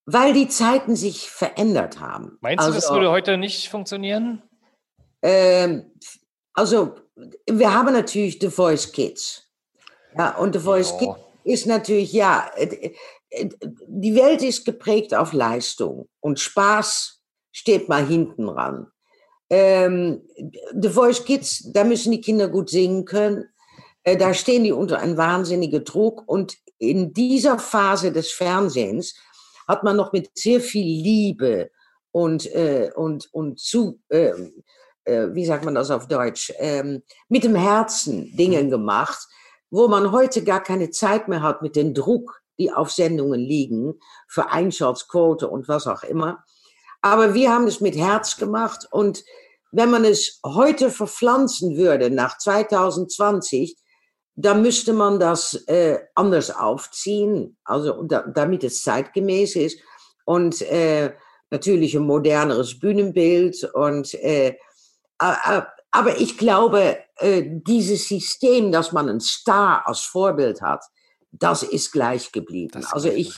Weil 0.05 0.33
die 0.33 0.47
Zeiten 0.47 0.95
sich 0.95 1.29
verändert 1.29 1.99
haben. 1.99 2.37
Meinst 2.41 2.59
also, 2.59 2.71
du, 2.71 2.75
das 2.75 2.85
also 2.85 2.95
würde 2.95 3.11
heute 3.11 3.37
nicht 3.37 3.69
funktionieren? 3.69 4.43
Ähm, 5.23 5.91
also, 6.53 6.95
wir 7.47 7.73
haben 7.73 7.91
natürlich 7.91 8.37
The 8.39 8.49
Voice 8.49 8.91
Kids. 8.91 9.51
Ja, 10.15 10.37
und 10.37 10.53
The 10.53 10.59
Voice 10.59 10.91
jo. 10.91 10.97
Kids 10.97 11.25
ist 11.43 11.65
natürlich, 11.65 12.13
ja, 12.13 12.51
die 13.87 14.15
Welt 14.15 14.41
ist 14.41 14.65
geprägt 14.65 15.13
auf 15.13 15.33
Leistung 15.33 16.07
und 16.19 16.39
Spaß 16.39 17.21
steht 17.51 17.89
mal 17.89 18.05
hinten 18.05 18.49
ran. 18.49 18.87
Ähm, 19.49 20.21
The 20.73 20.89
Voice 20.89 21.23
Kids, 21.23 21.71
da 21.71 21.83
müssen 21.83 22.11
die 22.11 22.21
Kinder 22.21 22.47
gut 22.47 22.69
singen 22.69 23.05
können. 23.05 23.45
Äh, 24.03 24.17
da 24.17 24.33
stehen 24.33 24.63
die 24.63 24.71
unter 24.71 24.99
einem 24.99 25.17
wahnsinnigen 25.17 25.83
Druck. 25.83 26.23
Und 26.27 26.57
in 26.77 27.13
dieser 27.13 27.59
Phase 27.59 28.11
des 28.11 28.31
Fernsehens 28.31 29.15
hat 29.67 29.83
man 29.83 29.95
noch 29.95 30.13
mit 30.13 30.29
sehr 30.35 30.59
viel 30.59 30.85
Liebe 30.85 31.71
und, 32.11 32.45
äh, 32.53 32.91
und, 32.95 33.33
und 33.33 33.59
zu, 33.59 33.99
äh, 34.09 34.31
äh, 35.03 35.33
wie 35.33 35.45
sagt 35.45 35.65
man 35.65 35.75
das 35.75 35.91
auf 35.91 36.07
Deutsch, 36.07 36.53
ähm, 36.57 37.03
mit 37.29 37.43
dem 37.43 37.55
Herzen 37.55 38.35
Dinge 38.35 38.67
gemacht, 38.67 39.27
wo 39.69 39.87
man 39.87 40.11
heute 40.11 40.43
gar 40.43 40.63
keine 40.63 40.89
Zeit 40.89 41.27
mehr 41.27 41.41
hat 41.41 41.61
mit 41.61 41.75
dem 41.75 41.93
Druck, 41.93 42.41
die 42.57 42.71
auf 42.71 42.91
Sendungen 42.91 43.41
liegen, 43.41 43.99
für 44.27 44.49
Einschaltquote 44.49 45.47
und 45.47 45.67
was 45.67 45.87
auch 45.87 46.03
immer. 46.03 46.43
Aber 47.01 47.33
wir 47.33 47.51
haben 47.51 47.67
es 47.67 47.81
mit 47.81 47.95
Herz 47.95 48.37
gemacht 48.37 48.87
und 48.91 49.23
wenn 49.71 49.91
man 49.91 50.05
es 50.05 50.39
heute 50.45 50.89
verpflanzen 50.89 51.75
würde 51.75 52.09
nach 52.09 52.37
2020, 52.37 53.75
dann 54.35 54.61
müsste 54.61 54.93
man 54.93 55.19
das 55.19 55.53
äh, 55.67 55.99
anders 56.13 56.55
aufziehen, 56.55 57.57
also 57.63 58.03
da, 58.03 58.21
damit 58.21 58.63
es 58.63 58.83
zeitgemäß 58.83 59.55
ist 59.55 59.79
und 60.25 60.61
äh, 60.61 61.13
natürlich 61.49 61.95
ein 61.95 62.03
moderneres 62.03 62.79
Bühnenbild 62.79 63.63
und 63.73 64.13
äh, 64.15 64.57
aber 65.17 66.17
ich 66.17 66.37
glaube, 66.37 66.97
äh, 67.17 67.43
dieses 67.45 68.07
System, 68.07 68.71
dass 68.71 68.91
man 68.91 69.07
einen 69.07 69.21
Star 69.21 69.87
als 69.87 70.01
Vorbild 70.01 70.61
hat, 70.61 70.83
das 71.39 71.63
ist 71.63 71.91
gleich 71.91 72.31
geblieben. 72.31 72.71
Das 72.73 72.93
also 72.93 73.09
ich, 73.09 73.33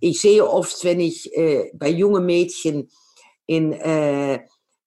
ich 0.00 0.20
sehe 0.20 0.48
oft, 0.48 0.84
wenn 0.84 1.00
ich 1.00 1.32
äh, 1.36 1.70
bei 1.74 1.88
jungen 1.88 2.26
Mädchen 2.26 2.88
in, 3.46 3.72
äh, 3.72 4.40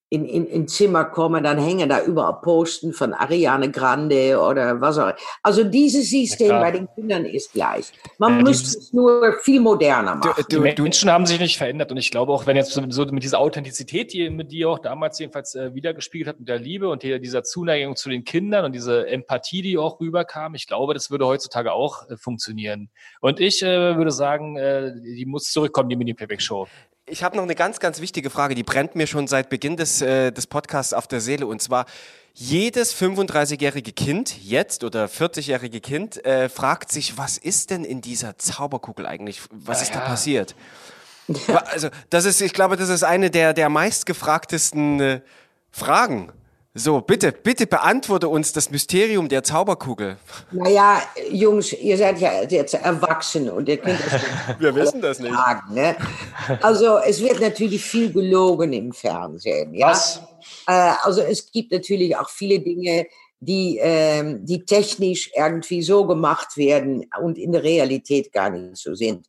in, 0.09 0.25
in, 0.25 0.45
in 0.45 0.67
Zimmer 0.67 1.05
komme, 1.05 1.41
dann 1.41 1.57
hängen 1.57 1.89
da 1.89 2.03
überall 2.03 2.39
Posten 2.41 2.93
von 2.93 3.13
Ariane 3.13 3.71
Grande 3.71 4.39
oder 4.39 4.79
was 4.79 4.97
auch 4.99 5.07
immer. 5.07 5.15
Also 5.41 5.63
dieses 5.63 6.09
System 6.09 6.49
ja, 6.49 6.59
bei 6.59 6.71
den 6.71 6.87
Kindern 6.93 7.25
ist 7.25 7.53
gleich. 7.53 7.91
Man 8.19 8.39
äh, 8.39 8.43
müsste 8.43 8.77
es 8.77 8.93
nur 8.93 9.33
viel 9.41 9.59
moderner 9.59 10.15
machen. 10.15 10.45
Du, 10.49 10.57
du, 10.61 10.63
die 10.63 10.81
Menschen 10.81 11.09
haben 11.09 11.25
sich 11.25 11.39
nicht 11.39 11.57
verändert 11.57 11.91
und 11.91 11.97
ich 11.97 12.11
glaube 12.11 12.31
auch, 12.31 12.45
wenn 12.45 12.55
jetzt 12.55 12.71
so 12.71 13.05
mit 13.05 13.23
dieser 13.23 13.39
Authentizität, 13.39 14.13
die 14.13 14.29
mit 14.29 14.51
dir 14.51 14.69
auch 14.69 14.79
damals 14.79 15.17
jedenfalls 15.17 15.55
äh, 15.55 15.73
wiedergespiegelt 15.73 16.27
hat, 16.27 16.39
mit 16.39 16.49
der 16.49 16.59
Liebe 16.59 16.87
und 16.87 17.01
die, 17.01 17.19
dieser 17.19 17.43
Zuneigung 17.43 17.95
zu 17.95 18.09
den 18.09 18.23
Kindern 18.23 18.63
und 18.65 18.73
diese 18.73 19.07
Empathie, 19.07 19.63
die 19.63 19.77
auch 19.77 19.99
rüberkam, 19.99 20.53
ich 20.53 20.67
glaube, 20.67 20.93
das 20.93 21.09
würde 21.09 21.25
heutzutage 21.25 21.73
auch 21.73 22.07
äh, 22.09 22.15
funktionieren. 22.15 22.89
Und 23.21 23.39
ich 23.39 23.63
äh, 23.63 23.97
würde 23.97 24.11
sagen, 24.11 24.55
äh, 24.55 24.93
die 24.95 25.25
muss 25.25 25.51
zurückkommen, 25.51 25.89
die 25.89 25.95
Mini-Playback-Show. 25.95 26.67
Ich 27.07 27.23
habe 27.23 27.37
noch 27.37 27.43
eine 27.43 27.53
ganz, 27.53 27.79
ganz 27.79 28.01
wichtige 28.01 28.31
Frage, 28.31 28.55
die 28.55 28.63
brennt 28.63 28.95
mir 28.95 29.05
schon 29.05 29.27
seit 29.27 29.49
Beginn 29.49 29.77
des, 29.77 30.01
äh, 30.01 30.31
des 30.31 30.47
Podcasts 30.47 30.91
auf 30.91 31.05
der 31.05 31.21
Seele. 31.21 31.45
Und 31.45 31.61
zwar, 31.61 31.85
jedes 32.33 32.95
35-jährige 32.99 33.91
Kind 33.91 34.43
jetzt 34.43 34.83
oder 34.83 35.05
40-jährige 35.05 35.81
Kind 35.81 36.25
äh, 36.25 36.49
fragt 36.49 36.91
sich, 36.91 37.15
was 37.15 37.37
ist 37.37 37.69
denn 37.69 37.83
in 37.85 38.01
dieser 38.01 38.39
Zauberkugel 38.39 39.05
eigentlich? 39.05 39.41
Was 39.51 39.81
ja, 39.81 39.83
ist 39.83 39.95
da 39.95 39.99
ja. 39.99 40.05
passiert? 40.05 40.55
Ja. 41.47 41.57
Also, 41.57 41.89
das 42.09 42.25
ist, 42.25 42.41
ich 42.41 42.53
glaube, 42.53 42.75
das 42.75 42.89
ist 42.89 43.03
eine 43.03 43.29
der, 43.29 43.53
der 43.53 43.69
meistgefragtesten 43.69 44.99
äh, 44.99 45.21
Fragen. 45.71 46.31
So, 46.77 46.99
bitte, 46.99 47.31
bitte 47.31 47.67
beantworte 47.67 48.27
uns 48.27 48.51
das 48.51 48.69
Mysterium 48.69 49.29
der 49.29 49.43
Zauberkugel. 49.43 50.17
Naja, 50.51 51.01
Jungs, 51.31 51.71
ihr 51.71 51.97
seid 51.97 52.19
ja 52.19 52.43
jetzt 52.43 52.73
erwachsen 52.73 53.49
und 53.49 53.69
ihr 53.69 53.77
könnt 53.77 53.97
das 54.05 54.21
Wir 54.59 54.75
wissen 54.75 54.99
das 54.99 55.19
nicht. 55.19 55.33
Fragen, 55.33 55.73
ne? 55.73 55.95
Also, 56.61 56.97
es 56.97 57.21
wird 57.21 57.39
natürlich 57.39 57.81
viel 57.81 58.11
gelogen 58.11 58.73
im 58.73 58.91
Fernsehen. 58.91 59.73
Ja? 59.73 59.91
Was? 59.91 60.21
Äh, 60.67 60.91
also, 61.01 61.21
es 61.21 61.49
gibt 61.49 61.71
natürlich 61.71 62.13
auch 62.17 62.29
viele 62.29 62.59
Dinge, 62.59 63.07
die, 63.39 63.77
äh, 63.77 64.35
die 64.41 64.65
technisch 64.65 65.31
irgendwie 65.33 65.81
so 65.81 66.05
gemacht 66.05 66.57
werden 66.57 67.05
und 67.21 67.37
in 67.37 67.53
der 67.53 67.63
Realität 67.63 68.33
gar 68.33 68.49
nicht 68.49 68.75
so 68.75 68.95
sind. 68.95 69.27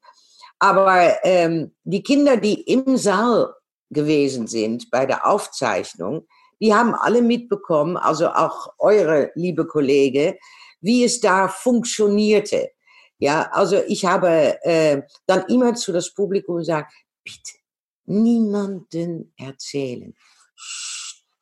Aber 0.58 1.24
ähm, 1.24 1.76
die 1.84 2.02
Kinder, 2.02 2.38
die 2.38 2.60
im 2.62 2.96
Saal 2.96 3.54
gewesen 3.90 4.48
sind 4.48 4.90
bei 4.90 5.06
der 5.06 5.24
Aufzeichnung, 5.24 6.26
die 6.60 6.74
haben 6.74 6.94
alle 6.94 7.22
mitbekommen, 7.22 7.96
also 7.96 8.28
auch 8.28 8.72
eure 8.78 9.30
liebe 9.34 9.66
Kollege, 9.66 10.38
wie 10.80 11.04
es 11.04 11.20
da 11.20 11.48
funktionierte. 11.48 12.70
Ja, 13.18 13.50
also 13.52 13.82
ich 13.86 14.04
habe 14.04 14.58
äh, 14.62 15.02
dann 15.26 15.44
immer 15.48 15.74
zu 15.74 15.92
das 15.92 16.12
Publikum 16.12 16.58
gesagt, 16.58 16.92
bitte 17.24 17.58
niemanden 18.04 19.32
erzählen. 19.36 20.14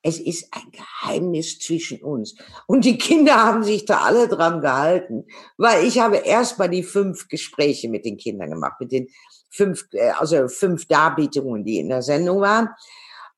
Es 0.07 0.21
ist 0.21 0.49
ein 0.53 0.71
Geheimnis 0.71 1.59
zwischen 1.59 2.03
uns. 2.03 2.37
Und 2.67 2.85
die 2.85 2.99
Kinder 2.99 3.37
haben 3.37 3.65
sich 3.65 3.87
da 3.87 4.03
alle 4.03 4.29
dran 4.29 4.61
gehalten, 4.61 5.25
weil 5.57 5.87
ich 5.87 5.99
habe 5.99 6.19
erst 6.19 6.59
mal 6.59 6.69
die 6.69 6.83
fünf 6.83 7.29
Gespräche 7.29 7.89
mit 7.89 8.05
den 8.05 8.19
Kindern 8.19 8.51
gemacht, 8.51 8.75
mit 8.81 8.93
den 8.93 9.09
fünf, 9.51 9.87
äh, 9.93 10.11
also 10.11 10.49
fünf 10.49 10.87
Darbietungen, 10.87 11.65
die 11.65 11.79
in 11.79 11.89
der 11.89 12.03
Sendung 12.03 12.41
waren. 12.41 12.69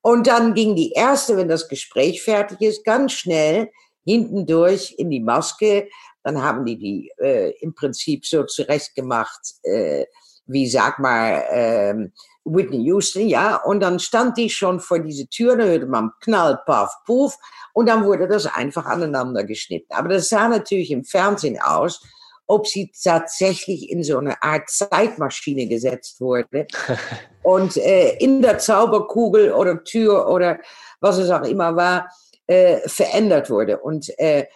Und 0.01 0.27
dann 0.27 0.53
ging 0.53 0.75
die 0.75 0.91
erste, 0.91 1.37
wenn 1.37 1.49
das 1.49 1.67
Gespräch 1.67 2.23
fertig 2.23 2.61
ist, 2.61 2.85
ganz 2.85 3.13
schnell 3.13 3.69
hinten 4.05 4.45
durch 4.45 4.95
in 4.97 5.09
die 5.09 5.19
Maske. 5.19 5.89
Dann 6.23 6.41
haben 6.41 6.65
die 6.65 6.77
die 6.77 7.11
äh, 7.19 7.53
im 7.61 7.73
Prinzip 7.73 8.25
so 8.25 8.43
zurechtgemacht, 8.43 9.41
äh, 9.63 10.05
wie 10.45 10.67
sag 10.69 10.99
mal, 10.99 11.43
äh, 11.49 12.09
Whitney 12.45 12.83
Houston, 12.83 13.27
ja. 13.27 13.57
Und 13.57 13.81
dann 13.81 13.99
stand 13.99 14.37
die 14.37 14.49
schon 14.49 14.79
vor 14.79 14.99
diese 14.99 15.27
Tür, 15.27 15.57
da 15.57 15.65
hörte 15.65 15.85
man 15.85 16.11
Knall, 16.21 16.59
Paff, 16.65 16.91
Puff. 17.05 17.37
Und 17.73 17.87
dann 17.87 18.05
wurde 18.05 18.27
das 18.27 18.45
einfach 18.45 18.85
aneinander 18.85 19.43
geschnitten. 19.43 19.93
Aber 19.93 20.09
das 20.09 20.29
sah 20.29 20.47
natürlich 20.47 20.91
im 20.91 21.03
Fernsehen 21.03 21.59
aus, 21.61 22.01
ob 22.47 22.65
sie 22.65 22.91
tatsächlich 23.03 23.89
in 23.89 24.03
so 24.03 24.17
eine 24.17 24.41
Art 24.41 24.69
Zeitmaschine 24.69 25.67
gesetzt 25.67 26.21
wurde 26.21 26.65
und 27.47 27.77
äh, 27.77 28.17
in 28.17 28.41
der 28.41 28.57
Zauberkugel 28.57 29.53
oder 29.53 29.81
Tür 29.85 30.27
oder 30.27 30.59
was 30.99 31.17
es 31.17 31.29
auch 31.29 31.43
immer 31.43 31.77
war, 31.77 32.09
äh, 32.45 32.79
verändert 32.89 33.49
wurde. 33.49 33.79
Und, 33.79 34.11
äh, 34.19 34.47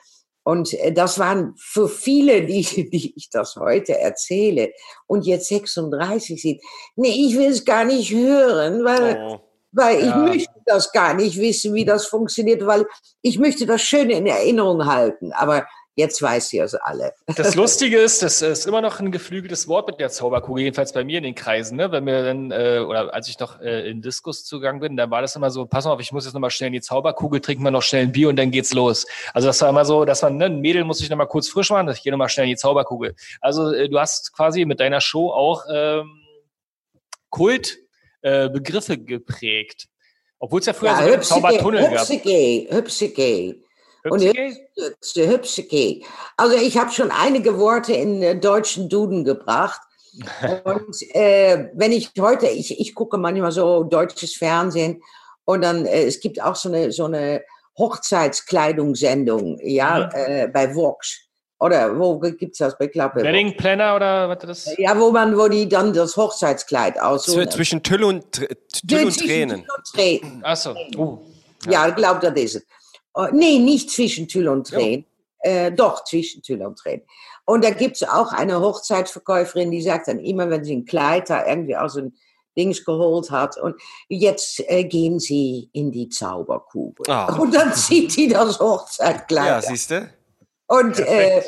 und 0.43 0.73
äh, 0.73 0.91
das 0.91 1.17
waren 1.17 1.53
für 1.57 1.87
viele, 1.87 2.45
die, 2.45 2.89
die 2.89 3.13
ich 3.15 3.29
das 3.29 3.55
heute 3.55 3.97
erzähle 3.97 4.73
und 5.07 5.25
jetzt 5.25 5.47
36 5.47 6.41
sind, 6.41 6.61
nee, 6.97 7.27
ich 7.27 7.37
will 7.37 7.51
es 7.51 7.63
gar 7.63 7.85
nicht 7.85 8.11
hören, 8.11 8.83
weil... 8.83 9.25
Oh. 9.25 9.39
Weil 9.73 10.01
ja. 10.01 10.09
ich 10.09 10.15
möchte 10.15 10.61
das 10.65 10.91
gar 10.91 11.13
nicht 11.13 11.39
wissen, 11.39 11.73
wie 11.73 11.85
das 11.85 12.05
funktioniert, 12.05 12.65
weil 12.65 12.85
ich 13.21 13.39
möchte 13.39 13.65
das 13.65 13.81
Schöne 13.81 14.15
in 14.15 14.27
Erinnerung 14.27 14.85
halten. 14.85 15.31
Aber 15.31 15.65
Jetzt 15.95 16.21
weiß 16.21 16.53
ihr 16.53 16.63
es 16.63 16.73
alle. 16.73 17.13
Das 17.35 17.55
Lustige 17.55 17.97
ist, 17.97 18.23
das 18.23 18.41
ist 18.41 18.65
immer 18.65 18.79
noch 18.79 19.01
ein 19.01 19.11
geflügeltes 19.11 19.67
Wort 19.67 19.87
mit 19.87 19.99
der 19.99 20.09
Zauberkugel, 20.09 20.63
jedenfalls 20.63 20.93
bei 20.93 21.03
mir 21.03 21.17
in 21.17 21.25
den 21.25 21.35
Kreisen. 21.35 21.75
Ne? 21.75 21.91
Wenn 21.91 22.05
wir 22.05 22.23
dann, 22.23 22.51
äh, 22.51 22.79
oder 22.79 23.13
als 23.13 23.27
ich 23.27 23.37
noch 23.39 23.59
äh, 23.59 23.89
in 23.89 24.01
Diskus 24.01 24.45
zugang 24.45 24.79
bin, 24.79 24.95
dann 24.95 25.11
war 25.11 25.21
das 25.21 25.35
immer 25.35 25.51
so, 25.51 25.65
pass 25.65 25.85
auf, 25.85 25.99
ich 25.99 26.13
muss 26.13 26.23
jetzt 26.23 26.33
nochmal 26.33 26.49
schnell 26.49 26.67
in 26.67 26.73
die 26.73 26.81
Zauberkugel, 26.81 27.41
trinken 27.41 27.63
wir 27.63 27.71
noch 27.71 27.81
schnell 27.81 28.03
ein 28.03 28.13
Bier 28.13 28.29
und 28.29 28.37
dann 28.37 28.51
geht's 28.51 28.73
los. 28.73 29.05
Also 29.33 29.49
das 29.49 29.59
war 29.61 29.67
immer 29.67 29.83
so, 29.83 30.05
dass 30.05 30.21
man, 30.21 30.37
ne, 30.37 30.45
ein 30.45 30.61
Mädel 30.61 30.85
muss 30.85 30.99
sich 30.99 31.09
nochmal 31.09 31.27
kurz 31.27 31.49
frisch 31.49 31.69
machen, 31.71 31.89
ich 31.89 32.03
gehe 32.03 32.11
nochmal 32.11 32.29
schnell 32.29 32.45
in 32.45 32.51
die 32.51 32.57
Zauberkugel. 32.57 33.13
Also 33.41 33.73
äh, 33.73 33.89
du 33.89 33.99
hast 33.99 34.31
quasi 34.31 34.63
mit 34.63 34.79
deiner 34.79 35.01
Show 35.01 35.29
auch 35.29 35.65
ähm, 35.69 36.21
Kultbegriffe 37.29 38.93
äh, 38.93 38.97
geprägt. 38.97 39.87
Obwohl 40.39 40.61
es 40.61 40.65
ja 40.67 40.73
früher 40.73 40.91
ja, 40.91 41.03
so 41.03 41.13
einen 41.13 41.21
Zaubertunnel 41.21 41.89
gab. 41.91 42.07
Hübsche 42.07 42.67
Hübsche 42.71 43.09
und 44.09 44.21
hübsche, 44.21 45.27
hübsche 45.27 45.63
Key. 45.63 46.01
Also 46.37 46.55
ich 46.55 46.77
habe 46.77 46.91
schon 46.91 47.11
einige 47.11 47.57
Worte 47.57 47.93
in 47.93 48.21
äh, 48.21 48.39
deutschen 48.39 48.89
Duden 48.89 49.23
gebracht. 49.23 49.81
und 50.65 51.01
äh, 51.15 51.69
wenn 51.73 51.91
ich 51.91 52.11
heute, 52.19 52.47
ich, 52.47 52.79
ich 52.79 52.95
gucke 52.95 53.17
manchmal 53.17 53.51
so 53.51 53.83
deutsches 53.83 54.35
Fernsehen 54.35 55.01
und 55.45 55.63
dann, 55.63 55.85
äh, 55.85 56.03
es 56.03 56.19
gibt 56.19 56.41
auch 56.41 56.55
so 56.55 56.69
eine, 56.69 56.91
so 56.91 57.05
eine 57.05 57.43
Hochzeitskleidungssendung, 57.77 59.59
ja, 59.63 60.09
mhm. 60.13 60.19
äh, 60.19 60.47
bei 60.47 60.75
Vox. 60.75 61.27
Oder 61.59 61.97
wo 61.97 62.17
gibt's 62.17 62.57
das? 62.57 62.75
Ich 62.79 62.91
glaube, 62.91 63.21
Wedding 63.21 63.55
Planner 63.55 63.95
oder 63.95 64.29
was 64.29 64.39
das? 64.39 64.77
Ja, 64.79 64.99
wo 64.99 65.11
man, 65.11 65.37
wo 65.37 65.47
die 65.47 65.69
dann 65.69 65.93
das 65.93 66.17
Hochzeitskleid 66.17 66.99
aussuchen. 66.99 67.49
Zwischen 67.51 67.83
Tüll 67.83 68.03
und, 68.03 68.31
Tüll 68.31 69.05
und 69.05 69.17
Tränen. 69.17 69.67
Achso. 70.41 70.75
Oh. 70.97 71.19
Ja, 71.69 71.87
ich 71.87 71.95
glaube, 71.95 72.19
das 72.19 72.33
ist 72.41 72.55
es. 72.55 72.65
Oh, 73.13 73.27
nee, 73.31 73.59
nicht 73.59 73.89
zwischen 73.91 74.27
Tüll 74.27 74.47
und 74.47 74.67
Tränen. 74.67 75.05
Äh, 75.39 75.71
doch, 75.71 76.03
zwischen 76.03 76.41
Tüll 76.43 76.61
und 76.63 76.77
Tränen. 76.77 77.03
Und 77.45 77.63
da 77.63 77.71
gibt's 77.71 78.03
auch 78.03 78.31
eine 78.31 78.59
Hochzeitsverkäuferin, 78.59 79.71
die 79.71 79.81
sagt 79.81 80.07
dann 80.07 80.19
immer, 80.19 80.49
wenn 80.49 80.63
sie 80.63 80.75
ein 80.75 80.85
Kleid 80.85 81.29
da 81.29 81.45
irgendwie 81.45 81.75
aus 81.75 81.95
dem 81.95 82.13
Dings 82.57 82.83
geholt 82.83 83.31
hat 83.31 83.57
und 83.57 83.75
jetzt 84.09 84.59
äh, 84.69 84.83
gehen 84.83 85.19
sie 85.19 85.69
in 85.73 85.91
die 85.91 86.09
Zauberkugel. 86.09 87.05
Oh. 87.07 87.33
Und 87.41 87.55
dann 87.55 87.73
zieht 87.73 88.15
die 88.17 88.27
das 88.27 88.59
Hochzeitkleid. 88.59 89.47
Ja, 89.47 89.61
siehst 89.61 89.91
du? 89.91 90.09
Und, 90.67 90.99
äh, 90.99 91.41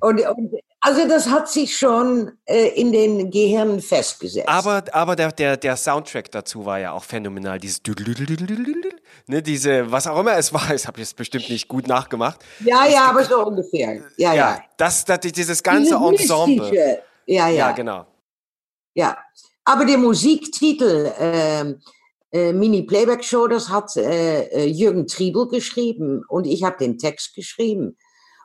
und, 0.00 0.20
und 0.20 0.52
also 0.86 1.08
das 1.08 1.28
hat 1.28 1.48
sich 1.50 1.76
schon 1.76 2.30
äh, 2.44 2.68
in 2.80 2.92
den 2.92 3.28
Gehirnen 3.32 3.80
festgesetzt. 3.80 4.48
Aber, 4.48 4.84
aber 4.92 5.16
der, 5.16 5.32
der, 5.32 5.56
der 5.56 5.76
Soundtrack 5.76 6.30
dazu 6.30 6.64
war 6.64 6.78
ja 6.78 6.92
auch 6.92 7.02
phänomenal. 7.02 7.58
Dieses 7.58 7.80
ne, 9.26 9.42
diese, 9.42 9.90
was 9.90 10.06
auch 10.06 10.20
immer 10.20 10.36
es 10.36 10.52
war, 10.52 10.68
das 10.70 10.86
habe 10.86 10.98
ich 10.98 11.08
jetzt 11.08 11.16
bestimmt 11.16 11.50
nicht 11.50 11.66
gut 11.66 11.88
nachgemacht. 11.88 12.38
Ja, 12.60 12.84
das 12.84 12.94
ja, 12.94 13.04
aber 13.06 13.24
so 13.24 13.44
ungefähr. 13.44 13.96
Ja, 14.16 14.32
ja. 14.32 14.34
ja. 14.34 14.62
Das, 14.76 15.04
das, 15.04 15.18
dieses 15.22 15.60
ganze 15.60 15.98
Diese 15.98 16.22
Ensemble. 16.22 17.02
Ja, 17.26 17.48
ja. 17.48 17.48
Ja, 17.48 17.72
genau. 17.72 18.06
Ja, 18.94 19.18
aber 19.64 19.86
der 19.86 19.98
Musiktitel, 19.98 21.12
ähm, 21.18 21.80
äh, 22.30 22.52
Mini-Playback-Show, 22.52 23.48
das 23.48 23.70
hat 23.70 23.96
äh, 23.96 24.42
äh, 24.44 24.66
Jürgen 24.66 25.08
Triebel 25.08 25.48
geschrieben 25.48 26.22
und 26.28 26.46
ich 26.46 26.62
habe 26.62 26.76
den 26.78 26.96
Text 26.96 27.34
geschrieben. 27.34 27.96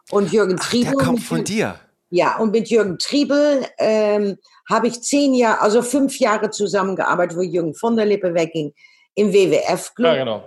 Und 0.10 0.32
Jürgen 0.32 0.58
Ach, 0.60 0.68
Triebel. 0.68 0.96
der 0.96 1.06
kommt 1.06 1.22
von 1.22 1.44
dir. 1.44 1.80
Ja, 2.14 2.38
und 2.38 2.52
mit 2.52 2.70
Jürgen 2.70 3.00
Triebel 3.00 3.66
ähm, 3.80 4.38
habe 4.70 4.88
ich 4.88 5.02
zehn 5.02 5.34
Jahre, 5.34 5.62
also 5.62 5.82
fünf 5.82 6.20
Jahre 6.20 6.50
zusammengearbeitet, 6.50 7.38
wo 7.38 7.42
Jürgen 7.42 7.74
von 7.74 7.96
der 7.96 8.06
Lippe 8.06 8.34
wegging 8.34 8.74
im 9.16 9.32
WWF-Club. 9.32 10.16
Ja, 10.16 10.44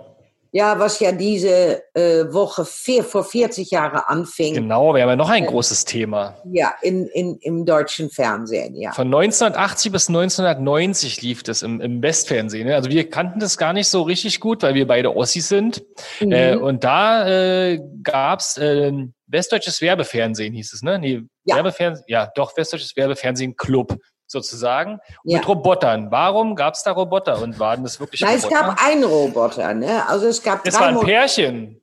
Ja, 0.51 0.73
genau. 0.73 0.83
was 0.83 0.99
ja 0.99 1.11
diese 1.11 1.81
äh, 1.95 2.31
Woche 2.31 2.65
vier, 2.65 3.03
vor 3.03 3.23
40 3.23 3.71
Jahren 3.71 3.99
anfing. 4.05 4.53
Genau, 4.53 4.93
wir 4.93 5.01
haben 5.01 5.09
ja 5.09 5.15
noch 5.15 5.29
ein 5.29 5.47
großes 5.47 5.85
Thema. 5.85 6.37
Ja, 6.51 6.71
in, 6.83 7.07
in, 7.07 7.37
im 7.41 7.65
deutschen 7.65 8.11
Fernsehen, 8.11 8.75
ja. 8.75 8.91
Von 8.91 9.07
1980 9.07 9.91
bis 9.91 10.07
1990 10.07 11.23
lief 11.23 11.41
das 11.41 11.63
im, 11.63 11.81
im 11.81 12.01
Westfernsehen. 12.01 12.67
ne? 12.67 12.75
Also 12.75 12.91
wir 12.91 13.09
kannten 13.09 13.39
das 13.39 13.57
gar 13.57 13.73
nicht 13.73 13.89
so 13.89 14.03
richtig 14.03 14.39
gut, 14.39 14.61
weil 14.61 14.75
wir 14.75 14.85
beide 14.85 15.15
Ossis 15.15 15.49
sind. 15.49 15.83
Mhm. 16.19 16.31
Äh, 16.31 16.55
und 16.57 16.83
da 16.83 17.27
äh, 17.27 17.81
gab's 18.03 18.57
äh, 18.57 18.91
Westdeutsches 19.27 19.81
Werbefernsehen, 19.81 20.53
hieß 20.53 20.73
es, 20.73 20.81
ne? 20.83 20.99
Nee, 20.99 21.23
Ja. 21.45 21.55
Werbefernsehen, 21.55 22.05
ja, 22.07 22.29
doch, 22.35 22.55
Westdeutsches 22.57 22.95
Werbefernsehen 22.95 23.55
Club 23.55 23.97
sozusagen. 24.27 24.99
Ja. 25.23 25.37
Mit 25.37 25.47
Robotern. 25.47 26.09
Warum 26.11 26.55
gab's 26.55 26.83
da 26.83 26.91
Roboter? 26.91 27.41
Und 27.41 27.59
waren 27.59 27.83
das 27.83 27.99
wirklich 27.99 28.21
Nein, 28.21 28.37
es 28.37 28.45
Roboter? 28.45 28.61
gab 28.61 28.83
einen 28.85 29.03
Roboter, 29.03 29.73
ne? 29.73 30.07
Also 30.07 30.27
es 30.27 30.41
gab 30.41 30.65
es 30.65 30.73
drei, 30.75 30.91
Mo 30.91 31.01
Pärchen. 31.01 31.79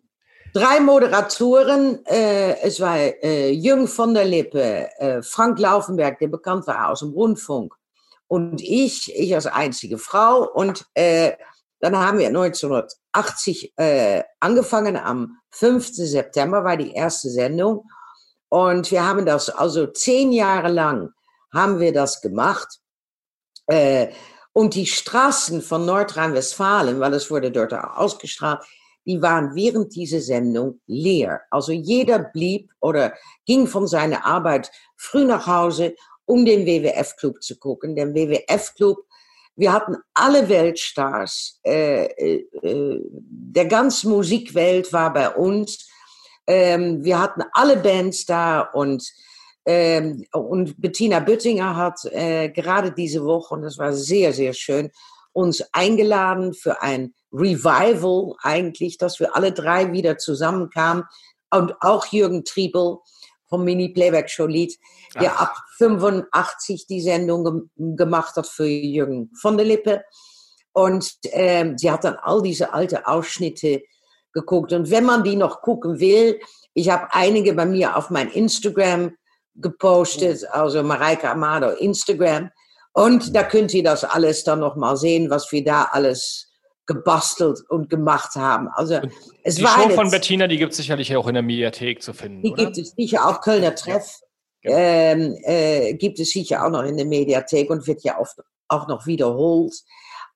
drei 0.52 0.80
Moderatoren. 0.80 2.04
Äh, 2.06 2.58
es 2.62 2.80
war 2.80 2.96
äh, 2.98 3.50
Jürgen 3.52 3.86
von 3.86 4.12
der 4.14 4.24
Lippe, 4.24 4.88
äh, 4.98 5.22
Frank 5.22 5.58
Laufenberg, 5.58 6.18
der 6.18 6.28
bekannt 6.28 6.66
war 6.66 6.90
aus 6.90 7.00
dem 7.00 7.10
Rundfunk, 7.10 7.74
und 8.26 8.60
ich, 8.62 9.14
ich 9.14 9.34
als 9.34 9.46
einzige 9.46 9.98
Frau. 9.98 10.42
Und 10.52 10.86
äh, 10.94 11.32
dann 11.80 11.96
haben 11.98 12.18
wir 12.18 12.28
1980 12.28 13.74
äh, 13.76 14.22
angefangen, 14.40 14.96
am 14.96 15.38
5. 15.52 15.88
September 15.94 16.64
war 16.64 16.76
die 16.76 16.92
erste 16.92 17.30
Sendung. 17.30 17.84
Und 18.48 18.90
wir 18.90 19.06
haben 19.06 19.24
das, 19.24 19.48
also 19.48 19.86
zehn 19.86 20.32
Jahre 20.32 20.68
lang 20.68 21.10
haben 21.52 21.80
wir 21.80 21.92
das 21.92 22.20
gemacht. 22.20 22.80
Äh, 23.66 24.08
und 24.52 24.74
die 24.74 24.86
Straßen 24.86 25.62
von 25.62 25.86
Nordrhein-Westfalen, 25.86 27.00
weil 27.00 27.14
es 27.14 27.30
wurde 27.30 27.50
dort 27.50 27.72
ausgestrahlt, 27.72 28.60
die 29.06 29.20
waren 29.20 29.54
während 29.54 29.94
dieser 29.94 30.20
Sendung 30.20 30.80
leer. 30.86 31.40
Also 31.50 31.72
jeder 31.72 32.18
blieb 32.18 32.70
oder 32.80 33.14
ging 33.46 33.66
von 33.66 33.86
seiner 33.86 34.24
Arbeit 34.24 34.70
früh 34.96 35.24
nach 35.24 35.46
Hause, 35.46 35.94
um 36.26 36.44
den 36.44 36.66
WWF-Club 36.66 37.42
zu 37.42 37.58
gucken. 37.58 37.96
Der 37.96 38.14
WWF-Club, 38.14 38.98
wir 39.56 39.72
hatten 39.72 39.96
alle 40.14 40.48
Weltstars, 40.48 41.60
äh, 41.64 42.06
äh, 42.06 42.46
äh, 42.62 43.00
der 43.10 43.66
ganze 43.66 44.08
Musikwelt 44.08 44.92
war 44.92 45.12
bei 45.12 45.30
uns. 45.30 45.88
Ähm, 46.46 47.04
wir 47.04 47.20
hatten 47.20 47.42
alle 47.52 47.76
Bands 47.76 48.24
da 48.26 48.60
und 48.60 49.04
ähm, 49.64 50.24
und 50.32 50.80
Bettina 50.80 51.20
Büttinger 51.20 51.76
hat 51.76 52.04
äh, 52.06 52.48
gerade 52.48 52.90
diese 52.90 53.24
Woche, 53.24 53.54
und 53.54 53.62
das 53.62 53.78
war 53.78 53.92
sehr, 53.92 54.32
sehr 54.32 54.54
schön, 54.54 54.90
uns 55.32 55.62
eingeladen 55.72 56.52
für 56.52 56.82
ein 56.82 57.14
Revival 57.32 58.34
eigentlich, 58.42 58.98
dass 58.98 59.20
wir 59.20 59.36
alle 59.36 59.52
drei 59.52 59.92
wieder 59.92 60.18
zusammenkamen. 60.18 61.04
Und 61.50 61.74
auch 61.80 62.06
Jürgen 62.06 62.44
Triebel 62.44 62.98
vom 63.52 63.64
Mini-Playback-Show-Lied, 63.64 64.78
der 65.20 65.38
ab 65.38 65.54
85 65.76 66.86
die 66.86 67.02
Sendung 67.02 67.44
gem 67.76 67.96
gemacht 67.96 68.34
hat 68.36 68.46
für 68.46 68.66
Jürgen 68.66 69.30
von 69.38 69.58
der 69.58 69.66
Lippe. 69.66 70.02
Und 70.72 71.12
ähm, 71.32 71.76
sie 71.76 71.90
hat 71.90 72.04
dann 72.04 72.16
all 72.16 72.40
diese 72.40 72.72
alte 72.72 73.06
Ausschnitte 73.06 73.82
geguckt. 74.32 74.72
Und 74.72 74.90
wenn 74.90 75.04
man 75.04 75.22
die 75.22 75.36
noch 75.36 75.60
gucken 75.60 76.00
will, 76.00 76.40
ich 76.72 76.88
habe 76.88 77.08
einige 77.10 77.52
bei 77.52 77.66
mir 77.66 77.94
auf 77.98 78.08
mein 78.08 78.30
Instagram 78.30 79.14
gepostet, 79.56 80.46
also 80.50 80.82
Mareike 80.82 81.28
Amado 81.28 81.72
Instagram. 81.72 82.50
Und 82.94 83.36
da 83.36 83.42
könnt 83.42 83.74
ihr 83.74 83.82
das 83.82 84.04
alles 84.04 84.44
dann 84.44 84.60
noch 84.60 84.76
mal 84.76 84.96
sehen, 84.96 85.28
was 85.28 85.52
wir 85.52 85.62
da 85.62 85.90
alles 85.92 86.51
gebastelt 86.86 87.60
und 87.68 87.88
gemacht 87.90 88.34
haben. 88.34 88.68
Also 88.74 89.00
es 89.44 89.56
Die 89.56 89.62
war 89.62 89.80
Show 89.82 89.90
von 89.90 90.10
Bettina, 90.10 90.46
die 90.46 90.58
gibt 90.58 90.72
es 90.72 90.78
sicherlich 90.78 91.14
auch 91.16 91.28
in 91.28 91.34
der 91.34 91.42
Mediathek 91.42 92.02
zu 92.02 92.12
finden. 92.12 92.42
die 92.42 92.52
oder? 92.52 92.64
gibt 92.64 92.78
es 92.78 92.90
sicher 92.96 93.28
auch 93.28 93.40
Kölner 93.40 93.74
Treff. 93.74 94.20
genau. 94.62 94.76
Ähm, 94.76 95.36
äh, 95.44 95.94
gibt 95.94 96.18
es 96.18 96.30
sicher 96.30 96.64
auch 96.64 96.70
noch 96.70 96.82
in 96.82 96.96
der 96.96 97.06
Mediathek 97.06 97.70
und 97.70 97.86
wird 97.86 98.02
ja 98.02 98.18
oft 98.18 98.36
auch 98.68 98.88
noch 98.88 99.06
wiederholt. 99.06 99.74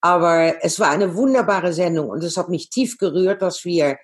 Aber 0.00 0.62
es 0.64 0.78
war 0.78 0.90
eine 0.90 1.16
wunderbare 1.16 1.72
Sendung 1.72 2.10
und 2.10 2.22
es 2.22 2.36
hat 2.36 2.48
mich 2.48 2.70
tief 2.70 2.96
gerührt, 2.98 3.42
dass 3.42 3.64
wir 3.64 3.96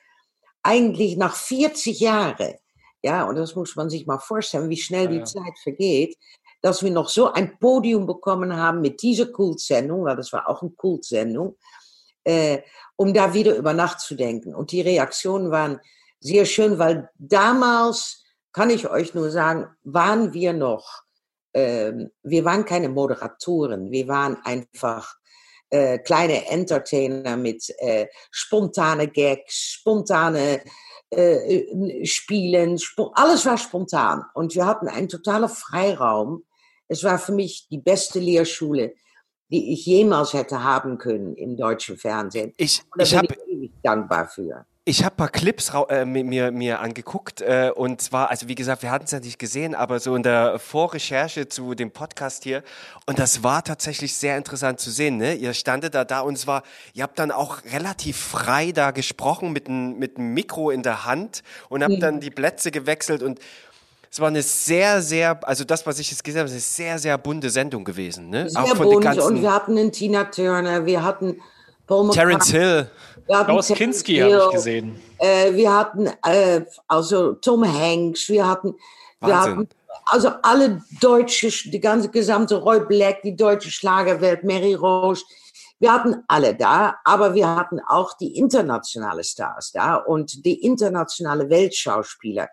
eigentlich 0.63 1.17
nach 1.17 1.37
40 1.37 2.01
Jahren, 2.01 2.55
ja, 3.03 3.25
und 3.25 3.37
das 3.37 3.55
muss 3.55 3.77
man 3.77 3.91
sich 3.91 4.07
mal 4.07 4.19
vorstellen, 4.19 4.69
wie 4.71 4.77
schnell 4.77 5.05
Ja, 5.05 5.11
die 5.11 5.19
ja. 5.19 5.25
Zeit 5.25 5.59
vergeht, 5.63 6.17
dass 6.61 6.83
wir 6.83 6.91
noch 6.91 7.09
so 7.09 7.33
ein 7.33 7.59
Podium 7.59 8.07
bekommen 8.07 8.57
haben 8.57 8.81
mit 8.81 9.03
dieser 9.03 9.27
Kultsendung, 9.27 10.05
weil 10.05 10.17
das 10.17 10.33
war 10.33 10.49
auch 10.49 10.63
eine 10.63 10.71
Kultsendung, 10.71 11.57
äh, 12.25 12.63
um 12.97 13.15
da 13.15 13.35
wieder 13.35 13.57
über 13.57 13.73
nachzudenken. 13.73 14.55
Und 14.55 14.73
die 14.73 14.81
Reaktionen 14.81 15.51
waren 15.51 15.81
sehr 16.21 16.45
schön, 16.45 16.79
weil 16.79 17.11
damals, 17.19 18.25
kann 18.53 18.71
ich 18.71 18.89
euch 18.89 19.15
nur 19.15 19.31
sagen, 19.31 19.67
waren 19.83 20.33
wir 20.35 20.53
noch, 20.53 21.03
ähm, 21.55 22.11
wir 22.23 22.45
waren 22.45 22.65
keine 22.65 22.89
Moderatoren, 22.89 23.91
wir 23.91 24.09
waren 24.09 24.37
einfach 24.45 25.17
äh, 25.71 25.99
kleine 25.99 26.47
Entertainer 26.49 27.37
mit 27.37 27.71
äh, 27.79 28.07
spontane 28.31 29.09
Gags, 29.09 29.55
spontane 29.55 30.61
äh, 31.11 31.59
äh, 31.59 32.07
Spielen, 32.07 32.79
spo 32.79 33.13
alles 33.15 33.45
war 33.45 33.59
spontan. 33.59 34.25
Und 34.35 34.55
wir 34.55 34.67
hatten 34.67 34.89
einen 34.89 35.09
totalen 35.09 35.49
Freiraum. 35.49 36.45
Es 36.89 37.05
war 37.05 37.19
für 37.19 37.33
mich 37.33 37.69
die 37.71 37.79
beste 37.79 38.19
Lehrschule, 38.19 38.95
die 39.53 39.73
ich 39.73 39.87
jemals 39.87 40.33
hätte 40.33 40.65
haben 40.65 40.99
können 40.99 41.35
im 41.35 41.57
deutschen 41.57 41.97
Fernsehen. 41.99 42.53
Ich, 42.57 42.83
Und 42.91 43.01
da 43.01 43.05
ich 43.05 43.11
bin 43.11 43.19
habe 43.19 43.35
ich 43.47 43.71
dankbar 43.83 44.27
für. 44.27 44.65
Ich 44.85 45.05
habe 45.05 45.15
paar 45.15 45.29
Clips 45.29 45.71
äh, 45.91 46.05
mi- 46.05 46.25
mir, 46.25 46.51
mir 46.51 46.81
angeguckt 46.81 47.41
äh, 47.41 47.71
und 47.73 48.01
zwar, 48.01 48.31
also 48.31 48.49
wie 48.49 48.57
gesagt, 48.57 48.83
wir 48.83 48.91
hatten 48.91 49.05
es 49.05 49.13
ja 49.13 49.21
nicht 49.21 49.39
gesehen, 49.39 49.77
aber 49.77 50.01
so 50.01 50.17
in 50.17 50.25
der 50.25 50.59
Vorrecherche 50.59 51.47
zu 51.47 51.77
dem 51.77 51.93
Podcast 51.93 52.43
hier 52.43 52.65
und 53.07 53.21
das 53.21 53.45
war 53.45 53.63
tatsächlich 53.63 54.17
sehr 54.17 54.37
interessant 54.37 54.81
zu 54.81 54.91
sehen. 54.91 55.19
Ne? 55.19 55.35
Ihr 55.35 55.55
standet 55.55 55.95
da 55.95 56.05
da 56.05 56.19
und 56.23 56.35
es 56.35 56.49
war, 56.49 56.65
ihr 56.95 57.05
habt 57.05 57.21
dann 57.21 57.31
auch 57.31 57.63
relativ 57.73 58.17
frei 58.17 58.73
da 58.73 58.91
gesprochen 58.91 59.53
mit 59.53 59.69
einem 59.69 60.01
mit 60.01 60.17
einem 60.17 60.35
Mikro 60.35 60.71
in 60.71 60.83
der 60.83 61.05
Hand 61.05 61.45
und 61.69 61.85
habt 61.85 62.03
dann 62.03 62.19
die 62.19 62.31
Plätze 62.31 62.73
gewechselt 62.73 63.23
und 63.23 63.39
es 64.13 64.21
war 64.21 64.29
eine 64.29 64.43
sehr, 64.43 65.01
sehr, 65.01 65.41
also 65.49 65.65
das, 65.65 65.87
was 65.87 65.99
ich 65.99 66.11
jetzt 66.11 66.23
gesehen 66.23 66.41
habe, 66.41 66.49
ist 66.49 66.53
eine 66.53 66.61
sehr, 66.61 66.99
sehr 66.99 67.17
bunte 67.17 67.49
Sendung 67.49 67.83
gewesen. 67.83 68.29
Ne? 68.29 68.51
Sehr 68.51 68.63
auch 68.63 68.69
von 68.69 68.87
den 68.87 68.93
bunt 68.93 68.95
und 68.97 69.03
ganzen 69.05 69.41
wir 69.41 69.53
hatten 69.55 69.79
einen 69.79 69.91
Tina 69.91 70.25
Turner, 70.25 70.85
wir 70.85 71.03
hatten 71.03 71.41
Paul 71.87 72.11
Terence 72.11 72.51
Hill. 72.51 72.91
wir 73.27 73.39
hatten 73.39 73.47
Klaus 73.47 73.69
Kinski 73.69 74.19
habe 74.19 74.43
ich 74.49 74.51
gesehen. 74.53 75.01
Äh, 75.17 75.55
wir 75.55 75.75
hatten 75.75 76.11
äh, 76.27 76.61
also 76.89 77.33
Tom 77.35 77.65
Hanks, 77.65 78.29
wir 78.29 78.47
hatten, 78.47 78.75
wir 79.21 79.41
hatten 79.41 79.67
also 80.05 80.29
alle 80.43 80.83
deutsche, 81.01 81.49
die 81.71 81.81
ganze 81.81 82.11
gesamte 82.11 82.57
Roy 82.57 82.81
Black, 82.81 83.23
die 83.23 83.35
deutsche 83.35 83.71
Schlagerwelt, 83.71 84.45
Mary 84.45 84.75
Roche, 84.75 85.23
wir 85.79 85.91
hatten 85.91 86.23
alle 86.29 86.55
da, 86.55 86.97
aber 87.05 87.35
wir 87.35 87.49
hatten 87.49 87.81
auch 87.81 88.15
die 88.19 88.37
internationale 88.37 89.25
Stars 89.25 89.73
da 89.73 89.97
und 89.97 90.45
die 90.45 90.63
internationale 90.63 91.49
Weltschauspieler. 91.49 92.51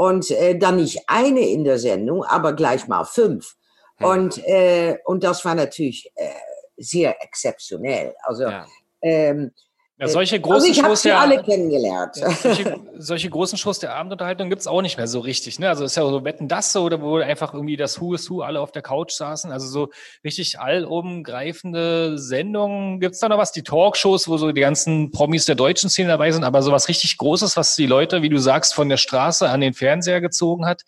Und 0.00 0.30
äh, 0.30 0.56
dann 0.56 0.76
nicht 0.76 1.02
eine 1.08 1.40
in 1.40 1.62
der 1.62 1.78
Sendung, 1.78 2.24
aber 2.24 2.54
gleich 2.54 2.88
mal 2.88 3.04
fünf. 3.04 3.56
Und, 4.00 4.38
äh, 4.46 4.96
und 5.04 5.22
das 5.22 5.44
war 5.44 5.54
natürlich 5.54 6.10
äh, 6.14 6.30
sehr 6.78 7.22
exzeptionell. 7.22 8.14
Also, 8.22 8.44
Ja. 8.44 8.66
ähm, 9.02 9.52
Ja, 10.00 10.08
solche 10.08 10.36
also 10.36 10.48
großen 10.48 10.70
ich 10.70 10.78
habe 10.78 10.88
Shows 10.88 11.02
sie 11.02 11.08
der, 11.10 11.20
alle 11.20 11.42
kennengelernt. 11.42 12.14
solche, 12.14 12.80
solche 12.96 13.28
großen 13.28 13.58
Shows 13.58 13.80
der 13.80 13.94
Abendunterhaltung 13.94 14.48
gibt's 14.48 14.66
auch 14.66 14.80
nicht 14.80 14.96
mehr 14.96 15.06
so 15.06 15.20
richtig. 15.20 15.58
Ne? 15.58 15.68
Also 15.68 15.84
es 15.84 15.92
ist 15.92 15.96
ja 15.96 16.08
so 16.08 16.24
Wetten 16.24 16.48
das 16.48 16.72
so, 16.72 16.84
oder 16.84 17.02
wo 17.02 17.18
einfach 17.18 17.52
irgendwie 17.52 17.76
das 17.76 18.00
Who 18.00 18.14
is 18.14 18.30
Who 18.30 18.40
alle 18.40 18.60
auf 18.60 18.72
der 18.72 18.80
Couch 18.80 19.12
saßen. 19.12 19.52
Also 19.52 19.66
so 19.66 19.90
richtig 20.24 20.58
allumgreifende 20.58 22.16
Sendungen. 22.16 23.00
Gibt's 23.00 23.18
da 23.18 23.28
noch 23.28 23.36
was? 23.36 23.52
Die 23.52 23.62
Talkshows, 23.62 24.26
wo 24.26 24.38
so 24.38 24.50
die 24.52 24.60
ganzen 24.62 25.10
Promis 25.10 25.44
der 25.44 25.54
deutschen 25.54 25.90
Szene 25.90 26.08
dabei 26.08 26.30
sind, 26.30 26.44
aber 26.44 26.62
so 26.62 26.72
was 26.72 26.88
richtig 26.88 27.18
Großes, 27.18 27.58
was 27.58 27.76
die 27.76 27.86
Leute, 27.86 28.22
wie 28.22 28.30
du 28.30 28.38
sagst, 28.38 28.72
von 28.72 28.88
der 28.88 28.96
Straße 28.96 29.50
an 29.50 29.60
den 29.60 29.74
Fernseher 29.74 30.22
gezogen 30.22 30.64
hat. 30.64 30.82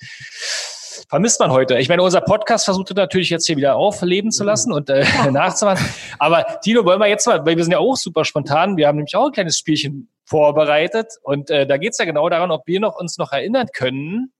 Vermisst 1.09 1.40
man 1.40 1.50
heute. 1.50 1.78
Ich 1.78 1.88
meine, 1.88 2.03
unser 2.03 2.20
Podcast 2.20 2.64
versucht 2.64 2.94
natürlich 2.94 3.30
jetzt 3.30 3.46
hier 3.46 3.57
wieder 3.57 3.76
aufleben 3.76 4.30
zu 4.30 4.44
lassen 4.44 4.72
und 4.72 4.88
äh, 4.90 5.05
nachzumachen. 5.30 5.84
Aber 6.18 6.44
Tino, 6.62 6.84
wollen 6.84 7.00
wir 7.00 7.07
jetzt 7.09 7.26
mal, 7.26 7.44
weil 7.44 7.57
wir 7.57 7.64
sind 7.64 7.72
ja 7.72 7.78
auch 7.78 7.96
super 7.96 8.24
spontan, 8.24 8.76
wir 8.76 8.88
haben 8.88 8.96
nämlich 8.96 9.16
auch 9.16 9.26
ein 9.26 9.32
kleines 9.32 9.59
Spielchen 9.59 10.09
vorbereitet 10.24 11.12
und 11.22 11.50
äh, 11.50 11.66
da 11.66 11.76
geht's 11.76 11.98
ja 11.98 12.05
genau 12.05 12.28
daran, 12.28 12.50
ob 12.50 12.66
wir 12.66 12.80
noch 12.80 12.98
uns 12.98 13.18
noch 13.18 13.32
erinnern 13.32 13.68
können, 13.74 14.32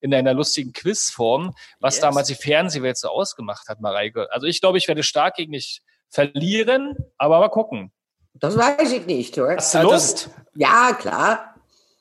in 0.00 0.14
einer 0.14 0.34
lustigen 0.34 0.72
Quizform, 0.72 1.54
was 1.80 1.94
Yes. 1.96 2.02
damals 2.02 2.28
die 2.28 2.34
Fernsehwelt 2.34 2.98
so 2.98 3.08
ausgemacht 3.08 3.68
hat, 3.68 3.80
Mareike. 3.80 4.28
Also 4.30 4.46
ich 4.46 4.60
glaube, 4.60 4.76
ich 4.78 4.86
werde 4.86 5.02
stark 5.02 5.36
gegen 5.36 5.52
dich 5.52 5.80
verlieren, 6.10 6.94
aber 7.16 7.40
mal 7.40 7.48
gucken. 7.48 7.90
Das 8.34 8.56
weiß 8.56 8.92
ich 8.92 9.06
nicht, 9.06 9.36
hoor. 9.38 9.56
Hast 9.56 9.74
du 9.74 9.80
Lust? 9.82 10.30
Ja, 10.54 10.92
klar. 10.92 11.53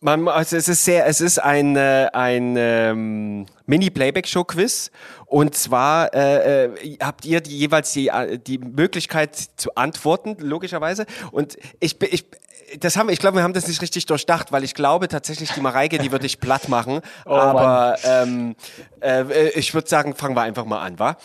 Man, 0.03 0.27
also 0.27 0.57
es 0.57 0.67
ist 0.67 0.83
sehr, 0.83 1.05
es 1.05 1.21
ist 1.21 1.39
ein, 1.39 1.77
äh, 1.77 2.09
ein 2.11 2.55
ähm, 2.57 3.45
Mini-Playback-Show-Quiz. 3.67 4.91
Und 5.27 5.55
zwar 5.55 6.13
äh, 6.13 6.65
äh, 6.65 6.97
habt 7.01 7.23
ihr 7.23 7.39
die, 7.39 7.57
jeweils 7.57 7.93
die, 7.93 8.09
äh, 8.09 8.37
die 8.37 8.57
Möglichkeit 8.57 9.33
zu 9.55 9.75
antworten, 9.75 10.35
logischerweise. 10.39 11.05
Und 11.31 11.55
ich, 11.79 11.99
bin- 11.99 12.09
ich, 12.11 12.25
das 12.81 12.97
haben, 12.97 13.07
ich 13.07 13.19
glaube, 13.19 13.37
wir 13.37 13.43
haben 13.43 13.53
das 13.53 13.67
nicht 13.69 13.81
richtig 13.81 14.05
durchdacht, 14.05 14.51
weil 14.51 14.65
ich 14.65 14.73
glaube 14.73 15.07
tatsächlich, 15.07 15.51
die 15.53 15.61
Mareike, 15.61 15.97
die 15.99 16.11
würde 16.11 16.25
ich 16.25 16.41
platt 16.41 16.67
machen. 16.67 16.99
Aber 17.25 17.95
ähm, 18.03 18.55
äh, 19.01 19.49
ich 19.51 19.73
würde 19.73 19.87
sagen, 19.87 20.15
fangen 20.15 20.35
wir 20.35 20.41
einfach 20.41 20.65
mal 20.65 20.81
an, 20.81 20.99
wa? 20.99 21.15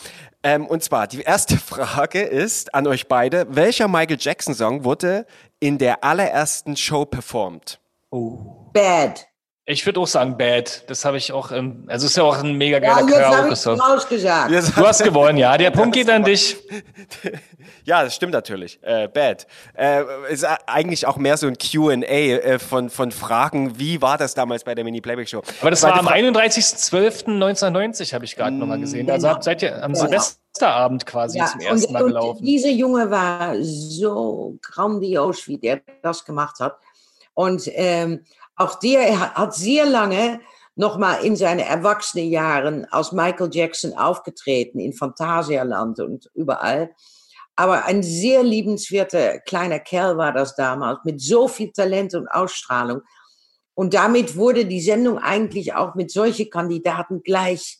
Ähm, 0.41 0.65
und 0.65 0.85
zwar, 0.85 1.07
die 1.07 1.19
erste 1.21 1.57
Frage 1.57 2.21
ist 2.21 2.73
an 2.73 2.87
euch 2.87 3.09
beide. 3.09 3.45
Welcher 3.49 3.89
Michael 3.89 4.17
Jackson-Song 4.19 4.85
wurde 4.85 5.25
in 5.59 5.77
der 5.77 6.05
allerersten 6.05 6.77
Show 6.77 7.03
performt? 7.03 7.81
Bad. 8.73 9.25
Ich 9.65 9.85
würde 9.85 9.99
auch 9.99 10.07
sagen 10.07 10.35
Bad. 10.35 10.89
Das 10.89 11.05
habe 11.05 11.17
ich 11.17 11.31
auch, 11.31 11.51
ähm, 11.51 11.85
also 11.87 12.07
ist 12.07 12.17
ja 12.17 12.23
auch 12.23 12.39
ein 12.43 12.53
mega 12.55 12.77
Ja, 12.81 12.95
geiler 12.95 13.07
jetzt 13.07 13.11
habe 13.19 13.21
ich 13.21 13.35
Karaoke-Song. 13.35 13.79
rausgesagt. 13.79 14.51
Du 14.77 14.87
hast 14.87 15.03
gewonnen, 15.03 15.37
ja. 15.37 15.55
Der 15.57 15.69
Punkt 15.69 15.93
geht 15.93 16.09
an 16.09 16.23
dich. 16.23 16.57
Ja, 17.85 18.03
das 18.03 18.13
stimmt 18.15 18.33
natürlich. 18.33 18.79
Äh, 18.83 19.07
bad. 19.07 19.47
Äh, 19.75 20.03
ist 20.29 20.45
eigentlich 20.67 21.07
auch 21.07 21.17
mehr 21.17 21.37
so 21.37 21.47
ein 21.47 21.55
Q&A 21.57 21.95
äh, 22.03 22.59
von, 22.59 22.89
von 22.91 23.11
Fragen, 23.11 23.79
wie 23.79 23.99
war 24.01 24.17
das 24.17 24.35
damals 24.35 24.63
bei 24.63 24.75
der 24.75 24.83
Mini-Playback-Show? 24.83 25.41
Aber 25.61 25.71
das 25.71 25.79
Zweite 25.81 25.93
war 25.93 25.99
am 26.15 26.33
Fra- 26.33 26.41
31.12.1990, 26.41 28.13
habe 28.13 28.25
ich 28.25 28.35
gerade 28.35 28.55
nochmal 28.55 28.79
gesehen. 28.79 29.09
Also 29.09 29.29
habt, 29.29 29.43
seid 29.43 29.61
ihr 29.63 29.83
am 29.83 29.95
Silvesterabend 29.95 31.05
quasi 31.05 31.39
Ja, 31.39 31.45
zum 31.47 31.61
ersten 31.61 31.93
Mal 31.93 32.03
und, 32.03 32.09
gelaufen. 32.09 32.39
und 32.39 32.45
dieser 32.45 32.69
Junge 32.69 33.09
war 33.09 33.55
so 33.61 34.57
grandios, 34.61 35.47
wie 35.47 35.57
der 35.57 35.81
das 36.01 36.25
gemacht 36.25 36.59
hat. 36.59 36.77
Und 37.33 37.63
ähm, 37.73 38.23
auch 38.59 38.75
der 38.75 39.07
er 39.07 39.35
hat- 39.35 39.55
sehr 39.55 39.85
lange 39.85 40.41
nochmal 40.75 41.23
in 41.25 41.35
seinen 41.35 41.59
Erwachsenenjahren 41.59 42.85
als 42.91 43.11
Michael 43.11 43.49
Jackson 43.51 43.93
aufgetreten, 43.93 44.79
in 44.79 44.93
Phantasialand 44.93 45.99
und 45.99 46.29
überall. 46.33 46.91
Aber 47.55 47.85
ein 47.85 48.03
sehr 48.03 48.43
liebenswerter 48.43 49.39
kleiner 49.39 49.79
Kerl 49.79 50.17
war 50.17 50.31
das 50.31 50.55
damals, 50.55 50.99
mit 51.03 51.21
so 51.21 51.47
viel 51.47 51.71
Talent 51.71 52.13
und 52.15 52.27
Ausstrahlung. 52.29 53.01
Und 53.73 53.93
damit 53.93 54.37
wurde 54.37 54.65
die 54.65 54.81
Sendung 54.81 55.17
eigentlich 55.19 55.73
auch 55.73 55.95
mit 55.95 56.11
solchen 56.11 56.49
Kandidaten 56.49 57.23
gleich 57.23 57.79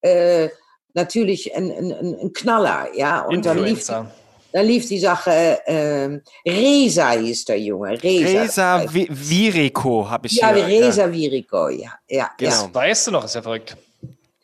äh, 0.00 0.48
natürlich 0.94 1.54
ein, 1.54 1.70
ein, 1.70 1.92
ein 1.92 2.32
Knaller, 2.32 2.88
ja. 2.94 3.20
Und 3.22 3.44
dann 3.44 3.58
lief, 3.64 3.86
Dann 4.52 4.64
lief 4.66 4.88
die 4.88 4.98
Sache, 4.98 5.60
ähm, 5.66 6.22
Reza 6.46 7.10
hieß 7.10 7.44
der 7.44 7.60
Junge, 7.60 8.02
Reza. 8.02 8.42
Reza 8.42 8.76
Vi- 8.86 9.08
Viriko 9.10 10.08
habe 10.08 10.26
ich 10.26 10.36
ja, 10.36 10.54
hier. 10.54 10.66
Reza 10.66 11.10
Virico, 11.12 11.68
ja, 11.68 11.92
ja, 12.08 12.30
Genau. 12.38 12.50
ja. 12.50 12.62
Das 12.62 12.74
weißt 12.74 13.06
du 13.06 13.10
noch, 13.10 13.24
ist 13.24 13.34
ja 13.34 13.42
verrückt. 13.42 13.76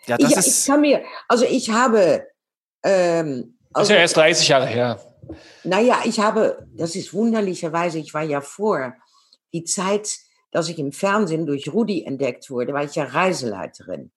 Ja, 0.06 0.18
das 0.18 0.30
Ich, 0.32 0.36
ich 0.38 0.46
ist, 0.46 0.66
kann 0.66 0.82
mir, 0.82 1.02
also 1.26 1.46
ich 1.46 1.70
habe, 1.70 2.26
ähm, 2.82 3.56
Das 3.72 3.84
ist 3.84 3.90
also, 3.90 3.92
ja 3.94 3.98
erst 4.00 4.16
30 4.18 4.48
Jahre 4.48 4.66
her. 4.66 5.00
naja, 5.62 6.00
ich 6.04 6.20
habe, 6.20 6.66
das 6.76 6.94
ist 6.96 7.14
wunderlicherweise, 7.14 7.98
ich 7.98 8.12
war 8.12 8.22
ja 8.24 8.42
vor 8.42 8.92
die 9.54 9.64
Zeit, 9.64 10.10
dass 10.50 10.68
ich 10.68 10.78
im 10.78 10.92
Fernsehen 10.92 11.46
durch 11.46 11.72
Rudi 11.72 12.04
entdeckt 12.04 12.50
wurde, 12.50 12.74
war 12.74 12.84
ich 12.84 12.94
ja 12.94 13.04
Reiseleiterin. 13.04 14.10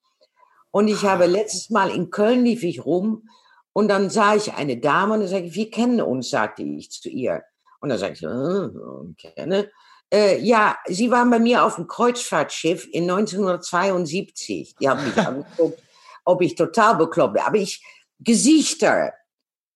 Und 0.71 0.89
ich 0.89 1.03
habe 1.05 1.25
letztes 1.27 1.69
Mal 1.69 1.89
in 1.91 2.09
Köln 2.09 2.43
lief 2.43 2.63
ich 2.63 2.85
rum 2.85 3.29
und 3.77 3.89
dann 3.89 4.09
sah 4.09 4.33
ich 4.33 4.55
eine 4.55 4.77
Dame 4.77 5.13
und 5.13 5.19
dann 5.19 5.29
sage 5.29 5.45
ich, 5.45 5.53
wir 5.53 5.69
kennen 5.69 6.01
uns, 6.01 6.31
sagte 6.31 6.63
ich 6.63 6.89
zu 6.89 7.09
ihr. 7.09 7.43
Und 7.79 7.89
dann 7.89 7.99
sagte 7.99 8.15
ich, 8.15 8.23
äh, 8.23 9.31
kenne. 9.35 9.69
Äh, 10.11 10.39
ja, 10.39 10.75
sie 10.87 11.11
waren 11.11 11.29
bei 11.29 11.37
mir 11.37 11.63
auf 11.63 11.75
dem 11.75 11.85
Kreuzfahrtschiff 11.85 12.87
in 12.91 13.03
1972. 13.03 14.77
Die 14.81 14.89
haben 14.89 15.05
mich 15.05 15.15
angeguckt, 15.27 15.79
ob 16.25 16.41
ich 16.41 16.55
total 16.55 16.95
bekloppt 16.95 17.35
bin. 17.35 17.43
Aber 17.43 17.57
ich, 17.57 17.85
Gesichter, 18.17 19.13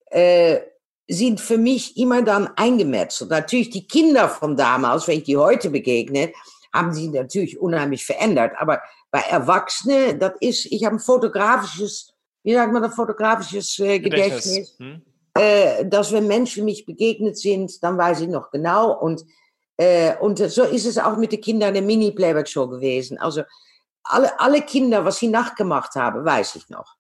äh, 0.08 0.62
sind 1.08 1.40
für 1.40 1.60
mich 1.60 1.96
immer 1.96 2.24
dann 2.24 2.50
eingemetzelt. 2.56 3.30
Natürlich 3.30 3.70
die 3.70 3.88
Kinder 3.88 4.30
von 4.30 4.58
damals, 4.58 5.08
wenn 5.08 5.20
ich 5.20 5.26
die 5.26 5.38
heute 5.38 5.70
begegne, 5.70 6.34
haben 6.74 6.92
sie 6.92 7.08
natürlich 7.10 7.60
unheimlich 7.60 8.04
verändert. 8.04 8.54
Aber 8.58 8.82
bei 9.12 9.20
Erwachsenen, 9.20 10.18
das 10.18 10.34
ist, 10.40 10.66
ich 10.72 10.86
habe 10.86 10.96
ein 10.96 11.00
fotografisches, 11.00 12.11
wie 12.44 12.54
sagt 12.54 12.74
man, 12.74 12.84
ein 12.84 12.92
fotografisches 12.92 13.78
äh, 13.80 14.00
Gedächtnis, 14.00 14.76
Hm? 14.80 15.02
äh, 15.34 15.86
dass 15.86 16.12
wenn 16.12 16.28
Menschen 16.28 16.66
mich 16.66 16.86
begegnet 16.86 17.38
sind, 17.38 17.84
dann 17.84 17.98
weiß 17.98 18.22
ich 18.22 18.28
noch 18.28 18.52
genau. 18.52 18.92
Und, 19.00 19.24
äh, 19.78 20.16
und 20.18 20.40
so 20.40 20.64
ist 20.64 20.86
es 20.86 20.98
auch 20.98 21.18
mit 21.18 21.32
den 21.32 21.42
Kindern 21.42 21.74
der 21.74 21.84
Mini-Playback-Show 21.84 22.68
gewesen. 22.68 23.18
Also 23.18 23.44
alle, 24.04 24.40
alle 24.40 24.62
Kinder, 24.62 25.06
was 25.06 25.20
sie 25.20 25.28
nachgemacht 25.28 25.96
haben, 25.96 26.26
weiß 26.26 26.56
ich 26.56 26.70
noch. 26.70 26.96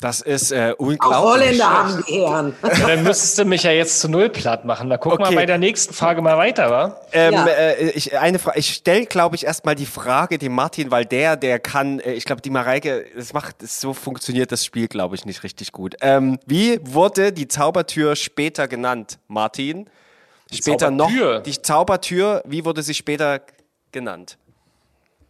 Das 0.00 0.22
ist 0.22 0.50
äh, 0.50 0.72
Auch 0.72 0.78
unglaublich. 0.80 1.18
Holländer 1.20 1.70
haben 1.70 2.04
die 2.08 2.14
Ehren. 2.14 2.54
Dann 2.62 3.02
müsstest 3.02 3.38
du 3.38 3.44
mich 3.44 3.62
ja 3.64 3.70
jetzt 3.70 4.00
zu 4.00 4.08
null 4.08 4.30
platt 4.30 4.64
machen. 4.64 4.88
Da 4.88 4.96
gucken 4.96 5.20
Okay. 5.22 5.30
wir 5.32 5.36
bei 5.40 5.46
der 5.46 5.58
nächsten 5.58 5.92
Frage 5.92 6.22
mal 6.22 6.38
weiter, 6.38 6.70
wa? 6.70 7.00
Ähm, 7.12 7.34
Ja. 7.34 7.46
äh, 7.46 7.90
ich 7.90 8.18
eine 8.18 8.38
Fra 8.38 8.52
ich 8.56 8.72
stelle, 8.74 9.04
glaube 9.06 9.36
ich, 9.36 9.44
erstmal 9.44 9.74
die 9.74 9.84
Frage 9.86 10.38
dem 10.38 10.52
Martin, 10.54 10.90
weil 10.90 11.04
der, 11.04 11.36
der 11.36 11.58
kann, 11.58 12.00
äh, 12.00 12.12
ich 12.14 12.24
glaube, 12.24 12.40
die 12.40 12.50
Mareike, 12.50 13.04
das 13.14 13.32
macht, 13.34 13.56
so 13.60 13.92
funktioniert 13.92 14.50
das 14.52 14.64
Spiel, 14.64 14.88
glaube 14.88 15.16
ich, 15.16 15.26
nicht 15.26 15.42
richtig 15.42 15.70
gut. 15.72 15.94
Ähm, 16.00 16.38
wie 16.46 16.80
wurde 16.82 17.32
die 17.32 17.46
Zaubertür 17.48 18.16
später 18.16 18.68
genannt, 18.68 19.18
Martin? 19.28 19.88
Später 20.52 20.88
Zaubertür? 20.90 21.34
noch. 21.36 21.42
Die 21.42 21.60
Zaubertür, 21.62 22.42
wie 22.46 22.64
wurde 22.64 22.82
sie 22.82 22.94
später 22.94 23.40
genannt? 23.92 24.38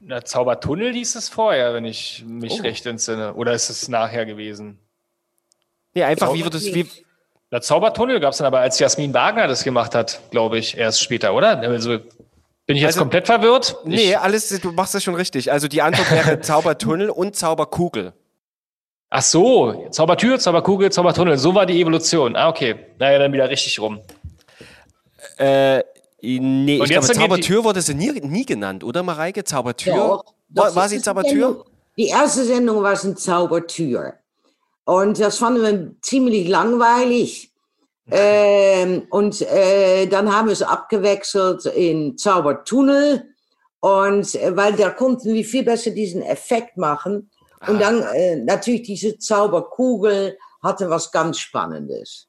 Na, 0.01 0.25
Zaubertunnel 0.25 0.93
hieß 0.95 1.15
es 1.17 1.29
vorher, 1.29 1.75
wenn 1.75 1.85
ich 1.85 2.25
mich 2.27 2.61
Oh. 2.61 2.63
recht 2.63 2.87
entsinne. 2.87 3.35
Oder 3.35 3.53
ist 3.53 3.69
es 3.69 3.89
nachher 3.89 4.25
gewesen? 4.27 4.79
Nee, 5.95 6.05
einfach, 6.05 6.29
Glaube 6.29 6.39
wie 6.39 6.45
wurde 6.47 6.57
es, 6.57 6.75
wie, 6.75 6.87
Na, 7.51 7.61
Zaubertunnel 7.61 8.19
gab 8.21 8.33
es 8.33 8.39
dann 8.39 8.47
aber, 8.47 8.61
als 8.61 8.79
Jasmin 8.79 9.13
Wagner 9.13 9.47
das 9.47 9.63
gemacht 9.65 9.95
hat, 9.95 10.21
glaube 10.31 10.57
ich, 10.59 10.77
erst 10.79 11.03
später, 11.03 11.35
oder? 11.35 11.59
Also 11.61 11.99
bin 12.67 12.77
ich 12.77 12.83
jetzt 12.83 12.91
Also- 12.95 13.01
komplett 13.01 13.27
verwirrt? 13.27 13.77
nee, 13.85 14.11
Ich, 14.11 14.19
alles, 14.19 14.49
du 14.61 14.73
machst 14.73 14.95
das 14.95 15.03
schon 15.03 15.17
richtig. 15.17 15.51
Also 15.53 15.67
die 15.69 15.83
Antwort 15.83 16.11
wäre 16.11 16.41
Zaubertunnel 16.41 17.11
und 17.11 17.37
Zauberkugel. 17.37 18.13
ach 19.11 19.23
so, 19.23 19.89
Zaubertür, 19.91 20.39
Zauberkugel, 20.39 20.91
Zaubertunnel. 20.93 21.37
So 21.37 21.55
war 21.55 21.67
die 21.67 21.81
Evolution. 21.81 22.37
Ah, 22.37 22.49
okay. 22.49 22.77
Naja, 22.99 23.19
dann 23.19 23.33
wieder 23.33 23.51
richtig 23.51 23.81
rum. 23.81 24.01
Äh, 25.37 25.83
nee, 26.23 26.79
Und 26.79 26.85
ich 26.87 26.91
jetzt 26.91 27.11
glaube, 27.13 27.21
Zaubertür 27.29 27.65
wurde 27.65 27.83
sie 27.83 27.95
nie, 27.95 28.13
nie 28.21 28.45
genannt, 28.47 28.85
oder 28.85 29.03
Mareike? 29.03 29.45
Zaubertür? 29.45 30.23
Doch, 30.49 30.75
war, 30.77 30.89
sie 30.89 30.97
die 30.97 31.03
Zaubertür? 31.03 31.47
Sendung- 31.49 31.65
Die 31.97 32.07
erste 32.09 32.45
Sendung 32.45 32.83
war 32.83 32.93
es 32.93 33.05
eine 33.05 33.15
Zaubertür. 33.15 34.15
Und 34.85 35.21
das 35.21 35.39
fanden 35.39 35.63
wir 35.63 35.95
ziemlich 36.03 36.49
langweilig. 36.49 37.47
Ähm, 38.13 39.07
und 39.11 39.41
äh, 39.43 40.07
dann 40.07 40.35
haben 40.35 40.49
wir 40.49 40.53
es 40.53 40.63
abgewechselt 40.63 41.65
in 41.67 42.19
Zaubertunnel. 42.19 43.23
Und 43.79 44.35
äh, 44.35 44.57
weil 44.57 44.73
da 44.73 44.91
konnten 44.91 45.33
wir 45.33 45.45
viel 45.45 45.63
besser 45.63 45.93
diesen 45.93 46.21
Effekt 46.23 46.77
machen. 46.77 47.31
Und 47.69 47.81
dann 47.81 48.03
äh, 48.03 48.35
natürlich 48.35 48.83
diese 48.83 49.17
Zauberkugel 49.19 50.37
hatte 50.61 50.91
was 50.91 51.13
ganz 51.13 51.39
Spannendes. 51.39 52.27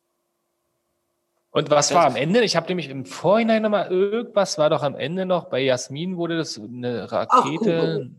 Und 1.51 1.69
was 1.69 1.93
war 1.93 2.05
am 2.05 2.15
Ende? 2.15 2.43
Ich 2.43 2.55
habe 2.55 2.67
nämlich 2.67 2.89
im 2.89 3.05
Vorhinein 3.05 3.61
nochmal 3.61 3.87
irgendwas 3.87 4.57
war 4.57 4.69
doch 4.69 4.83
am 4.83 4.95
Ende 4.95 5.25
noch. 5.25 5.49
Bei 5.49 5.59
Jasmin 5.59 6.15
wurde 6.15 6.37
das 6.37 6.57
eine 6.57 7.11
Rakete, 7.11 7.57
Kugel. 7.57 8.15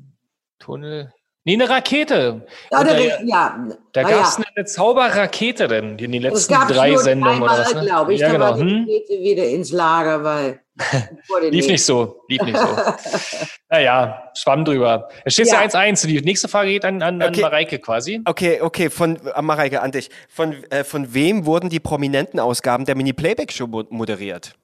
Tunnel. 0.59 1.13
Nee, 1.45 1.55
eine 1.55 1.69
Rakete. 1.69 2.47
Ja, 2.71 2.79
Und 2.81 2.87
da, 2.89 2.95
da 2.95 3.01
ja, 3.01 3.69
da 3.93 4.03
gab 4.03 4.25
es 4.29 4.39
ja. 4.39 4.45
eine 4.55 4.65
Zauberrakete 4.65 5.67
denn 5.67 5.99
in 5.99 6.13
den 6.13 6.23
letzten 6.23 6.55
drei 6.55 6.91
nur 6.91 6.99
Sendungen 7.01 7.43
oder 7.43 7.51
einmal, 7.53 7.65
was? 7.67 7.75
Ne? 7.75 7.81
glaube 7.85 8.15
ich. 8.15 8.21
Ja, 8.21 8.29
da 8.29 8.33
genau. 8.35 8.45
war 8.45 8.55
die 8.59 8.63
Hm? 8.71 8.79
Rakete 8.89 9.23
wieder 9.23 9.45
ins 9.49 9.73
Lager, 9.73 10.23
weil 10.23 10.61
Lief 11.51 11.67
nicht 11.67 11.85
so, 11.85 12.23
lief 12.29 12.41
nicht 12.43 12.57
so. 12.57 12.67
naja, 13.69 14.31
schwamm 14.35 14.65
drüber. 14.65 15.09
Es 15.25 15.35
steht 15.35 15.49
ja 15.49 15.63
Ja. 15.63 15.69
1-1. 15.69 16.07
Die 16.07 16.21
nächste 16.23 16.47
Frage 16.49 16.71
geht 16.71 16.85
an, 16.85 17.03
an, 17.03 17.21
an 17.21 17.29
Okay. 17.31 17.41
Mareike 17.43 17.79
quasi. 17.81 18.21
Okay, 18.25 18.61
okay, 18.63 18.89
von 18.89 19.17
äh, 19.27 19.43
Mareike 19.43 19.83
an 19.83 19.91
dich. 19.93 20.11
Von, 20.29 20.53
äh, 20.71 20.85
von 20.85 21.13
wem 21.13 21.45
wurden 21.45 21.69
die 21.71 21.81
prominenten 21.81 22.39
Ausgaben 22.41 22.85
der 22.87 22.95
Mini-Playback-Show 22.95 23.67
mo- 23.67 23.85
moderiert? 23.91 24.55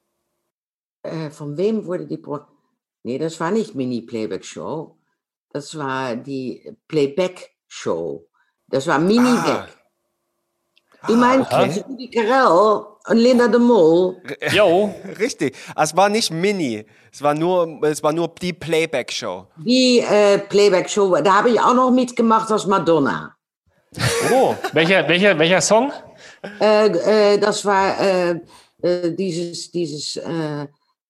Äh, 1.03 1.31
von 1.31 1.57
wem 1.57 1.85
wurde 1.87 2.07
die 2.07 2.19
Pro 2.19 2.39
Nee, 3.03 3.19
das 3.19 3.39
war 3.41 3.51
nicht 3.51 3.75
Mini-Playback-Show. 3.75 4.95
Das 5.53 5.77
war 5.77 6.15
die 6.17 6.77
Playback-Show. 6.89 8.27
Das 8.69 8.87
war 8.87 8.99
Mini-Back. 8.99 9.69
du 11.07 11.17
meinst 11.17 11.51
aha. 11.53 11.63
okay. 11.63 11.85
Rudi 11.89 12.11
Carell 12.11 12.85
und 13.09 13.17
Linda 13.17 13.49
de 13.49 13.59
Mol? 13.59 14.21
Jo, 14.53 14.95
Richtig. 15.19 15.57
Ah, 15.75 15.85
Es 15.85 15.97
war 15.97 16.09
nicht 16.09 16.31
Mini. 16.31 16.85
Es 17.11 17.23
war 17.23 17.35
nur, 17.35 17.81
es 17.83 18.03
war 18.03 18.13
nur 18.13 18.29
die 18.41 18.53
Playback-Show. 18.53 19.47
Die 19.65 20.01
äh, 20.01 20.39
Playback-Show, 20.39 21.17
da 21.23 21.39
habe 21.39 21.51
ich 21.51 21.61
auch 21.61 21.75
noch 21.75 21.91
mitgemacht 21.91 22.51
als 22.51 22.67
Madonna. 22.67 23.35
oh, 24.31 24.55
welcher, 24.75 25.09
welcher, 25.09 25.39
welcher 25.39 25.63
Song? 25.63 25.91
Äh, 26.61 26.89
äh, 27.35 27.39
das 27.39 27.65
war 27.65 27.99
äh, 27.99 28.41
äh, 28.83 29.13
dieses, 29.13 29.71
dieses, 29.71 30.17
äh, 30.17 30.67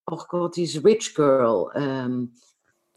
oh 0.08 0.20
Gott, 0.28 0.56
dieses 0.56 0.84
Rich 0.84 1.14
Girl. 1.14 1.66
Ähm, 1.74 2.34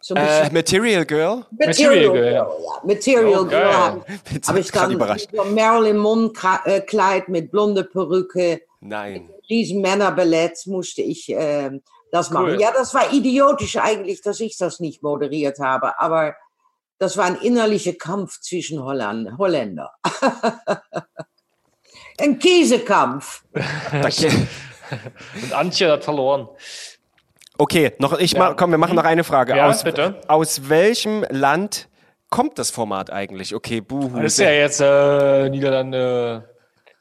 so 0.02 0.16
Äh, 0.16 0.50
Material 0.52 1.06
Girl? 1.06 1.46
Material 1.52 2.12
Girl, 2.12 2.26
ja. 2.26 2.32
ja. 2.32 2.50
Material 2.84 3.40
Oh, 3.42 3.46
Girl 3.46 3.74
habe 3.74 4.06
hab 4.46 4.58
ich 4.58 4.72
grad 4.72 4.86
dann 4.86 4.92
überrascht. 4.94 5.30
Marilyn 5.34 5.98
Monroe 5.98 6.82
Kleid 6.86 7.30
mit 7.30 7.52
blonde 7.52 7.84
Perücke, 7.84 8.62
Nein. 8.80 9.30
riesen 9.50 9.82
Männerballett 9.82 10.66
musste 10.66 11.02
ich 11.02 11.30
ähm, 11.30 11.82
das 12.12 12.30
machen. 12.32 12.52
Cool. 12.52 12.62
Ja, 12.62 12.72
das 12.72 12.94
war 12.94 13.12
idiotisch 13.14 13.78
eigentlich, 13.78 14.22
dass 14.22 14.40
ich 14.40 14.58
das 14.58 14.80
nicht 14.80 15.02
moderiert 15.04 15.60
habe, 15.60 16.00
aber 16.00 16.36
das 17.00 17.18
war 17.18 17.26
ein 17.26 17.36
innerlicher 17.36 17.94
Kampf 17.94 18.40
zwischen 18.42 18.84
Holland, 18.84 19.38
Holländer. 19.38 19.92
ein 22.20 22.38
Käsekampf. 22.38 23.44
Und 25.42 25.54
Antje 25.54 25.90
hat 25.92 26.04
verloren. 26.04 26.48
Okay, 27.62 27.94
noch 28.00 28.18
ich 28.18 28.32
Ja. 28.32 28.40
mal, 28.40 28.56
komm, 28.56 28.72
wir 28.72 28.80
machen 28.80 28.96
noch 28.96 29.04
eine 29.04 29.24
Frage. 29.24 29.56
Ja, 29.56 29.70
aus, 29.70 29.84
bitte. 29.84 30.20
aus 30.28 30.68
welchem 30.68 31.24
Land 31.30 31.90
kommt 32.32 32.58
das 32.58 32.72
Format 32.72 33.12
eigentlich? 33.12 33.54
Okay, 33.54 33.82
buhu. 33.82 34.20
Das 34.20 34.34
ist 34.34 34.40
ja 34.40 34.50
jetzt 34.50 34.82
äh, 34.82 35.48
Niederlande. 35.48 36.50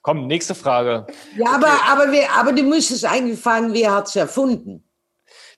Komm, 0.02 0.26
nächste 0.26 0.54
Frage. 0.54 1.06
Ja, 1.34 1.54
aber, 1.54 1.72
aber, 1.90 2.12
wir, 2.12 2.30
aber 2.38 2.52
du 2.52 2.62
müsstest 2.62 3.06
eigentlich 3.06 3.40
fragen, 3.40 3.72
wer 3.72 3.94
hat 3.94 4.08
es 4.08 4.16
erfunden? 4.16 4.86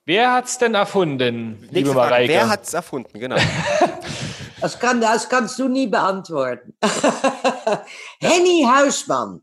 Wer 0.05 0.31
hat's 0.31 0.57
denn 0.57 0.73
erfunden, 0.73 1.57
liebe 1.63 1.73
Nächste 1.73 1.93
Frage. 1.95 2.09
Mareike? 2.09 2.33
Wer 2.33 2.49
hat's 2.49 2.73
erfunden? 2.73 3.19
Genau. 3.19 3.35
Das, 4.61 4.79
kann, 4.79 5.01
das 5.01 5.27
kannst 5.27 5.59
du 5.59 5.67
nie 5.67 5.87
beantworten. 5.87 6.73
Henny 8.21 8.65
Huisman. 8.65 9.41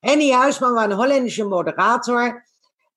Henny 0.00 0.30
Huisman 0.32 0.74
war 0.74 0.84
ein 0.84 0.96
holländischer 0.96 1.44
Moderator. 1.44 2.36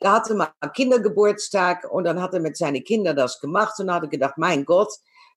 Der 0.01 0.11
hatte 0.11 0.35
mal 0.35 0.51
Kindergeburtstag 0.73 1.89
und 1.89 2.03
dann 2.03 2.21
hat 2.21 2.33
er 2.33 2.39
mit 2.39 2.57
seinen 2.57 2.83
Kindern 2.83 3.15
das 3.15 3.39
gemacht 3.39 3.79
und 3.79 3.93
hatte 3.93 4.09
gedacht, 4.09 4.37
mein 4.37 4.65
Gott, 4.65 4.89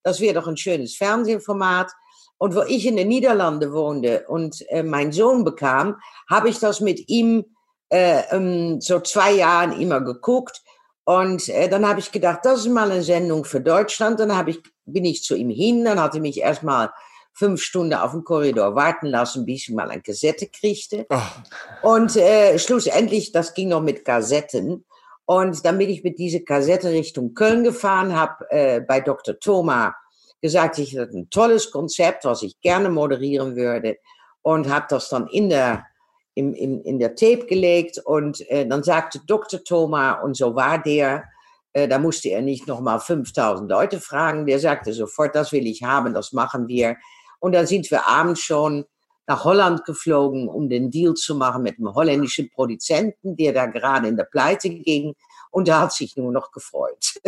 das 0.02 0.20
wäre 0.20 0.34
doch 0.34 0.46
ein 0.46 0.56
schönes 0.56 0.96
Fernsehformat. 0.96 1.92
Und 2.38 2.54
wo 2.54 2.62
ich 2.62 2.86
in 2.86 2.96
den 2.96 3.08
Niederlanden 3.08 3.72
wohnte 3.72 4.24
und 4.28 4.64
äh, 4.70 4.82
mein 4.82 5.10
Sohn 5.12 5.44
bekam, 5.44 5.96
habe 6.30 6.48
ich 6.48 6.60
das 6.60 6.80
mit 6.80 7.08
ihm 7.08 7.44
äh, 7.88 8.22
ähm, 8.30 8.80
so 8.80 9.00
zwei 9.00 9.32
Jahren 9.32 9.72
immer 9.72 10.00
geguckt. 10.00 10.62
Und 11.04 11.48
äh, 11.48 11.68
dann 11.68 11.86
habe 11.88 12.00
ich 12.00 12.12
gedacht, 12.12 12.40
das 12.44 12.60
ist 12.60 12.68
mal 12.68 12.90
eine 12.90 13.02
Sendung 13.02 13.44
für 13.44 13.60
Deutschland. 13.60 14.20
Dann 14.20 14.46
ich, 14.46 14.62
bin 14.84 15.04
ich 15.04 15.24
zu 15.24 15.34
ihm 15.34 15.50
hin, 15.50 15.84
dann 15.84 16.00
hat 16.00 16.14
er 16.14 16.20
mich 16.20 16.38
erstmal 16.38 16.90
fünf 17.38 17.62
Stunden 17.62 17.94
auf 17.94 18.10
dem 18.10 18.24
Korridor 18.24 18.74
warten 18.74 19.06
lassen, 19.06 19.46
bis 19.46 19.68
ich 19.68 19.74
mal 19.74 19.88
eine 19.88 20.02
Kassette 20.02 20.48
kriegte. 20.48 21.06
Und 21.82 22.16
äh, 22.16 22.58
schlussendlich, 22.58 23.30
das 23.30 23.54
ging 23.54 23.68
noch 23.68 23.80
mit 23.80 24.04
Kassetten. 24.04 24.84
Und 25.24 25.64
dann 25.64 25.78
bin 25.78 25.88
ich 25.88 26.02
mit 26.02 26.18
dieser 26.18 26.40
Kassette 26.40 26.90
Richtung 26.90 27.34
Köln 27.34 27.62
gefahren, 27.62 28.16
habe 28.16 28.50
äh, 28.50 28.80
bei 28.80 29.00
Dr. 29.00 29.38
Thoma 29.38 29.94
gesagt, 30.40 30.78
ich 30.78 30.94
hätte 30.94 31.16
ein 31.16 31.30
tolles 31.30 31.70
Konzept, 31.70 32.24
was 32.24 32.42
ich 32.42 32.60
gerne 32.60 32.90
moderieren 32.90 33.54
würde. 33.54 33.98
Und 34.42 34.68
habe 34.68 34.86
das 34.88 35.08
dann 35.08 35.28
in 35.28 35.48
der, 35.48 35.84
im, 36.34 36.54
im, 36.54 36.82
in 36.82 36.98
der 36.98 37.14
Tape 37.14 37.46
gelegt. 37.46 37.98
Und 37.98 38.48
äh, 38.50 38.66
dann 38.66 38.82
sagte 38.82 39.20
Dr. 39.26 39.62
Thoma, 39.62 40.14
und 40.22 40.36
so 40.36 40.56
war 40.56 40.82
der, 40.82 41.24
äh, 41.72 41.86
da 41.86 41.98
musste 41.98 42.30
er 42.30 42.42
nicht 42.42 42.66
nochmal 42.66 42.98
5000 42.98 43.70
Leute 43.70 44.00
fragen. 44.00 44.46
Der 44.46 44.58
sagte 44.58 44.92
sofort, 44.92 45.36
das 45.36 45.52
will 45.52 45.66
ich 45.66 45.84
haben, 45.84 46.14
das 46.14 46.32
machen 46.32 46.66
wir. 46.66 46.96
Und 47.40 47.52
dann 47.52 47.66
sind 47.66 47.90
wir 47.90 48.06
abends 48.06 48.40
schon 48.40 48.84
nach 49.26 49.44
Holland 49.44 49.84
geflogen, 49.84 50.48
um 50.48 50.68
den 50.68 50.90
Deal 50.90 51.14
zu 51.14 51.34
machen 51.34 51.62
mit 51.62 51.78
einem 51.78 51.94
holländischen 51.94 52.50
Produzenten, 52.50 53.36
der 53.36 53.52
da 53.52 53.66
gerade 53.66 54.08
in 54.08 54.16
der 54.16 54.24
Pleite 54.24 54.70
ging. 54.70 55.14
Und 55.50 55.68
der 55.68 55.80
hat 55.80 55.92
sich 55.92 56.16
nur 56.16 56.32
noch 56.32 56.50
gefreut. 56.50 57.14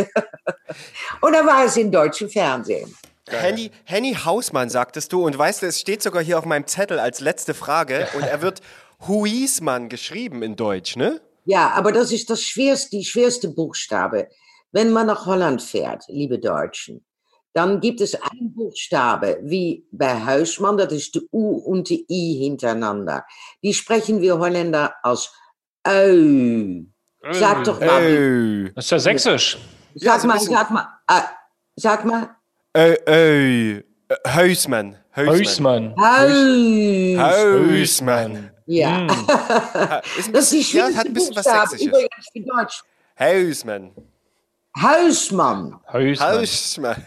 und 1.21 1.33
dann 1.33 1.47
war 1.47 1.65
es 1.65 1.77
im 1.77 1.91
deutschen 1.93 2.29
Fernsehen. 2.29 2.95
Henny, 3.29 3.71
Henny 3.85 4.15
Hausmann, 4.15 4.71
sagtest 4.71 5.13
du. 5.13 5.25
Und 5.25 5.37
weißt 5.39 5.63
du, 5.63 5.67
es 5.67 5.79
steht 5.79 6.03
sogar 6.03 6.23
hier 6.23 6.39
auf 6.39 6.45
meinem 6.45 6.67
Zettel 6.67 6.99
als 6.99 7.21
letzte 7.21 7.55
Frage. 7.55 8.09
Und 8.15 8.23
er 8.23 8.43
wird 8.43 8.61
Huismann 9.07 9.89
geschrieben 9.89 10.43
in 10.43 10.57
Deutsch, 10.57 10.97
ne? 10.97 11.21
Ja, 11.45 11.71
aber 11.71 11.93
das 11.93 12.13
ist 12.13 12.31
das 12.31 12.43
schwerste, 12.43 12.97
die 12.97 13.05
schwerste 13.05 13.49
Buchstabe. 13.49 14.29
Wenn 14.73 14.93
man 14.93 15.07
nach 15.07 15.27
Holland 15.27 15.63
fährt, 15.63 16.05
liebe 16.09 16.39
Deutschen, 16.39 17.05
dann 17.53 17.81
gibt 17.81 18.01
es 18.01 18.15
einen 18.15 18.55
Buchstabe, 18.55 19.39
wie 19.43 19.85
bei 19.91 20.25
Huismann, 20.25 20.77
das 20.79 20.93
ist 20.93 21.15
die 21.15 21.29
U 21.33 21.57
und 21.59 21.89
die 21.89 22.05
I 22.09 22.39
hintereinander. 22.45 23.25
Die 23.63 23.75
sprechen 23.75 24.21
wir 24.21 24.39
Holländer 24.39 24.95
aus 25.03 25.33
Ö. 25.87 26.83
Sag 27.33 27.65
doch 27.65 27.81
mal, 27.81 28.03
Ö. 28.03 28.71
Das 28.75 28.85
ist 28.87 28.91
ja 28.93 28.99
sächsisch. 28.99 29.59
Ja, 29.95 30.19
sag 30.19 30.23
ein 30.23 30.29
mal, 30.29 30.41
sag 30.41 30.71
mal, 30.71 30.89
äh, 31.09 31.21
sag 31.77 32.05
mal, 32.05 32.37
Ö, 32.77 32.97
Ö. 33.09 33.83
Hausmann. 34.29 34.97
Heusmann. 35.17 35.95
Haus. 35.99 37.19
Hausmann. 37.19 38.51
Ja, 38.67 39.07
Ist 40.17 40.29
ein 40.29 40.33
das 40.33 40.53
ist 40.53 40.73
ja, 40.73 40.85
hat 40.95 41.07
ein 41.07 41.13
bisschen 41.13 41.35
was 41.35 41.45
Sächsisches. 41.45 41.87
übrigens 41.87 42.29
für 42.33 42.41
Deutsch. 42.41 42.83
Hausmann. 43.19 43.91
Hausmann. 44.81 45.81
Heusmann. 45.93 46.39
Hausmann. 46.39 47.07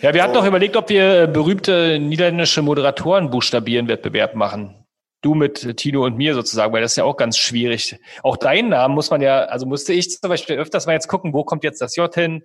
Ja, 0.00 0.14
wir 0.14 0.22
hatten 0.22 0.34
noch 0.34 0.46
überlegt, 0.46 0.76
ob 0.76 0.88
wir 0.88 1.22
äh, 1.22 1.26
berühmte 1.26 1.98
niederländische 1.98 2.62
Moderatoren 2.62 3.30
Buchstabieren-Wettbewerb 3.30 4.34
machen. 4.34 4.86
Du 5.22 5.34
mit 5.34 5.64
äh, 5.64 5.74
Tino 5.74 6.04
und 6.04 6.16
mir 6.16 6.34
sozusagen, 6.34 6.72
weil 6.72 6.82
das 6.82 6.92
ist 6.92 6.96
ja 6.96 7.04
auch 7.04 7.16
ganz 7.16 7.38
schwierig. 7.38 7.98
Auch 8.22 8.36
deinen 8.36 8.70
Namen 8.70 8.94
muss 8.94 9.10
man 9.10 9.20
ja, 9.20 9.44
also 9.44 9.66
musste 9.66 9.92
ich 9.92 10.10
zum 10.10 10.28
Beispiel 10.28 10.56
öfters 10.56 10.86
mal 10.86 10.92
jetzt 10.92 11.08
gucken, 11.08 11.32
wo 11.32 11.44
kommt 11.44 11.64
jetzt 11.64 11.80
das 11.80 11.96
J 11.96 12.12
hin? 12.14 12.44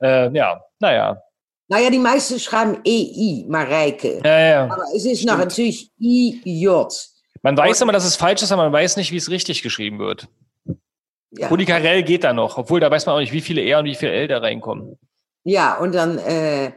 Äh, 0.00 0.32
ja, 0.36 0.62
naja. 0.78 1.22
Naja, 1.68 1.90
die 1.90 1.98
meisten 1.98 2.38
schreiben 2.38 2.78
EI, 2.86 3.46
Mareike. 3.48 4.20
Ja, 4.24 4.38
ja. 4.40 4.64
Aber 4.64 4.84
es 4.94 5.04
ist 5.06 5.24
noch 5.24 5.38
natürlich 5.38 5.90
IJ. 5.98 6.68
Man 7.42 7.56
weiß 7.56 7.80
immer, 7.80 7.92
dass 7.92 8.04
es 8.04 8.16
falsch 8.16 8.42
ist, 8.42 8.52
aber 8.52 8.64
man 8.64 8.72
weiß 8.72 8.96
nicht, 8.96 9.10
wie 9.10 9.16
es 9.16 9.30
richtig 9.30 9.62
geschrieben 9.62 9.98
wird. 9.98 10.28
Ja. 11.30 11.48
Rudi 11.48 11.64
Carell 11.64 12.02
geht 12.02 12.24
da 12.24 12.32
noch, 12.32 12.58
obwohl 12.58 12.78
da 12.80 12.90
weiß 12.90 13.06
man 13.06 13.16
auch 13.16 13.20
nicht, 13.20 13.32
wie 13.32 13.40
viele 13.40 13.62
R 13.62 13.78
und 13.78 13.86
wie 13.86 13.94
viele 13.94 14.12
L 14.12 14.28
da 14.28 14.38
reinkommen. 14.38 14.98
Ja, 15.44 15.78
und 15.78 15.94
dann 15.94 16.18
äh, 16.18 16.72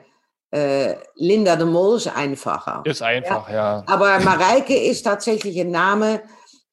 äh, 0.51 0.95
Linda 1.15 1.55
de 1.55 1.65
Mol 1.65 1.97
ist 1.97 2.07
einfacher. 2.07 2.81
Ist 2.85 3.01
einfach, 3.01 3.49
ja. 3.49 3.83
Aber 3.87 4.19
Mareike 4.21 4.75
ist 4.75 5.03
tatsächlich 5.03 5.59
ein 5.59 5.71
Name. 5.71 6.21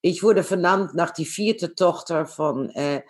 Ich 0.00 0.22
wurde 0.22 0.42
vernannt 0.42 0.94
nach 0.94 1.10
die 1.10 1.24
vierte 1.24 1.74
Tochter 1.74 2.26
von, 2.26 2.70
äh, 2.70 3.02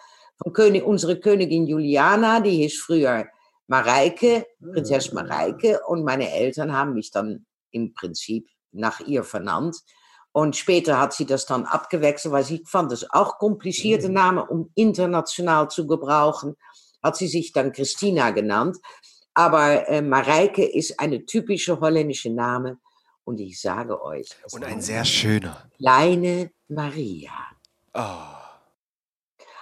von 0.43 0.53
König, 0.53 0.85
unsere 0.85 1.21
Königin 1.21 1.67
Juliana. 1.67 2.41
Die 2.41 2.63
hieß 2.63 2.81
früher 2.81 3.27
Mareike, 3.67 4.47
Prinzessin 4.61 5.15
Mareike. 5.15 5.81
Und 5.87 6.05
meine 6.05 6.31
Eltern 6.31 6.77
haben 6.77 6.95
mich 6.95 7.11
dann 7.11 7.47
im 7.71 7.95
Prinzip 7.95 8.49
nach 8.73 9.01
ihr 9.01 9.25
vernannt. 9.25 9.77
Und 10.33 10.57
später 10.57 10.99
hat 10.99 11.13
sie 11.13 11.27
das 11.27 11.45
dann 11.45 11.67
abgewechselt, 11.67 12.33
weil 12.33 12.45
sie 12.45 12.65
fand 12.67 12.91
es 12.93 13.11
auch 13.11 13.39
komplizierte 13.39 14.09
Namen, 14.09 14.39
um 14.39 14.71
international 14.75 15.69
zu 15.69 15.87
gebrauchen. 15.87 16.57
Hat 17.03 17.17
sie 17.17 17.29
sich 17.29 17.53
dann 17.53 17.73
Christina 17.73 18.31
genannt. 18.31 18.77
Aber 19.35 19.89
äh, 19.89 20.03
Mareike 20.03 20.65
ist 20.65 21.01
eine 21.01 21.25
typische 21.25 21.81
holländische 21.81 22.31
Name. 22.31 22.79
Und 23.25 23.41
ich 23.41 23.61
sage 23.61 24.03
euch, 24.03 24.29
Und 24.53 24.65
ein 24.65 24.75
eine 24.75 24.83
sehr 24.83 25.05
schöner. 25.05 25.69
kleine 25.79 26.51
Maria. 26.69 27.31
Oh. 27.95 28.01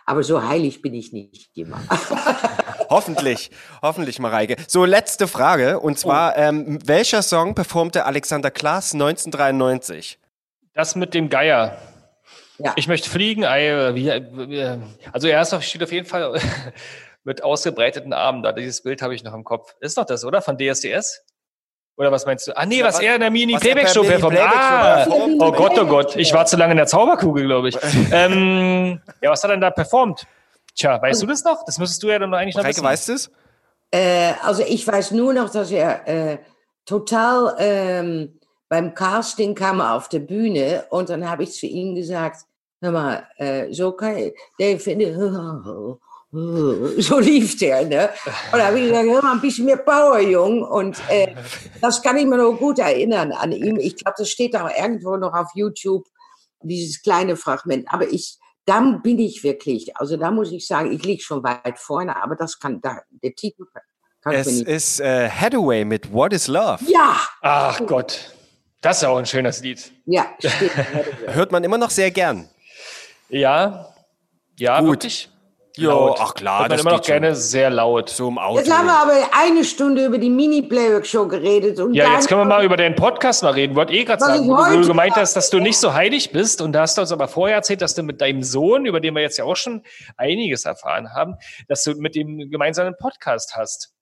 Aber 0.06 0.22
so 0.22 0.42
heilig 0.42 0.82
bin 0.82 0.94
ich 0.94 1.12
nicht 1.12 1.56
immer. 1.56 1.80
Hoffentlich, 2.90 3.52
hoffentlich, 3.82 4.18
Mareike. 4.18 4.56
So, 4.66 4.84
letzte 4.84 5.28
Frage. 5.28 5.78
Und 5.78 5.96
zwar, 5.96 6.36
ähm, 6.36 6.80
welcher 6.84 7.22
Song 7.22 7.54
performte 7.54 8.04
Alexander 8.04 8.50
Klaas 8.50 8.94
1993? 8.94 10.18
Das 10.74 10.96
mit 10.96 11.14
dem 11.14 11.28
Geier. 11.28 11.80
Ja. 12.58 12.72
Ich 12.74 12.88
möchte 12.88 13.08
fliegen, 13.08 13.42
wie, 13.42 14.06
wie, 14.06 14.80
also 15.12 15.28
er 15.28 15.40
ist 15.40 15.54
auf, 15.54 15.62
steht 15.62 15.84
auf 15.84 15.92
jeden 15.92 16.06
Fall 16.06 16.34
mit 17.24 17.42
ausgebreiteten 17.42 18.12
Armen 18.12 18.42
da. 18.42 18.52
Dieses 18.52 18.82
Bild 18.82 19.02
habe 19.02 19.14
ich 19.14 19.22
noch 19.24 19.34
im 19.34 19.44
Kopf. 19.44 19.74
Ist 19.80 19.98
doch 19.98 20.04
das, 20.06 20.24
oder? 20.24 20.40
Von 20.42 20.56
DSDS? 20.58 21.22
Oder 21.96 22.10
was 22.10 22.24
meinst 22.24 22.46
du? 22.46 22.56
Ah, 22.56 22.64
nee, 22.64 22.78
Ja, 22.78 22.86
was 22.86 22.94
was- 22.96 23.02
er 23.02 23.14
in 23.14 23.20
der 23.20 23.26
er 23.28 23.30
Mini-Playback-Show 23.30 24.02
per 24.02 24.12
performt. 24.12 24.34
Mini-Playback-Show 24.34 25.36
Ah, 25.42 25.46
oh 25.46 25.52
Gott, 25.52 25.78
oh 25.78 25.86
Gott. 25.86 26.16
Ich 26.16 26.32
war 26.32 26.46
zu 26.46 26.56
lange 26.56 26.70
in 26.72 26.78
der 26.78 26.86
Zauberkugel, 26.86 27.44
glaube 27.44 27.68
ich. 27.68 27.78
ähm, 28.12 29.00
ja, 29.20 29.30
was 29.30 29.42
hat 29.42 29.50
er 29.50 29.54
denn 29.54 29.60
da 29.60 29.70
performt? 29.70 30.26
Tja, 30.74 31.00
weißt 31.02 31.20
du 31.22 31.26
das 31.26 31.44
noch? 31.44 31.64
Das 31.66 31.78
müsstest 31.78 32.02
du 32.02 32.08
ja 32.08 32.18
dann 32.18 32.32
eigentlich 32.32 32.54
noch 32.56 32.62
Mareike, 32.62 32.76
wissen. 32.76 32.84
weißt 32.86 33.08
du 33.08 33.12
es? 33.14 33.30
äh, 33.90 34.32
also 34.42 34.62
ich 34.66 34.86
weiß 34.86 35.10
nur 35.10 35.34
noch, 35.34 35.50
dass 35.50 35.70
er 35.72 36.06
äh, 36.08 36.38
total 36.86 37.54
ähm, 37.58 38.38
beim 38.68 38.94
Casting 38.94 39.54
kam 39.54 39.80
er 39.80 39.94
auf 39.94 40.08
der 40.08 40.20
Bühne 40.20 40.84
und 40.90 41.10
dann 41.10 41.28
habe 41.28 41.42
ich 41.42 41.52
zu 41.52 41.66
ihm 41.66 41.94
gesagt, 41.96 42.42
hör 42.80 42.92
mal, 42.92 43.26
äh, 43.36 43.70
so 43.72 43.92
kann 43.92 44.16
ich, 44.16 44.34
der 44.58 44.78
finde, 44.78 45.12
so 46.32 47.18
lief 47.18 47.58
der, 47.58 47.84
ne? 47.86 48.10
Und 48.52 48.58
da 48.58 48.66
habe 48.66 48.78
ich 48.78 48.88
gesagt, 48.88 49.08
hör 49.08 49.22
mal, 49.22 49.32
ein 49.32 49.40
bisschen 49.40 49.64
mehr 49.64 49.78
Power, 49.78 50.20
Jung. 50.20 50.62
Und 50.62 50.96
äh, 51.08 51.34
das 51.80 52.00
kann 52.02 52.16
ich 52.16 52.26
mir 52.26 52.36
noch 52.36 52.52
gut 52.52 52.78
erinnern 52.78 53.32
an 53.32 53.50
ihm. 53.50 53.76
Ich 53.76 53.96
glaube, 53.96 54.14
das 54.16 54.28
steht 54.28 54.54
auch 54.54 54.70
irgendwo 54.70 55.16
noch 55.16 55.34
auf 55.34 55.48
YouTube, 55.54 56.06
dieses 56.62 57.02
kleine 57.02 57.36
Fragment. 57.36 57.86
Aber 57.90 58.06
ich, 58.06 58.38
dann 58.64 59.02
bin 59.02 59.18
ich 59.18 59.42
wirklich, 59.42 59.96
also 59.96 60.16
da 60.16 60.30
muss 60.30 60.52
ich 60.52 60.66
sagen, 60.66 60.92
ich 60.92 61.02
liege 61.02 61.22
schon 61.22 61.42
weit 61.42 61.78
vorne, 61.78 62.22
aber 62.22 62.36
das 62.36 62.60
kann, 62.60 62.80
da, 62.80 63.00
der 63.10 63.34
Titel 63.34 63.64
kann 64.22 64.32
Es 64.32 64.46
ist 64.46 65.00
äh, 65.00 65.28
Hathaway 65.28 65.84
mit 65.84 66.12
What 66.12 66.32
is 66.32 66.46
Love. 66.46 66.78
Ja! 66.86 67.20
Ach 67.40 67.80
Gott, 67.86 68.32
das 68.80 68.98
ist 68.98 69.04
auch 69.04 69.16
ein 69.16 69.26
schönes 69.26 69.60
Lied. 69.62 69.90
Ja, 70.06 70.26
stimmt. 70.38 70.70
Hört 71.26 71.50
man 71.50 71.64
immer 71.64 71.78
noch 71.78 71.90
sehr 71.90 72.12
gern. 72.12 72.48
Ja, 73.28 73.92
ja, 74.56 74.78
Gut. 74.78 74.90
wirklich. 74.90 75.30
Laut. 75.88 76.18
ach 76.20 76.34
klar, 76.34 76.68
das 76.68 76.80
immer 76.80 76.90
noch 76.92 76.98
geht 76.98 77.06
schon. 77.06 77.22
gerne 77.22 77.34
sehr 77.36 77.70
laut. 77.70 78.08
So 78.08 78.28
im 78.28 78.38
Auto. 78.38 78.58
Jetzt 78.58 78.70
haben 78.70 78.86
wir 78.86 78.94
aber 78.94 79.14
eine 79.32 79.64
Stunde 79.64 80.04
über 80.04 80.18
die 80.18 80.30
Mini-Playback-Show 80.30 81.26
geredet. 81.28 81.78
Und 81.80 81.94
Ja, 81.94 82.14
jetzt 82.14 82.28
können 82.28 82.40
wir 82.42 82.44
mal 82.44 82.64
über 82.64 82.76
den 82.76 82.94
Podcast 82.94 83.42
mal 83.42 83.52
reden. 83.52 83.74
Wollte 83.76 83.92
eh 83.92 84.04
gerade 84.04 84.22
sagen, 84.24 84.44
ich 84.44 84.48
wo 84.48 84.80
du 84.80 84.86
gemeint 84.86 85.14
hast, 85.16 85.34
dass 85.34 85.50
du 85.50 85.58
nicht 85.58 85.78
so 85.78 85.94
heilig 85.94 86.32
bist. 86.32 86.60
Und 86.60 86.72
da 86.72 86.82
hast 86.82 86.96
du 86.96 87.02
uns 87.02 87.12
aber 87.12 87.28
vorher 87.28 87.56
erzählt, 87.56 87.82
dass 87.82 87.94
du 87.94 88.02
mit 88.02 88.20
deinem 88.20 88.42
Sohn, 88.42 88.86
über 88.86 89.00
den 89.00 89.14
wir 89.14 89.22
jetzt 89.22 89.38
ja 89.38 89.44
auch 89.44 89.56
schon 89.56 89.82
einiges 90.16 90.64
erfahren 90.64 91.14
haben, 91.14 91.36
dass 91.68 91.84
du 91.84 91.94
mit 91.94 92.14
dem 92.14 92.50
gemeinsam 92.50 92.86
einen 92.86 92.96
Podcast 92.96 93.54
hast. 93.56 93.92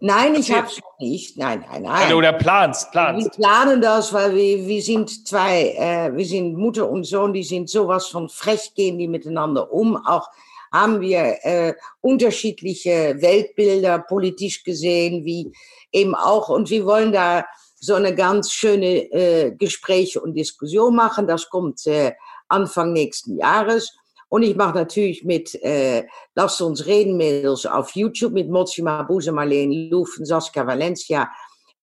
Nein, 0.00 0.36
ich 0.36 0.52
habe 0.52 0.68
es 0.68 0.78
nicht. 1.00 1.36
Nein, 1.36 1.64
nein, 1.68 1.82
nein. 1.82 2.02
Also, 2.04 2.16
oder 2.16 2.32
planst, 2.32 2.86
Wir 2.86 2.90
planst. 2.92 3.32
planen 3.32 3.80
das, 3.80 4.12
weil 4.12 4.32
wir, 4.32 4.64
wir 4.66 4.80
sind 4.80 5.26
zwei, 5.26 5.70
äh, 5.76 6.16
wir 6.16 6.24
sind 6.24 6.54
Mutter 6.56 6.88
und 6.88 7.02
Sohn, 7.04 7.32
die 7.32 7.42
sind 7.42 7.68
sowas 7.68 8.06
von 8.06 8.28
frech, 8.28 8.74
gehen 8.76 8.98
die 8.98 9.08
miteinander 9.08 9.72
um. 9.72 9.96
Auch 9.96 10.28
haben 10.72 11.00
wir 11.00 11.38
äh, 11.42 11.74
unterschiedliche 12.00 13.16
Weltbilder 13.20 13.98
politisch 13.98 14.64
gesehen, 14.64 15.24
wie 15.24 15.52
eben 15.92 16.14
auch. 16.14 16.48
Und 16.48 16.70
wir 16.70 16.84
wollen 16.84 17.12
da 17.12 17.44
so 17.80 17.94
eine 17.94 18.14
ganz 18.14 18.52
schöne 18.52 19.10
äh, 19.12 19.52
Gespräche 19.52 20.20
und 20.20 20.34
Diskussion 20.34 20.94
machen. 20.94 21.26
Das 21.26 21.48
kommt 21.48 21.86
äh, 21.86 22.12
Anfang 22.48 22.92
nächsten 22.92 23.36
Jahres. 23.36 23.96
Und 24.28 24.42
ich 24.42 24.56
mache 24.56 24.74
natürlich 24.74 25.24
mit 25.24 25.54
äh, 25.62 26.04
Lasst 26.34 26.60
uns 26.60 26.86
reden, 26.86 27.16
Mädels, 27.16 27.64
auf 27.66 27.94
YouTube 27.94 28.32
mit 28.32 28.50
Mozi 28.50 28.82
Mabuse, 28.82 29.32
Marlene 29.32 29.88
Lufen, 29.88 30.26
Saskia 30.26 30.66
Valencia, 30.66 31.30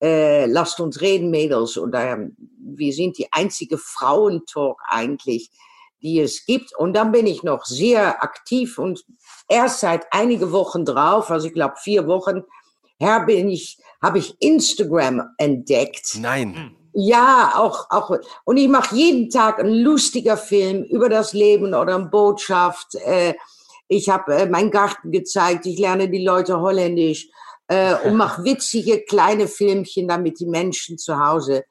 äh, 0.01 0.45
lasst 0.45 0.79
uns 0.79 1.01
reden, 1.01 1.31
Mädels. 1.31 1.77
Und 1.77 1.95
ähm, 1.97 2.35
wir 2.59 2.93
sind 2.93 3.17
die 3.17 3.31
einzige 3.31 3.77
Frauentalk 3.77 4.79
eigentlich, 4.87 5.49
die 6.05 6.21
es 6.21 6.45
gibt. 6.45 6.75
Und 6.77 6.93
dann 6.93 7.11
bin 7.11 7.27
ich 7.27 7.43
noch 7.43 7.65
sehr 7.65 8.23
aktiv 8.23 8.77
und 8.77 9.03
erst 9.49 9.79
seit 9.79 10.05
einige 10.11 10.51
Wochen 10.51 10.85
drauf, 10.85 11.31
also 11.31 11.47
ich 11.47 11.53
glaube 11.53 11.75
vier 11.81 12.07
Wochen, 12.07 12.43
her 12.99 13.25
bin 13.25 13.49
ich, 13.49 13.79
habe 14.01 14.19
ich 14.19 14.35
Instagram 14.39 15.23
entdeckt. 15.37 16.17
Nein. 16.19 16.75
Ja, 16.93 17.53
auch, 17.55 17.89
auch. 17.89 18.17
Und 18.45 18.55
ich 18.55 18.69
mache 18.69 18.95
jeden 18.95 19.29
Tag 19.29 19.59
einen 19.59 19.83
lustiger 19.83 20.37
Film 20.37 20.83
über 20.83 21.09
das 21.09 21.33
Leben 21.33 21.73
oder 21.73 21.95
eine 21.95 22.05
Botschaft. 22.05 22.95
Äh, 22.95 23.33
ich 23.89 24.07
habe 24.07 24.33
äh, 24.33 24.45
meinen 24.45 24.71
Garten 24.71 25.11
gezeigt, 25.11 25.65
ich 25.65 25.77
lerne 25.77 26.09
die 26.09 26.23
Leute 26.23 26.61
Holländisch 26.61 27.27
äh, 27.67 27.95
und 28.05 28.15
mache 28.15 28.45
witzige 28.45 29.01
kleine 29.01 29.47
Filmchen, 29.47 30.07
damit 30.07 30.39
die 30.39 30.45
Menschen 30.45 30.97
zu 30.97 31.19
Hause 31.19 31.65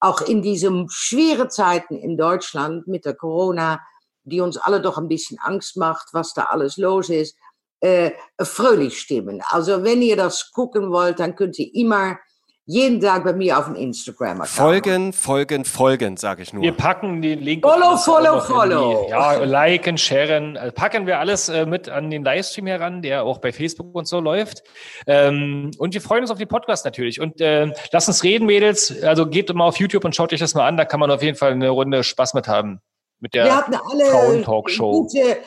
auch 0.00 0.20
in 0.20 0.42
diesen 0.42 0.88
schweren 0.90 1.50
Zeiten 1.50 1.96
in 1.96 2.16
Deutschland 2.16 2.86
mit 2.86 3.04
der 3.04 3.14
Corona, 3.14 3.80
die 4.24 4.40
uns 4.40 4.56
alle 4.56 4.80
doch 4.80 4.98
ein 4.98 5.08
bisschen 5.08 5.38
Angst 5.40 5.76
macht, 5.76 6.08
was 6.12 6.34
da 6.34 6.44
alles 6.44 6.76
los 6.76 7.10
ist, 7.10 7.36
äh, 7.80 8.12
fröhlich 8.40 8.98
stimmen. 8.98 9.42
Also 9.48 9.82
wenn 9.82 10.02
ihr 10.02 10.16
das 10.16 10.50
gucken 10.52 10.90
wollt, 10.90 11.20
dann 11.20 11.36
könnt 11.36 11.58
ihr 11.58 11.74
immer 11.74 12.18
jeden 12.66 12.98
Tag 13.00 13.24
bei 13.24 13.34
mir 13.34 13.58
auf 13.58 13.66
dem 13.66 13.74
Instagram 13.74 14.42
Folgen, 14.44 15.12
folgen, 15.12 15.66
folgen, 15.66 16.16
sage 16.16 16.42
ich 16.42 16.52
nur. 16.54 16.62
Wir 16.62 16.72
packen 16.72 17.20
den 17.20 17.40
Link. 17.40 17.62
Follow, 17.62 17.96
follow, 17.98 18.40
follow. 18.40 19.04
Die, 19.04 19.10
ja, 19.10 19.34
liken, 19.44 19.98
sharen. 19.98 20.56
Also 20.56 20.72
packen 20.72 21.06
wir 21.06 21.18
alles 21.18 21.50
äh, 21.50 21.66
mit 21.66 21.90
an 21.90 22.10
den 22.10 22.24
Livestream 22.24 22.66
heran, 22.66 23.02
der 23.02 23.24
auch 23.24 23.38
bei 23.38 23.52
Facebook 23.52 23.94
und 23.94 24.08
so 24.08 24.18
läuft. 24.18 24.62
Ähm, 25.06 25.72
und 25.76 25.92
wir 25.92 26.00
freuen 26.00 26.22
uns 26.22 26.30
auf 26.30 26.38
den 26.38 26.48
Podcast 26.48 26.86
natürlich. 26.86 27.20
Und 27.20 27.40
äh, 27.42 27.70
lasst 27.92 28.08
uns 28.08 28.24
reden, 28.24 28.46
Mädels. 28.46 29.02
Also 29.02 29.26
geht 29.26 29.52
mal 29.54 29.66
auf 29.66 29.78
YouTube 29.78 30.04
und 30.06 30.16
schaut 30.16 30.32
euch 30.32 30.40
das 30.40 30.54
mal 30.54 30.66
an. 30.66 30.78
Da 30.78 30.86
kann 30.86 31.00
man 31.00 31.10
auf 31.10 31.22
jeden 31.22 31.36
Fall 31.36 31.52
eine 31.52 31.68
Runde 31.68 32.02
Spaß 32.02 32.32
mit 32.32 32.48
haben. 32.48 32.80
Mit 33.20 33.34
der 33.34 33.44
wir 33.44 33.56
hatten 33.56 33.74
alle 33.74 34.04
Frauentalkshow. 34.06 35.02
gute, 35.02 35.38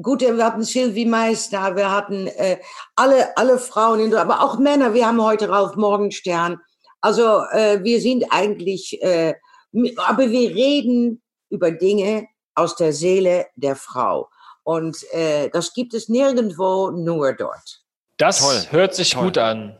gute, 0.00 0.36
wir 0.36 0.44
hatten 0.44 0.62
Sylvie 0.62 1.06
Meister, 1.06 1.76
wir 1.76 1.90
hatten 1.90 2.26
äh, 2.26 2.58
alle, 2.94 3.36
alle 3.36 3.58
Frauen, 3.58 4.00
in, 4.00 4.14
aber 4.14 4.42
auch 4.42 4.58
Männer. 4.58 4.94
Wir 4.94 5.06
haben 5.06 5.22
heute 5.22 5.48
Ralf 5.48 5.76
Morgenstern. 5.76 6.58
Also 7.00 7.42
äh, 7.52 7.82
wir 7.82 8.00
sind 8.00 8.24
eigentlich, 8.30 9.00
äh, 9.02 9.34
aber 9.96 10.30
wir 10.30 10.50
reden 10.50 11.22
über 11.50 11.70
Dinge 11.70 12.26
aus 12.54 12.76
der 12.76 12.92
Seele 12.92 13.46
der 13.56 13.76
Frau. 13.76 14.28
Und 14.64 14.96
äh, 15.12 15.48
das 15.50 15.72
gibt 15.74 15.94
es 15.94 16.08
nirgendwo, 16.08 16.90
nur 16.90 17.32
dort. 17.34 17.82
Das 18.16 18.40
Toll, 18.40 18.66
hört 18.70 18.94
sich 18.94 19.10
toll. 19.10 19.24
gut 19.24 19.38
an. 19.38 19.78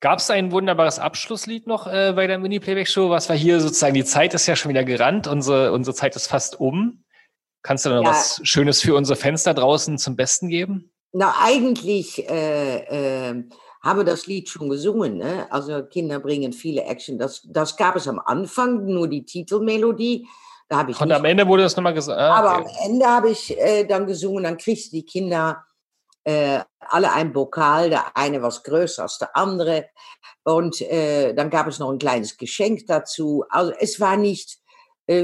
Gab 0.00 0.18
es 0.18 0.30
ein 0.30 0.50
wunderbares 0.50 0.98
Abschlusslied 0.98 1.66
noch 1.66 1.86
äh, 1.86 2.12
bei 2.14 2.26
der 2.26 2.38
Mini-Playback-Show? 2.38 3.10
Was 3.10 3.28
war 3.28 3.36
hier 3.36 3.60
sozusagen, 3.60 3.94
die 3.94 4.04
Zeit 4.04 4.34
ist 4.34 4.46
ja 4.46 4.56
schon 4.56 4.70
wieder 4.70 4.84
gerannt, 4.84 5.26
unsere, 5.26 5.72
unsere 5.72 5.94
Zeit 5.94 6.16
ist 6.16 6.26
fast 6.26 6.58
um. 6.58 7.04
Kannst 7.62 7.84
du 7.84 7.90
da 7.90 7.96
noch 7.96 8.04
Ja. 8.04 8.10
was 8.10 8.40
Schönes 8.42 8.80
für 8.80 8.94
unsere 8.94 9.16
Fans 9.16 9.44
da 9.44 9.54
draußen 9.54 9.98
zum 9.98 10.16
Besten 10.16 10.48
geben? 10.48 10.92
Na, 11.12 11.34
eigentlich 11.42 12.28
äh, 12.28 13.30
äh, 13.30 13.44
haben 13.82 13.98
wir 14.00 14.04
das 14.04 14.26
Lied 14.26 14.48
schon 14.48 14.68
gesungen. 14.68 15.18
Ne? 15.18 15.46
Also 15.50 15.82
Kinder 15.84 16.18
bringen 16.20 16.52
viele 16.52 16.84
Action. 16.84 17.18
Das, 17.18 17.42
das 17.48 17.76
gab 17.76 17.96
es 17.96 18.08
am 18.08 18.18
Anfang, 18.18 18.86
nur 18.86 19.08
die 19.08 19.24
Titelmelodie. 19.24 20.26
Da 20.68 20.78
habe 20.78 20.92
ich 20.92 21.00
Und 21.00 21.12
am 21.12 21.24
Ende 21.24 21.46
wurde 21.46 21.64
das 21.64 21.76
nochmal 21.76 21.92
gesagt. 21.94 22.18
Ah, 22.18 22.34
Aber 22.34 22.60
okay. 22.60 22.70
am 22.84 22.90
Ende 22.92 23.06
habe 23.06 23.30
ich 23.30 23.58
äh, 23.58 23.84
dann 23.84 24.06
gesungen, 24.06 24.44
dann 24.44 24.56
kriegten 24.56 24.90
die 24.92 25.04
Kinder 25.04 25.64
äh, 26.24 26.60
alle 26.80 27.12
ein 27.12 27.32
Pokal, 27.32 27.90
der 27.90 28.16
eine 28.16 28.40
was 28.42 28.62
größer 28.62 29.02
als 29.02 29.18
der 29.18 29.36
andere. 29.36 29.86
Und 30.44 30.80
äh, 30.80 31.34
dann 31.34 31.50
gab 31.50 31.66
es 31.66 31.78
noch 31.78 31.90
ein 31.90 31.98
kleines 31.98 32.38
Geschenk 32.38 32.86
dazu. 32.86 33.44
Also 33.50 33.72
es 33.78 34.00
war 34.00 34.16
nicht, 34.16 34.58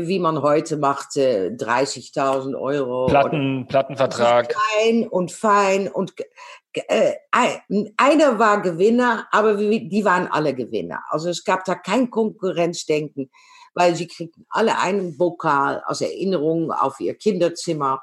wie 0.07 0.19
man 0.19 0.43
heute 0.43 0.77
macht, 0.77 1.17
äh, 1.17 1.51
30.000 1.51 2.55
Euro. 2.55 3.05
oder- 3.07 3.13
Platten, 3.13 3.67
Plattenvertrag. 3.69 4.55
fein 4.55 5.09
und 5.09 5.33
fein 5.33 5.89
und 5.89 6.13
äh, 6.75 7.15
ein- 7.33 7.93
einer 7.97 8.39
war 8.39 8.61
Gewinner, 8.63 9.27
aber 9.33 9.55
die 9.57 10.05
waren 10.05 10.29
alle 10.29 10.55
Gewinner. 10.55 11.01
Also 11.09 11.29
es 11.31 11.45
gab 11.45 11.65
da 11.65 11.75
kein 11.75 12.11
Konkurrenzdenken, 12.11 13.31
weil 13.75 13.95
sie 13.97 14.07
kriegten 14.07 14.47
alle 14.51 14.79
einen 14.79 15.17
Pokal 15.17 15.83
aus 15.87 16.01
Erinnerung 16.01 16.71
auf 16.73 17.01
ihr 17.01 17.15
Kinderzimmer 17.15 18.03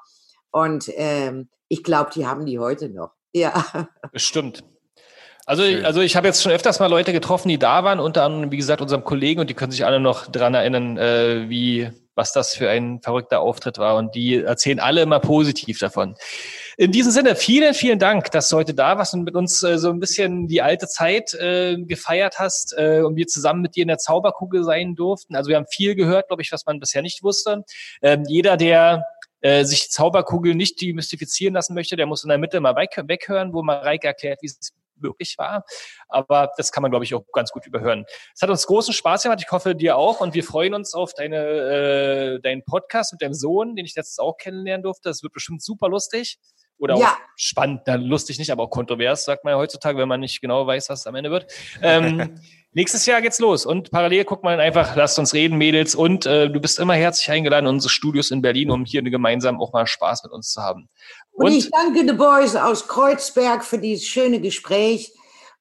und 0.52 0.90
ähm, 0.96 1.50
ich 1.68 1.84
glaube, 1.84 2.12
die 2.14 2.26
haben 2.28 2.46
die 2.46 2.60
heute 2.60 2.90
noch. 2.90 3.12
Ja, 3.34 3.64
Bestimmt. 4.12 4.64
Also, 5.48 5.64
Schön. 5.64 5.86
also 5.86 6.02
ich 6.02 6.16
habe 6.16 6.28
jetzt 6.28 6.42
schon 6.42 6.52
öfters 6.52 6.80
mal 6.80 6.88
Leute 6.88 7.14
getroffen, 7.14 7.50
die 7.50 7.60
da 7.60 7.84
waren, 7.84 8.00
unter 8.00 8.24
anderem, 8.24 8.52
wie 8.52 8.58
gesagt, 8.58 8.82
unserem 8.82 9.04
Kollegen, 9.04 9.40
und 9.40 9.50
die 9.50 9.54
können 9.54 9.72
sich 9.72 9.86
alle 9.86 10.00
noch 10.00 10.26
dran 10.26 10.56
erinnern, 10.56 10.98
äh, 10.98 11.48
wie, 11.50 11.92
was 12.16 12.34
das 12.34 12.56
für 12.56 12.68
ein 12.68 13.00
verrückter 13.02 13.42
Auftritt 13.42 13.78
war. 13.78 13.98
Und 13.98 14.16
die 14.16 14.42
erzählen 14.42 14.80
alle 14.80 15.04
immer 15.04 15.20
positiv 15.20 15.78
davon. 15.78 16.16
In 16.78 16.92
diesem 16.92 17.12
Sinne, 17.12 17.36
vielen, 17.36 17.76
vielen 17.76 18.00
Dank, 18.00 18.32
dass 18.32 18.50
du 18.50 18.58
heute 18.58 18.74
da 18.74 18.98
warst 18.98 19.14
und 19.14 19.24
mit 19.24 19.36
uns 19.36 19.62
äh, 19.62 19.78
so 19.78 19.92
ein 19.92 20.00
bisschen 20.00 20.48
die 20.48 20.64
alte 20.64 20.88
Zeit 20.88 21.36
äh, 21.36 21.78
gefeiert 21.78 22.40
hast 22.40 22.74
äh, 22.76 23.02
und 23.02 23.16
wir 23.16 23.28
zusammen 23.28 23.62
mit 23.62 23.76
dir 23.76 23.84
in 23.84 23.90
der 23.90 24.00
Zauberkugel 24.00 24.64
sein 24.64 24.96
durften. 24.96 25.36
Also 25.36 25.50
wir 25.50 25.58
haben 25.58 25.68
viel 25.70 25.94
gehört, 25.94 26.28
glaube 26.28 26.42
ich, 26.42 26.52
was 26.52 26.66
man 26.66 26.80
bisher 26.80 27.04
nicht 27.04 27.22
wusste. 27.22 27.64
Ähm, 28.02 28.24
jeder, 28.28 28.58
der 28.58 29.04
äh, 29.42 29.64
sich 29.64 29.84
die 29.84 29.90
Zauberkugel 29.90 30.56
nicht 30.56 30.82
demystifizieren 30.82 31.54
lassen 31.54 31.76
möchte, 31.76 31.96
der 31.96 32.08
muss 32.08 32.24
in 32.24 32.30
der 32.30 32.40
Mitte 32.40 32.60
mal 32.60 32.76
weg, 32.76 33.00
weghören, 33.06 33.54
wo 33.54 33.62
Mareike 33.62 34.08
erklärt, 34.08 34.42
wie 34.42 34.48
es 34.48 34.74
wirklich 34.98 35.38
war. 35.38 35.64
Aber 36.08 36.52
das 36.58 36.72
kann 36.72 36.82
man, 36.82 36.92
glaube 36.92 37.06
ich, 37.06 37.14
auch 37.14 37.24
ganz 37.34 37.52
gut 37.52 37.66
überhören. 37.66 38.06
Es 38.34 38.42
hat 38.42 38.50
uns 38.50 38.66
großen 38.68 38.94
Spaß 38.94 39.24
gemacht. 39.24 39.42
Ich 39.46 39.52
hoffe, 39.52 39.76
dir 39.76 39.98
auch. 39.98 40.22
Und 40.22 40.34
wir 40.34 40.44
freuen 40.44 40.74
uns 40.74 40.94
auf 40.94 41.14
deine, 41.14 41.38
äh, 41.38 42.40
deinen 42.42 42.64
Podcast 42.64 43.14
mit 43.14 43.22
deinem 43.22 43.34
Sohn, 43.34 43.76
den 43.76 43.86
ich 43.86 43.96
letztens 43.96 44.20
auch 44.20 44.38
kennenlernen 44.38 44.84
durfte. 44.84 45.10
Das 45.10 45.24
wird 45.24 45.34
bestimmt 45.34 45.64
super 45.64 45.90
lustig. 45.90 46.38
Oder 46.78 46.98
Ja. 46.98 47.08
auch 47.14 47.18
spannend, 47.38 47.84
na, 47.86 47.96
lustig 47.96 48.38
nicht, 48.38 48.52
aber 48.52 48.64
auch 48.64 48.70
kontrovers, 48.70 49.24
sagt 49.24 49.46
man 49.46 49.52
ja 49.54 49.58
heutzutage, 49.58 49.98
wenn 49.98 50.10
man 50.10 50.20
nicht 50.20 50.42
genau 50.42 50.68
weiß, 50.68 50.90
was 50.90 51.08
am 51.08 51.16
Ende 51.16 51.32
wird. 51.32 51.48
Ähm, 51.82 52.40
nächstes 52.76 53.06
Jahr 53.06 53.22
geht's 53.22 53.40
los 53.40 53.66
und 53.66 53.90
parallel 53.90 54.26
guckt 54.26 54.44
man 54.44 54.60
einfach, 54.60 54.96
lasst 54.96 55.18
uns 55.18 55.34
reden, 55.34 55.58
Mädels. 55.58 55.96
Und 55.96 56.26
äh, 56.26 56.50
du 56.50 56.60
bist 56.60 56.78
immer 56.78 56.94
herzlich 56.94 57.32
eingeladen 57.32 57.66
in 57.66 57.74
unsere 57.74 57.90
Studios 57.90 58.30
in 58.30 58.42
Berlin, 58.42 58.70
um 58.70 58.86
hier 58.86 59.02
gemeinsam 59.02 59.60
auch 59.60 59.74
mal 59.74 59.88
Spaß 59.88 60.24
mit 60.24 60.32
uns 60.32 60.52
zu 60.52 60.62
haben. 60.62 60.88
und, 61.32 61.52
ich 61.54 61.72
danke 61.72 62.06
den 62.06 62.18
Boys 62.18 62.56
aus 62.56 62.88
Kreuzberg 62.88 63.64
für 63.66 63.80
dieses 63.80 64.06
schöne 64.06 64.40
Gespräch. 64.40 65.12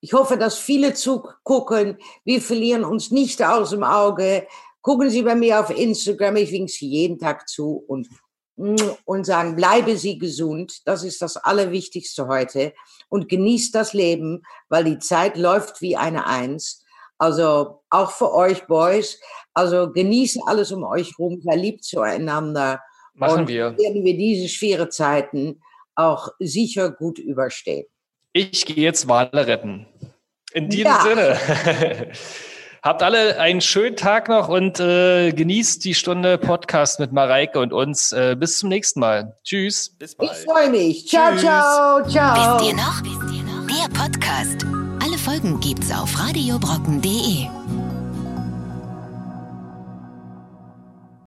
Ich 0.00 0.12
hoffe, 0.12 0.36
dass 0.36 0.58
viele 0.58 0.92
zugucken. 0.92 1.96
Wir 2.24 2.42
verlieren 2.42 2.84
uns 2.84 3.10
nicht 3.10 3.42
aus 3.42 3.70
dem 3.70 3.84
Auge. 3.84 4.46
Gucken 4.82 5.08
Sie 5.08 5.22
bei 5.22 5.34
mir 5.34 5.60
auf 5.60 5.70
Instagram. 5.70 6.36
Ich 6.36 6.52
winke 6.52 6.70
Sie 6.70 6.88
jeden 6.88 7.18
Tag 7.18 7.48
zu 7.48 7.82
und, 7.86 8.08
und 8.56 9.24
sagen, 9.24 9.56
bleibe 9.56 9.96
Sie 9.96 10.18
gesund. 10.18 10.82
Das 10.84 11.04
ist 11.04 11.22
das 11.22 11.38
Allerwichtigste 11.38 12.26
heute. 12.26 12.74
Und 13.08 13.30
genießt 13.30 13.74
das 13.74 13.94
Leben, 13.94 14.42
weil 14.68 14.84
die 14.84 14.98
Zeit 14.98 15.38
läuft 15.38 15.80
wie 15.80 15.96
eine 15.96 16.26
Eins. 16.26 16.84
Also 17.18 17.82
auch 17.90 18.10
für 18.10 18.32
euch 18.32 18.66
Boys. 18.66 19.20
Also 19.54 19.90
genießt 19.92 20.40
alles 20.46 20.72
um 20.72 20.84
euch 20.84 21.18
rum. 21.18 21.40
Sei 21.42 21.56
lieb 21.56 21.82
zueinander. 21.82 22.80
Machen 23.14 23.40
Und 23.42 23.48
wir. 23.48 23.76
werden 23.78 24.04
wir 24.04 24.16
diese 24.16 24.48
schwere 24.48 24.88
Zeiten 24.88 25.60
auch 25.94 26.28
sicher 26.40 26.90
gut 26.90 27.18
überstehen. 27.18 27.86
Ich 28.32 28.66
gehe 28.66 28.82
jetzt 28.82 29.06
Wale 29.06 29.46
retten. 29.46 29.86
In 30.52 30.68
diesem 30.68 30.86
Ja. 30.86 31.00
Sinne. 31.02 32.10
Habt 32.82 33.02
alle 33.02 33.38
einen 33.38 33.60
schönen 33.62 33.96
Tag 33.96 34.28
noch 34.28 34.48
und 34.48 34.78
äh, 34.78 35.32
genießt 35.32 35.82
die 35.84 35.94
Stunde 35.94 36.36
Podcast 36.36 37.00
mit 37.00 37.12
Mareike 37.12 37.58
und 37.60 37.72
uns. 37.72 38.12
Äh, 38.12 38.36
bis 38.38 38.58
zum 38.58 38.68
nächsten 38.68 39.00
Mal. 39.00 39.38
Tschüss. 39.42 39.96
Bis 39.98 40.10
Ich 40.12 40.18
bald. 40.18 40.32
freue 40.44 40.68
mich. 40.70 41.06
Ciao, 41.08 41.30
Tschüss. 41.30 41.40
ciao, 41.42 42.06
ciao. 42.08 42.58
Wisst 42.58 42.68
ihr 42.68 42.74
noch? 42.76 43.02
Wisst 43.02 43.34
ihr 43.34 43.42
noch? 43.44 43.66
Der 43.68 43.98
Podcast. 43.98 44.84
Folgen 45.25 45.59
gibt's 45.59 45.91
auf 45.91 46.20
radiobrocken.de. 46.20 47.47